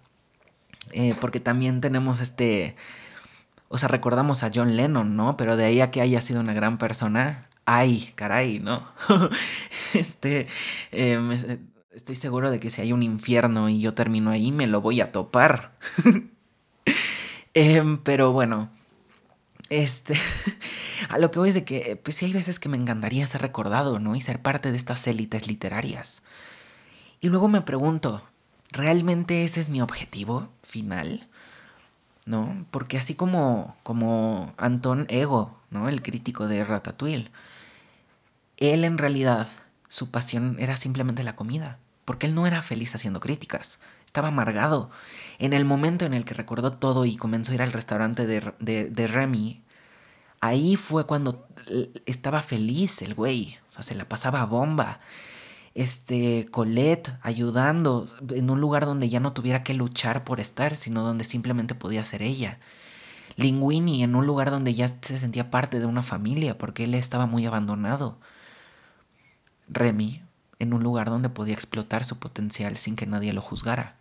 Eh, 0.91 1.15
porque 1.21 1.39
también 1.39 1.81
tenemos 1.81 2.21
este... 2.21 2.75
O 3.69 3.79
sea, 3.79 3.89
recordamos 3.89 4.43
a 4.43 4.51
John 4.53 4.77
Lennon, 4.77 5.17
¿no? 5.17 5.37
Pero 5.37 5.57
de 5.57 5.65
ahí 5.65 5.81
a 5.81 5.91
que 5.91 6.01
haya 6.01 6.21
sido 6.21 6.41
una 6.41 6.53
gran 6.53 6.77
persona, 6.77 7.49
ay, 7.65 8.13
caray, 8.17 8.59
¿no? 8.59 8.87
este, 9.95 10.49
eh, 10.91 11.59
estoy 11.93 12.17
seguro 12.17 12.51
de 12.51 12.61
que 12.61 12.71
si 12.71 12.83
hay 12.83 12.93
un 12.93 13.03
infierno 13.03 13.69
y 13.69 13.81
yo 13.81 13.95
termino 13.95 14.31
ahí, 14.31 14.53
me 14.53 14.67
lo 14.67 14.81
voy 14.81 15.01
a 15.01 15.13
topar. 15.13 15.73
Em, 17.55 17.99
pero 17.99 18.33
bueno, 18.33 18.71
este, 19.69 20.15
a 21.11 21.19
lo 21.19 21.31
que 21.31 21.39
voy 21.39 21.51
es 21.51 21.55
de 21.55 21.65
que, 21.65 21.97
pues 22.03 22.17
sí 22.17 22.25
hay 22.25 22.33
veces 22.33 22.59
que 22.59 22.71
me 22.71 22.79
encantaría 22.79 23.27
ser 23.27 23.43
recordado, 23.43 23.99
¿no? 23.99 24.17
Y 24.17 24.23
ser 24.23 24.41
parte 24.41 24.71
de 24.71 24.77
estas 24.79 25.07
élites 25.07 25.47
literarias. 25.47 26.23
Y 27.23 27.29
luego 27.29 27.47
me 27.47 27.61
pregunto, 27.61 28.21
¿realmente 28.73 29.45
ese 29.45 29.61
es 29.61 29.71
mi 29.71 29.81
objetivo 29.81 30.49
final? 30.65 31.29
¿No? 32.27 32.67
Porque 32.73 32.99
así 32.99 33.15
como, 33.15 33.77
como 33.85 34.53
Anton 34.57 35.07
Ego, 35.09 35.57
¿no? 35.71 35.89
El 35.89 36.03
crítico 36.03 36.49
de 36.49 36.65
Ratatouille, 36.65 37.31
él 38.57 38.85
en 38.85 38.99
realidad 38.99 39.49
su 39.89 40.11
pasión 40.11 40.57
era 40.59 40.77
simplemente 40.77 41.23
la 41.23 41.37
comida, 41.37 41.79
porque 42.05 42.27
él 42.27 42.35
no 42.35 42.45
era 42.45 42.61
feliz 42.61 42.93
haciendo 42.97 43.21
críticas, 43.21 43.79
estaba 44.05 44.29
amargado. 44.29 44.91
En 45.39 45.53
el 45.53 45.65
momento 45.65 46.05
en 46.05 46.15
el 46.15 46.25
que 46.25 46.35
recordó 46.35 46.73
todo 46.73 47.05
y 47.05 47.17
comenzó 47.17 47.53
a 47.53 47.55
ir 47.55 47.63
al 47.63 47.73
restaurante 47.73 48.27
de, 48.27 48.53
de, 48.59 49.07
Remy, 49.07 49.63
ahí 50.41 50.75
fue 50.75 51.07
cuando 51.07 51.47
estaba 52.05 52.43
feliz 52.43 53.01
el 53.01 53.15
güey, 53.15 53.59
o 53.69 53.71
sea, 53.71 53.85
se 53.85 53.95
la 53.95 54.09
pasaba 54.09 54.45
bomba. 54.45 54.99
Este, 55.75 56.49
Colette 56.51 57.13
ayudando 57.23 58.07
en 58.31 58.51
un 58.51 58.61
lugar 58.61 58.85
donde 58.85 59.09
ya 59.09 59.21
no 59.21 59.33
tuviera 59.33 59.63
que 59.63 59.75
luchar 59.75 60.25
por 60.25 60.41
estar, 60.41 60.77
sino 60.77 61.03
donde 61.03 61.25
simplemente 61.25 61.75
podía 61.75 62.05
ser 62.05 62.23
ella. 62.23 62.59
Linguini 63.37 64.03
en 64.03 64.15
un 64.15 64.27
lugar 64.27 64.51
donde 64.51 64.75
ya 64.75 64.89
se 65.01 65.19
sentía 65.19 65.51
parte 65.51 65.81
de 65.81 65.87
una 65.87 66.03
familia, 66.03 66.59
porque 66.59 66.85
él 66.85 66.95
estaba 66.95 67.27
muy 67.27 67.47
abandonado. 67.47 68.19
Remy 69.69 70.23
en 70.59 70.75
un 70.75 70.83
lugar 70.83 71.09
donde 71.09 71.29
podía 71.29 71.55
explotar 71.55 72.05
su 72.05 72.19
potencial 72.19 72.77
sin 72.77 72.95
que 72.95 73.07
nadie 73.07 73.33
lo 73.33 73.41
juzgara. 73.41 73.97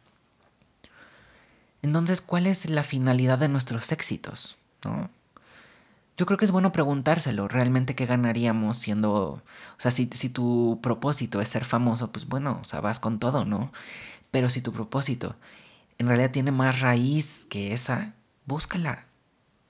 Entonces, 1.81 2.21
¿cuál 2.21 2.45
es 2.45 2.69
la 2.69 2.83
finalidad 2.83 3.39
de 3.39 3.47
nuestros 3.47 3.91
éxitos? 3.91 4.57
¿No? 4.83 5.09
Yo 6.17 6.25
creo 6.25 6.37
que 6.37 6.45
es 6.45 6.51
bueno 6.51 6.71
preguntárselo, 6.71 7.47
realmente 7.47 7.95
qué 7.95 8.05
ganaríamos 8.05 8.77
siendo, 8.77 9.13
o 9.13 9.43
sea, 9.77 9.91
si, 9.91 10.09
si 10.13 10.29
tu 10.29 10.79
propósito 10.83 11.41
es 11.41 11.49
ser 11.49 11.65
famoso, 11.65 12.11
pues 12.11 12.27
bueno, 12.27 12.59
o 12.61 12.65
sea, 12.65 12.81
vas 12.81 12.99
con 12.99 13.19
todo, 13.19 13.45
¿no? 13.45 13.71
Pero 14.31 14.49
si 14.49 14.61
tu 14.61 14.71
propósito 14.73 15.35
en 15.97 16.07
realidad 16.07 16.31
tiene 16.31 16.51
más 16.51 16.81
raíz 16.81 17.45
que 17.49 17.73
esa, 17.73 18.15
búscala. 18.45 19.07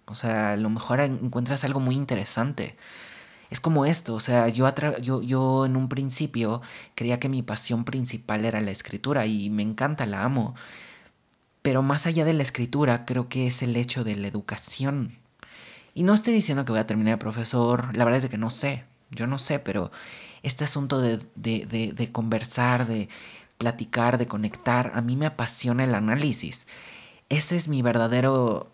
O 0.05 0.15
sea, 0.15 0.53
a 0.53 0.57
lo 0.57 0.69
mejor 0.69 1.01
encuentras 1.01 1.63
algo 1.63 1.79
muy 1.79 1.95
interesante 1.95 2.77
es 3.51 3.59
como 3.59 3.85
esto, 3.85 4.15
o 4.15 4.19
sea, 4.21 4.47
yo, 4.47 4.73
yo, 5.01 5.21
yo 5.21 5.65
en 5.65 5.75
un 5.75 5.89
principio 5.89 6.61
creía 6.95 7.19
que 7.19 7.29
mi 7.29 7.43
pasión 7.43 7.83
principal 7.85 8.45
era 8.45 8.61
la 8.61 8.71
escritura 8.71 9.25
y 9.25 9.49
me 9.49 9.61
encanta, 9.61 10.05
la 10.05 10.23
amo. 10.23 10.55
Pero 11.61 11.83
más 11.83 12.05
allá 12.07 12.25
de 12.25 12.33
la 12.33 12.43
escritura, 12.43 13.05
creo 13.05 13.29
que 13.29 13.47
es 13.47 13.61
el 13.61 13.75
hecho 13.75 14.03
de 14.03 14.15
la 14.15 14.27
educación. 14.27 15.17
Y 15.93 16.03
no 16.03 16.13
estoy 16.13 16.33
diciendo 16.33 16.65
que 16.65 16.71
voy 16.71 16.81
a 16.81 16.87
terminar 16.87 17.15
de 17.15 17.17
profesor, 17.17 17.95
la 17.95 18.05
verdad 18.05 18.23
es 18.23 18.29
que 18.29 18.37
no 18.37 18.49
sé, 18.49 18.85
yo 19.09 19.27
no 19.27 19.37
sé, 19.39 19.59
pero 19.59 19.91
este 20.43 20.63
asunto 20.63 20.99
de, 21.01 21.17
de, 21.35 21.65
de, 21.65 21.93
de 21.93 22.11
conversar, 22.11 22.87
de 22.87 23.09
platicar, 23.57 24.17
de 24.17 24.27
conectar, 24.27 24.91
a 24.95 25.01
mí 25.01 25.15
me 25.15 25.27
apasiona 25.27 25.83
el 25.83 25.93
análisis. 25.95 26.67
Ese 27.29 27.55
es 27.55 27.67
mi 27.67 27.81
verdadero 27.81 28.71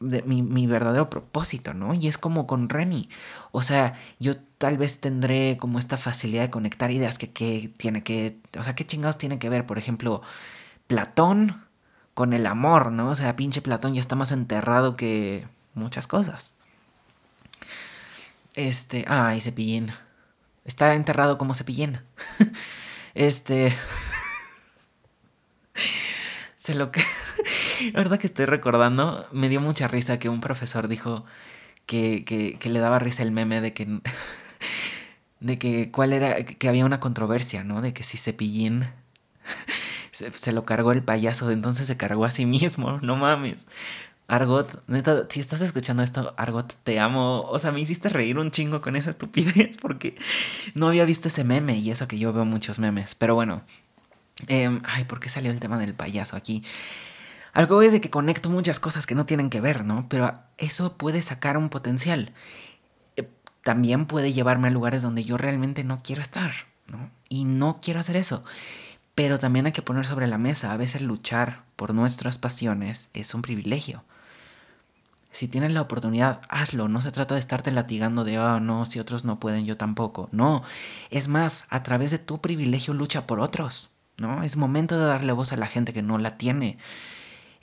de 0.00 0.22
mi, 0.22 0.66
verdadero 0.66 1.08
propósito, 1.10 1.74
¿no? 1.74 1.94
Y 1.94 2.08
es 2.08 2.18
como 2.18 2.46
con 2.46 2.68
Remy. 2.68 3.08
O 3.52 3.62
sea, 3.62 3.94
yo 4.18 4.36
tal 4.58 4.76
vez 4.78 5.00
tendré 5.00 5.56
como 5.56 5.78
esta 5.78 5.96
facilidad 5.96 6.42
de 6.42 6.50
conectar 6.50 6.90
ideas 6.90 7.18
que, 7.18 7.32
que 7.32 7.72
tiene 7.76 8.02
que, 8.02 8.38
o 8.58 8.62
sea, 8.62 8.74
qué 8.74 8.86
chingados 8.86 9.18
tiene 9.18 9.38
que 9.38 9.48
ver, 9.48 9.66
por 9.66 9.78
ejemplo, 9.78 10.22
Platón 10.86 11.64
con 12.14 12.32
el 12.32 12.46
amor, 12.46 12.92
¿no? 12.92 13.10
O 13.10 13.14
sea, 13.14 13.36
pinche 13.36 13.62
Platón 13.62 13.94
ya 13.94 14.00
está 14.00 14.16
más 14.16 14.32
enterrado 14.32 14.96
que 14.96 15.46
muchas 15.74 16.06
cosas. 16.06 16.56
Este, 18.54 19.04
ay, 19.08 19.40
Cepillín. 19.40 19.92
Está 20.64 20.94
enterrado 20.94 21.38
como 21.38 21.54
Cepillín. 21.54 22.00
este... 23.14 23.76
Se 26.56 26.74
lo 26.74 26.90
que... 26.90 27.04
La 27.92 28.00
verdad 28.00 28.18
que 28.18 28.26
estoy 28.26 28.46
recordando, 28.46 29.26
me 29.32 29.48
dio 29.48 29.60
mucha 29.60 29.88
risa 29.88 30.18
que 30.18 30.28
un 30.28 30.40
profesor 30.40 30.88
dijo 30.88 31.24
que, 31.86 32.24
que, 32.24 32.68
le 32.68 32.80
daba 32.80 32.98
risa 32.98 33.22
el 33.22 33.32
meme 33.32 33.60
de 33.60 33.74
que, 33.74 34.00
de 35.40 35.58
que 35.58 35.90
cuál 35.90 36.12
era, 36.12 36.44
que 36.44 36.68
había 36.68 36.86
una 36.86 37.00
controversia, 37.00 37.64
¿no? 37.64 37.82
De 37.82 37.92
que 37.92 38.04
si 38.04 38.16
Cepillín, 38.16 38.86
se, 40.12 40.52
lo 40.52 40.64
cargó 40.64 40.92
el 40.92 41.02
payaso, 41.02 41.50
entonces 41.50 41.86
se 41.86 41.96
cargó 41.96 42.24
a 42.24 42.30
sí 42.30 42.46
mismo, 42.46 42.98
no 43.02 43.16
mames. 43.16 43.66
Argot, 44.26 44.82
neta, 44.88 45.26
si 45.28 45.40
estás 45.40 45.60
escuchando 45.60 46.02
esto, 46.02 46.34
Argot, 46.38 46.74
te 46.82 46.98
amo. 46.98 47.42
O 47.42 47.58
sea, 47.58 47.72
me 47.72 47.80
hiciste 47.80 48.08
reír 48.08 48.38
un 48.38 48.50
chingo 48.50 48.80
con 48.80 48.96
esa 48.96 49.10
estupidez 49.10 49.76
porque 49.82 50.16
no 50.74 50.88
había 50.88 51.04
visto 51.04 51.28
ese 51.28 51.44
meme 51.44 51.76
y 51.76 51.90
eso 51.90 52.08
que 52.08 52.18
yo 52.18 52.32
veo 52.32 52.44
muchos 52.44 52.78
memes. 52.78 53.14
Pero 53.14 53.34
bueno, 53.34 53.62
em, 54.48 54.82
ay, 54.84 55.04
¿por 55.04 55.20
qué 55.20 55.28
salió 55.28 55.50
el 55.50 55.60
tema 55.60 55.78
del 55.78 55.94
payaso 55.94 56.36
aquí? 56.36 56.62
Algo 57.52 57.82
es 57.82 57.92
de 57.92 58.00
que 58.00 58.10
conecto 58.10 58.50
muchas 58.50 58.80
cosas 58.80 59.06
que 59.06 59.14
no 59.14 59.26
tienen 59.26 59.50
que 59.50 59.60
ver, 59.60 59.84
¿no? 59.84 60.08
Pero 60.08 60.34
eso 60.58 60.96
puede 60.96 61.22
sacar 61.22 61.56
un 61.56 61.68
potencial. 61.68 62.32
Eh, 63.16 63.28
también 63.62 64.06
puede 64.06 64.32
llevarme 64.32 64.68
a 64.68 64.70
lugares 64.72 65.02
donde 65.02 65.22
yo 65.24 65.36
realmente 65.36 65.84
no 65.84 66.02
quiero 66.02 66.22
estar, 66.22 66.52
¿no? 66.88 67.10
Y 67.28 67.44
no 67.44 67.76
quiero 67.80 68.00
hacer 68.00 68.16
eso. 68.16 68.42
Pero 69.14 69.38
también 69.38 69.66
hay 69.66 69.72
que 69.72 69.82
poner 69.82 70.06
sobre 70.06 70.26
la 70.26 70.38
mesa, 70.38 70.72
a 70.72 70.76
veces 70.76 71.02
luchar 71.02 71.62
por 71.76 71.94
nuestras 71.94 72.38
pasiones 72.38 73.10
es 73.12 73.34
un 73.34 73.42
privilegio. 73.42 74.04
Si 75.30 75.48
tienes 75.48 75.72
la 75.72 75.80
oportunidad, 75.80 76.42
hazlo. 76.48 76.86
No 76.86 77.02
se 77.02 77.10
trata 77.10 77.34
de 77.34 77.40
estarte 77.40 77.72
latigando 77.72 78.22
de, 78.24 78.38
oh, 78.38 78.60
no, 78.60 78.86
si 78.86 79.00
otros 79.00 79.24
no 79.24 79.40
pueden, 79.40 79.66
yo 79.66 79.76
tampoco. 79.76 80.28
No, 80.30 80.62
es 81.10 81.26
más, 81.26 81.64
a 81.70 81.82
través 81.82 82.12
de 82.12 82.18
tu 82.18 82.40
privilegio 82.40 82.94
lucha 82.94 83.26
por 83.26 83.40
otros, 83.40 83.90
¿no? 84.16 84.44
Es 84.44 84.56
momento 84.56 84.98
de 84.98 85.06
darle 85.06 85.32
voz 85.32 85.52
a 85.52 85.56
la 85.56 85.66
gente 85.66 85.92
que 85.92 86.02
no 86.02 86.18
la 86.18 86.38
tiene. 86.38 86.78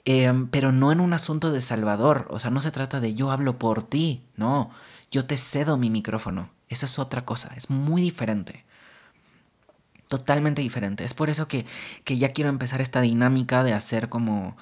Em, 0.05 0.47
pero 0.47 0.71
no 0.71 0.91
en 0.91 0.99
un 0.99 1.13
asunto 1.13 1.51
de 1.51 1.61
salvador, 1.61 2.27
o 2.31 2.39
sea, 2.39 2.49
no 2.49 2.59
se 2.59 2.71
trata 2.71 2.99
de 2.99 3.13
yo 3.13 3.31
hablo 3.31 3.59
por 3.59 3.83
ti, 3.83 4.23
no, 4.35 4.71
yo 5.11 5.25
te 5.25 5.37
cedo 5.37 5.77
mi 5.77 5.91
micrófono, 5.91 6.49
eso 6.69 6.87
es 6.87 6.97
otra 6.97 7.23
cosa, 7.23 7.53
es 7.55 7.69
muy 7.69 8.01
diferente, 8.01 8.65
totalmente 10.11 10.61
diferente, 10.61 11.05
es 11.05 11.13
por 11.13 11.29
eso 11.29 11.47
que, 11.47 11.65
que 12.03 12.17
ya 12.17 12.33
quiero 12.33 12.49
empezar 12.49 12.81
esta 12.81 12.99
dinámica 12.99 13.63
de 13.63 13.71
hacer 13.71 14.09
como 14.09 14.57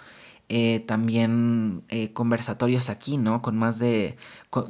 eh, 0.47 0.81
también 0.87 1.83
eh, 1.89 2.13
conversatorios 2.13 2.89
aquí, 2.89 3.17
¿no? 3.17 3.41
Con 3.41 3.57
más 3.57 3.79
de, 3.79 4.15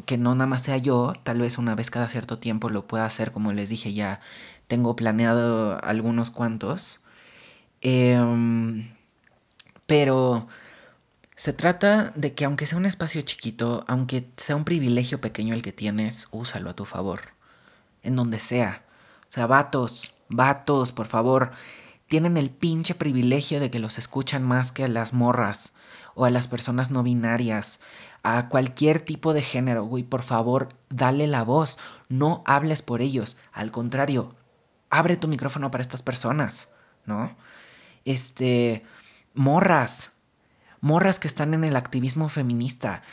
que 0.05 0.17
no 0.17 0.36
nada 0.36 0.47
más 0.47 0.63
sea 0.63 0.77
yo, 0.77 1.13
tal 1.23 1.41
vez 1.41 1.57
una 1.57 1.75
vez 1.75 1.91
cada 1.91 2.07
cierto 2.07 2.39
tiempo 2.39 2.69
lo 2.69 2.88
pueda 2.88 3.05
hacer, 3.05 3.34
como 3.34 3.51
les 3.51 3.69
dije, 3.69 3.93
ya 3.93 4.21
tengo 4.67 4.95
planeado 4.95 5.84
algunos 5.84 6.32
cuantos. 6.32 7.01
Eh, 7.82 8.17
pero 9.86 10.47
se 11.36 11.53
trata 11.53 12.13
de 12.15 12.34
que 12.36 12.45
aunque 12.45 12.67
sea 12.67 12.77
un 12.77 12.86
espacio 12.86 13.21
chiquito, 13.23 13.84
aunque 13.88 14.30
sea 14.38 14.55
un 14.55 14.65
privilegio 14.65 15.19
pequeño 15.21 15.53
el 15.53 15.61
que 15.61 15.73
tienes, 15.73 16.27
úsalo 16.32 16.69
a 16.69 16.75
tu 16.75 16.86
favor. 16.86 17.21
En 18.03 18.15
donde 18.15 18.39
sea. 18.39 18.84
O 19.30 19.32
sea, 19.32 19.47
vatos, 19.47 20.13
vatos, 20.30 20.91
por 20.91 21.07
favor, 21.07 21.51
tienen 22.07 22.38
el 22.38 22.49
pinche 22.49 22.95
privilegio 22.95 23.59
de 23.59 23.69
que 23.69 23.80
los 23.80 23.97
escuchan 23.97 24.43
más 24.43 24.71
que 24.71 24.84
a 24.84 24.88
las 24.88 25.13
morras 25.13 25.73
o 26.15 26.25
a 26.25 26.30
las 26.30 26.47
personas 26.47 26.91
no 26.91 27.03
binarias, 27.03 27.80
a 28.23 28.49
cualquier 28.49 28.99
tipo 29.01 29.34
de 29.34 29.41
género, 29.41 29.84
güey, 29.84 30.03
por 30.03 30.23
favor, 30.23 30.69
dale 30.89 31.27
la 31.27 31.43
voz, 31.43 31.77
no 32.09 32.43
hables 32.45 32.82
por 32.82 33.01
ellos, 33.01 33.38
al 33.53 33.71
contrario, 33.71 34.36
abre 34.89 35.17
tu 35.17 35.27
micrófono 35.27 35.71
para 35.71 35.82
estas 35.82 36.01
personas, 36.01 36.69
¿no? 37.05 37.36
Este, 38.05 38.84
morras, 39.34 40.11
morras 40.82 41.19
que 41.19 41.27
están 41.27 41.53
en 41.53 41.63
el 41.63 41.75
activismo 41.75 42.27
feminista, 42.30 43.03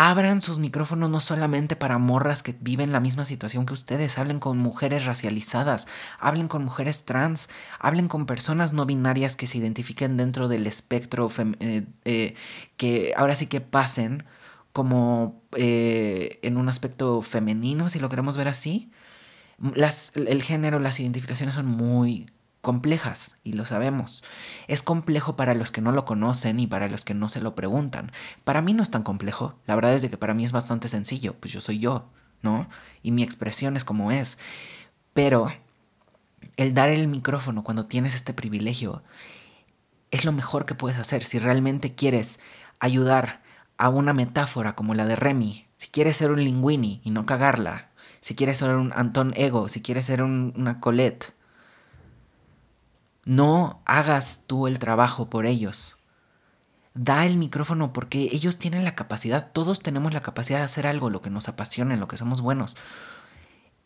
abran 0.00 0.40
sus 0.40 0.58
micrófonos 0.58 1.10
no 1.10 1.20
solamente 1.20 1.76
para 1.76 1.98
morras 1.98 2.42
que 2.42 2.56
viven 2.58 2.90
la 2.90 3.00
misma 3.00 3.26
situación 3.26 3.66
que 3.66 3.74
ustedes, 3.74 4.16
hablen 4.16 4.40
con 4.40 4.56
mujeres 4.56 5.04
racializadas, 5.04 5.86
hablen 6.18 6.48
con 6.48 6.64
mujeres 6.64 7.04
trans, 7.04 7.50
hablen 7.78 8.08
con 8.08 8.24
personas 8.24 8.72
no 8.72 8.86
binarias 8.86 9.36
que 9.36 9.46
se 9.46 9.58
identifiquen 9.58 10.16
dentro 10.16 10.48
del 10.48 10.66
espectro, 10.66 11.30
eh, 11.60 11.84
eh, 12.06 12.34
que 12.78 13.12
ahora 13.14 13.34
sí 13.34 13.46
que 13.46 13.60
pasen 13.60 14.24
como 14.72 15.42
eh, 15.54 16.38
en 16.40 16.56
un 16.56 16.70
aspecto 16.70 17.20
femenino, 17.20 17.90
si 17.90 17.98
lo 17.98 18.08
queremos 18.08 18.38
ver 18.38 18.48
así. 18.48 18.90
El 20.14 20.42
género, 20.42 20.78
las 20.78 20.98
identificaciones 20.98 21.54
son 21.56 21.66
muy 21.66 22.30
complejas 22.60 23.36
y 23.42 23.54
lo 23.54 23.64
sabemos. 23.64 24.22
Es 24.68 24.82
complejo 24.82 25.36
para 25.36 25.54
los 25.54 25.70
que 25.70 25.80
no 25.80 25.92
lo 25.92 26.04
conocen 26.04 26.60
y 26.60 26.66
para 26.66 26.88
los 26.88 27.04
que 27.04 27.14
no 27.14 27.28
se 27.28 27.40
lo 27.40 27.54
preguntan. 27.54 28.12
Para 28.44 28.62
mí 28.62 28.74
no 28.74 28.82
es 28.82 28.90
tan 28.90 29.02
complejo. 29.02 29.54
La 29.66 29.74
verdad 29.74 29.94
es 29.94 30.02
de 30.02 30.10
que 30.10 30.18
para 30.18 30.34
mí 30.34 30.44
es 30.44 30.52
bastante 30.52 30.88
sencillo. 30.88 31.34
Pues 31.34 31.52
yo 31.52 31.60
soy 31.60 31.78
yo, 31.78 32.08
¿no? 32.42 32.68
Y 33.02 33.12
mi 33.12 33.22
expresión 33.22 33.76
es 33.76 33.84
como 33.84 34.12
es. 34.12 34.38
Pero 35.14 35.52
el 36.56 36.74
dar 36.74 36.90
el 36.90 37.08
micrófono 37.08 37.64
cuando 37.64 37.86
tienes 37.86 38.14
este 38.14 38.34
privilegio 38.34 39.02
es 40.10 40.24
lo 40.24 40.32
mejor 40.32 40.66
que 40.66 40.74
puedes 40.74 40.98
hacer. 40.98 41.24
Si 41.24 41.38
realmente 41.38 41.94
quieres 41.94 42.40
ayudar 42.78 43.42
a 43.78 43.88
una 43.88 44.12
metáfora 44.12 44.74
como 44.74 44.94
la 44.94 45.06
de 45.06 45.16
Remy, 45.16 45.66
si 45.76 45.88
quieres 45.88 46.16
ser 46.16 46.30
un 46.30 46.44
linguini 46.44 47.00
y 47.04 47.10
no 47.10 47.24
cagarla, 47.24 47.88
si 48.20 48.34
quieres 48.34 48.58
ser 48.58 48.70
un 48.70 48.92
Anton 48.94 49.32
Ego, 49.36 49.68
si 49.68 49.80
quieres 49.80 50.04
ser 50.04 50.22
una 50.22 50.80
Colette, 50.80 51.32
no 53.24 53.82
hagas 53.84 54.44
tú 54.46 54.66
el 54.66 54.78
trabajo 54.78 55.28
por 55.28 55.46
ellos. 55.46 55.98
Da 56.94 57.26
el 57.26 57.36
micrófono 57.36 57.92
porque 57.92 58.28
ellos 58.32 58.58
tienen 58.58 58.84
la 58.84 58.94
capacidad, 58.94 59.52
todos 59.52 59.80
tenemos 59.80 60.12
la 60.12 60.22
capacidad 60.22 60.58
de 60.58 60.64
hacer 60.64 60.86
algo, 60.86 61.10
lo 61.10 61.20
que 61.20 61.30
nos 61.30 61.48
apasiona, 61.48 61.96
lo 61.96 62.08
que 62.08 62.16
somos 62.16 62.40
buenos. 62.40 62.76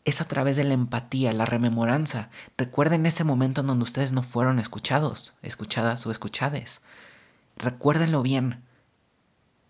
Es 0.05 0.21
a 0.21 0.25
través 0.25 0.55
de 0.55 0.63
la 0.63 0.73
empatía, 0.73 1.33
la 1.33 1.45
rememoranza. 1.45 2.29
Recuerden 2.57 3.05
ese 3.05 3.23
momento 3.23 3.61
en 3.61 3.67
donde 3.67 3.83
ustedes 3.83 4.11
no 4.11 4.23
fueron 4.23 4.59
escuchados, 4.59 5.35
escuchadas 5.41 6.05
o 6.05 6.11
escuchades. 6.11 6.81
Recuérdenlo 7.57 8.21
bien. 8.21 8.63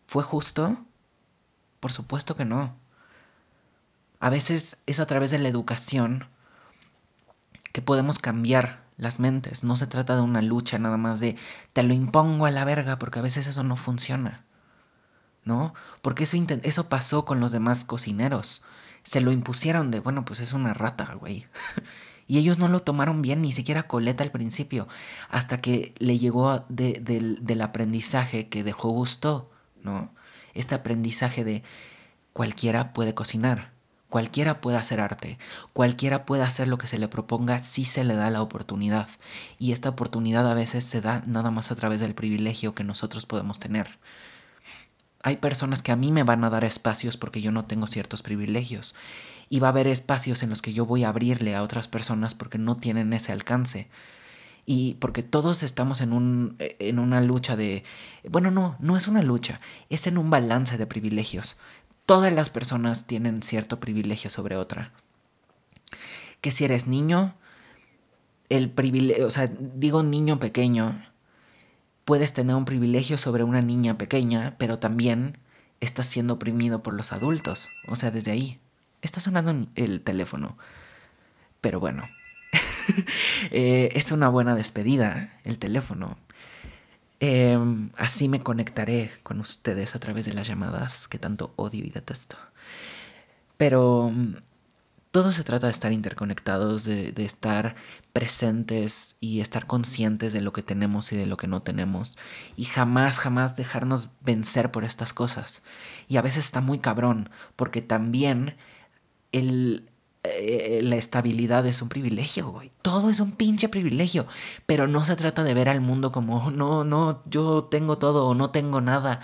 ¿Fue 0.07 0.24
justo? 0.24 0.78
Por 1.80 1.91
supuesto 1.91 2.36
que 2.36 2.45
no. 2.45 2.76
A 4.20 4.30
veces 4.30 4.82
es 4.86 4.99
a 4.99 5.07
través 5.07 5.32
de 5.32 5.39
la 5.39 5.49
educación 5.49 6.28
que 7.74 7.82
podemos 7.82 8.20
cambiar 8.20 8.85
las 8.98 9.20
mentes. 9.20 9.64
No 9.64 9.76
se 9.76 9.88
trata 9.88 10.16
de 10.16 10.22
una 10.22 10.41
lucha 10.41 10.80
nada 10.80 10.98
más 10.98 11.20
de 11.20 11.36
te 11.74 11.84
lo 11.84 11.93
impongo 11.93 12.46
a 12.46 12.52
la 12.52 12.66
verga, 12.66 12.98
porque 13.00 13.20
a 13.20 13.24
veces 13.24 13.48
eso 13.48 13.64
no 13.64 13.76
funciona. 13.76 14.46
¿No? 15.43 15.74
Porque 16.02 16.24
eso, 16.24 16.38
eso 16.64 16.89
pasó 16.89 17.26
con 17.26 17.39
los 17.39 17.52
demás 17.52 17.84
cocineros. 17.84 18.64
Se 19.04 19.22
lo 19.22 19.32
impusieron 19.32 19.91
de, 19.91 20.00
bueno, 20.00 20.26
pues 20.26 20.39
es 20.39 20.54
una 20.54 20.74
rata, 20.74 21.14
güey. 21.14 21.46
y 22.28 22.39
ellos 22.39 22.58
no 22.58 22.68
lo 22.68 22.80
tomaron 22.80 23.22
bien, 23.22 23.41
ni 23.43 23.52
siquiera 23.52 23.88
Coleta 23.88 24.24
al 24.24 24.32
principio, 24.32 24.88
hasta 25.30 25.60
que 25.60 25.93
le 26.00 26.18
llegó 26.18 26.66
del 26.70 27.62
aprendizaje 27.62 28.50
que 28.50 28.64
dejó 28.64 28.89
gusto, 28.89 29.52
¿no? 29.84 30.12
Este 30.56 30.74
aprendizaje 30.74 31.43
de 31.43 31.64
cualquiera 32.34 32.93
puede 32.93 33.14
cocinar 33.14 33.74
Cualquiera 34.16 34.61
puede 34.61 34.78
hacer 34.78 35.01
arte, 35.01 35.38
cualquiera 35.74 36.26
puede 36.26 36.43
hacer 36.43 36.70
lo 36.70 36.78
que 36.78 36.88
se 36.88 36.97
le 36.97 37.09
proponga 37.09 37.59
si 37.59 37.84
se 37.84 38.05
le 38.05 38.16
da 38.16 38.30
la 38.30 38.41
oportunidad. 38.41 39.09
Y 39.59 39.74
esta 39.74 39.89
oportunidad 39.89 40.49
a 40.49 40.53
veces 40.53 40.86
se 40.86 41.01
da 41.01 41.22
nada 41.26 41.51
más 41.51 41.70
a 41.70 41.76
través 41.76 41.99
del 41.99 42.16
privilegio 42.16 42.74
que 42.74 42.86
nosotros 42.86 43.26
podemos 43.26 43.59
tener. 43.59 43.99
Hay 45.22 45.36
personas 45.36 45.82
que 45.82 45.91
a 45.91 45.97
mí 45.97 46.13
me 46.13 46.24
van 46.24 46.45
a 46.45 46.49
dar 46.49 46.63
espacios 46.63 47.18
porque 47.18 47.41
yo 47.41 47.51
no 47.51 47.66
tengo 47.66 47.88
ciertos 47.88 48.22
privilegios. 48.22 48.95
Y 49.49 49.59
va 49.59 49.68
a 49.68 49.72
haber 49.72 49.88
espacios 49.88 50.43
en 50.43 50.49
los 50.49 50.61
que 50.61 50.72
yo 50.72 50.86
voy 50.86 51.03
a 51.03 51.09
abrirle 51.09 51.53
a 51.53 51.61
otras 51.61 51.89
personas 51.89 52.36
porque 52.36 52.57
no 52.57 52.78
tienen 52.78 53.11
ese 53.11 53.34
alcance. 53.34 53.89
Y 54.66 54.93
porque 54.93 55.24
todos 55.24 55.61
estamos 55.61 55.99
en, 55.99 56.13
un, 56.13 56.55
en 56.59 56.99
una 56.99 57.20
lucha 57.20 57.57
de... 57.57 57.84
Bueno, 58.30 58.49
no, 58.49 58.78
no 58.80 58.95
es 58.95 59.09
una 59.09 59.22
lucha, 59.22 59.59
es 59.89 60.07
en 60.07 60.18
un 60.18 60.30
balance 60.30 60.78
de 60.78 60.88
privilegios 60.88 61.57
todas 62.06 62.32
las 62.34 62.49
personas 62.49 63.08
tienen 63.08 63.43
cierto 63.43 63.80
privilegio 63.80 64.30
sobre 64.30 64.58
otra. 64.58 64.91
Que 66.41 66.51
si 66.51 66.66
eres 66.66 66.88
niño, 66.88 67.36
el 68.49 68.70
privilegio, 68.70 69.28
o 69.28 69.30
sea, 69.30 69.47
digo 69.47 70.03
niño 70.03 70.39
pequeño, 70.39 71.06
puedes 72.06 72.34
tener 72.34 72.56
un 72.56 72.66
privilegio 72.66 73.18
sobre 73.18 73.43
una 73.43 73.62
niña 73.62 73.97
pequeña, 73.97 74.56
pero 74.58 74.80
también 74.80 75.38
estás 75.82 76.06
siendo 76.06 76.36
oprimido 76.36 76.84
por 76.84 76.93
los 76.93 77.12
adultos. 77.12 77.70
O 77.88 77.95
sea, 77.95 78.12
desde 78.12 78.32
ahí. 78.32 78.60
Está 79.01 79.20
sonando 79.20 79.68
el 79.76 80.01
teléfono. 80.01 80.58
Pero 81.62 81.80
bueno, 81.80 82.08
eh, 83.51 83.89
es 83.93 84.12
una 84.12 84.30
buena 84.30 84.56
despedida 84.56 85.39
el 85.43 85.60
teléfono. 85.60 86.18
Em, 87.28 87.89
así 87.97 88.30
me 88.30 88.43
conectaré 88.43 89.11
con 89.23 89.39
ustedes 89.39 89.95
a 89.95 89.99
través 89.99 90.26
de 90.26 90.34
las 90.34 90.47
llamadas 90.47 91.07
que 91.07 91.17
tanto 91.17 91.53
odio 91.55 91.84
y 91.84 91.89
detesto. 91.89 92.38
Pero 93.57 94.11
mm, 94.13 94.36
todo 95.09 95.32
se 95.32 95.43
trata 95.43 95.65
de 95.65 95.71
estar 95.71 95.91
interconectados, 95.91 96.84
de, 96.84 97.11
de, 97.11 97.26
estar 97.26 97.76
presentes 98.13 99.17
y 99.21 99.39
estar 99.41 99.65
conscientes 99.65 100.34
de 100.34 100.41
lo 100.41 100.53
que 100.53 100.61
tenemos 100.61 101.11
y 101.13 101.17
de 101.17 101.26
lo 101.26 101.36
que 101.38 101.47
no 101.47 101.63
tenemos. 101.63 102.15
Y 102.57 102.65
jamás, 102.65 103.17
jamás 103.17 103.55
dejarnos 103.55 104.09
vencer 104.21 104.69
por 104.71 104.84
estas 104.84 105.11
cosas. 105.13 105.63
Y 106.07 106.17
a 106.17 106.21
veces 106.21 106.45
está 106.45 106.61
muy 106.61 106.78
cabrón, 106.78 107.32
porque 107.55 107.82
también 107.82 108.55
el, 109.32 109.89
eh, 110.28 110.80
la 110.84 110.95
estabilidad 110.95 111.65
es 111.65 111.82
un 111.82 111.89
privilegio. 111.89 112.61
Todo 112.82 113.09
es 113.09 113.19
un 113.19 113.32
pinche 113.32 113.69
privilegio. 113.69 114.28
Pero 114.65 114.88
no 114.88 115.03
se 115.03 115.15
trata 115.15 115.43
de 115.43 115.53
ver 115.53 115.69
al 115.69 115.82
mundo 115.82 116.11
como, 116.11 116.51
no, 116.51 116.84
no, 116.84 117.21
yo 117.26 117.65
tengo 117.65 117.97
todo 117.97 118.28
o 118.28 118.36
no 118.36 118.51
tengo 118.51 118.82
nada. 118.82 119.21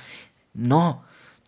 No. 0.54 1.04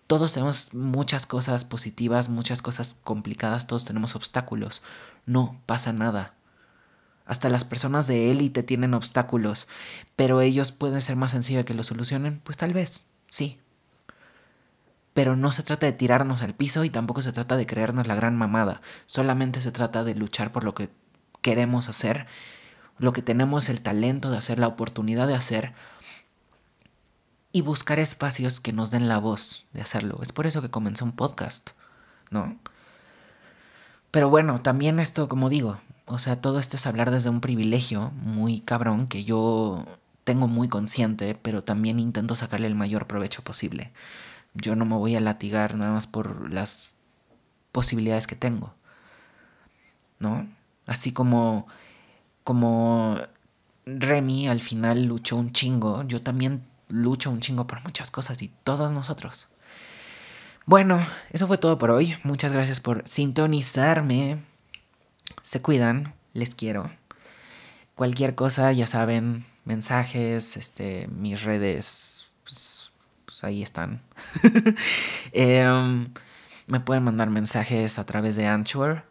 Todos 0.08 0.34
tenemos 0.34 0.74
muchas 0.74 1.26
cosas 1.26 1.66
positivas, 1.66 2.30
muchas 2.30 2.62
cosas 2.62 2.98
complicadas, 3.04 3.68
todos 3.68 3.86
tenemos 3.86 4.16
obstáculos. 4.16 4.84
No 5.26 5.62
pasa 5.66 5.94
nada. 5.94 6.34
Hasta 7.26 7.50
las 7.50 7.64
personas 7.64 8.06
de 8.06 8.30
élite 8.32 8.64
tienen 8.64 8.94
obstáculos, 8.94 9.68
pero 10.16 10.42
ellos 10.42 10.72
pueden 10.74 11.00
ser 11.00 11.16
más 11.16 11.32
sencillos 11.32 11.64
que 11.64 11.74
lo 11.74 11.86
solucionen, 11.86 12.42
pues 12.44 12.58
tal 12.58 12.74
vez, 12.74 13.08
sí, 13.30 13.60
pero 15.14 15.36
no 15.36 15.52
se 15.52 15.64
trata 15.64 15.86
de 15.86 15.94
tirarnos 15.94 16.42
al 16.42 16.56
piso 16.56 16.84
y 16.84 16.90
tampoco 16.90 17.22
se 17.22 17.32
trata 17.32 17.56
de 17.56 17.66
creernos 17.66 18.08
la 18.08 18.16
gran 18.16 18.36
mamada. 18.36 18.82
Solamente 19.06 19.62
se 19.62 19.72
trata 19.72 20.04
de 20.04 20.16
luchar 20.16 20.52
por 20.52 20.64
lo 20.64 20.74
que 20.74 20.90
queremos 21.42 21.88
hacer, 21.88 22.26
lo 22.98 23.14
que 23.14 23.22
tenemos 23.22 23.70
el 23.70 23.82
talento 23.82 24.32
de 24.32 24.38
hacer, 24.38 24.60
la 24.60 24.68
oportunidad 24.68 25.28
de 25.28 25.36
hacer 25.36 25.74
y 27.52 27.62
buscar 27.62 28.00
espacios 28.00 28.60
que 28.60 28.74
nos 28.74 28.90
den 28.90 29.08
la 29.08 29.20
voz 29.20 29.66
de 29.74 29.82
hacerlo. 29.82 30.20
Es 30.24 30.32
por 30.32 30.48
eso 30.48 30.62
que 30.62 30.72
comenzó 30.72 31.06
un 31.06 31.12
podcast, 31.12 31.72
¿no? 32.32 32.58
Pero 34.10 34.30
bueno, 34.30 34.62
también 34.62 35.00
esto, 35.00 35.30
como 35.30 35.50
digo, 35.50 35.80
o 36.06 36.18
sea, 36.18 36.42
todo 36.42 36.60
esto 36.60 36.78
es 36.78 36.88
hablar 36.88 37.12
desde 37.12 37.30
un 37.30 37.42
privilegio 37.42 38.12
muy 38.16 38.62
cabrón 38.62 39.08
que 39.08 39.24
yo 39.24 39.86
tengo 40.24 40.48
muy 40.48 40.70
consciente, 40.70 41.36
pero 41.36 41.64
también 41.64 42.00
intento 42.00 42.36
sacarle 42.36 42.68
el 42.68 42.76
mayor 42.76 43.06
provecho 43.06 43.44
posible 43.44 43.92
yo 44.54 44.76
no 44.76 44.86
me 44.86 44.96
voy 44.96 45.16
a 45.16 45.22
latigar 45.22 45.76
nada 45.76 45.92
más 45.92 46.08
por 46.08 46.52
las 46.52 46.92
posibilidades 47.72 48.28
que 48.28 48.36
tengo. 48.36 48.74
¿No? 50.20 50.48
Así 50.86 51.12
como 51.12 51.68
como 52.44 53.18
Remy 53.86 54.48
al 54.48 54.62
final 54.62 55.06
luchó 55.06 55.38
un 55.38 55.52
chingo, 55.54 56.04
yo 56.04 56.22
también 56.22 56.64
lucho 56.90 57.30
un 57.32 57.40
chingo 57.40 57.68
por 57.68 57.84
muchas 57.84 58.12
cosas 58.12 58.42
y 58.42 58.52
todos 58.64 58.92
nosotros. 58.92 59.48
Bueno, 60.66 61.06
eso 61.32 61.48
fue 61.48 61.58
todo 61.58 61.78
por 61.78 61.92
hoy. 61.92 62.16
Muchas 62.24 62.54
gracias 62.54 62.80
por 62.80 63.06
sintonizarme. 63.06 64.42
Se 65.42 65.62
cuidan, 65.62 66.14
les 66.34 66.56
quiero. 66.56 66.90
Cualquier 67.96 68.34
cosa, 68.34 68.72
ya 68.72 68.88
saben, 68.88 69.46
mensajes, 69.66 70.56
este, 70.56 71.08
mis 71.10 71.44
redes, 71.44 72.13
ahí 73.44 73.64
están. 73.64 74.02
Em, 75.32 76.14
me 76.68 76.80
pueden 76.80 77.04
mandar 77.04 77.30
mensajes 77.30 78.00
a 78.00 78.06
través 78.06 78.36
de 78.36 78.48
Anchor, 78.48 79.04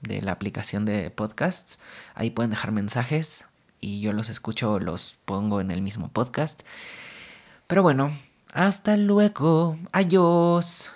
de 0.00 0.22
la 0.22 0.32
aplicación 0.32 0.84
de 0.84 1.10
podcasts. 1.10 1.78
Ahí 2.14 2.30
pueden 2.30 2.50
dejar 2.50 2.72
mensajes 2.72 3.44
y 3.80 4.00
yo 4.00 4.12
los 4.12 4.28
escucho 4.28 4.78
los 4.78 5.18
pongo 5.24 5.60
en 5.60 5.70
el 5.70 5.82
mismo 5.82 6.08
podcast. 6.08 6.62
Pero 7.66 7.82
bueno, 7.82 8.12
hasta 8.52 8.96
luego. 8.96 9.76
Adiós. 9.92 10.95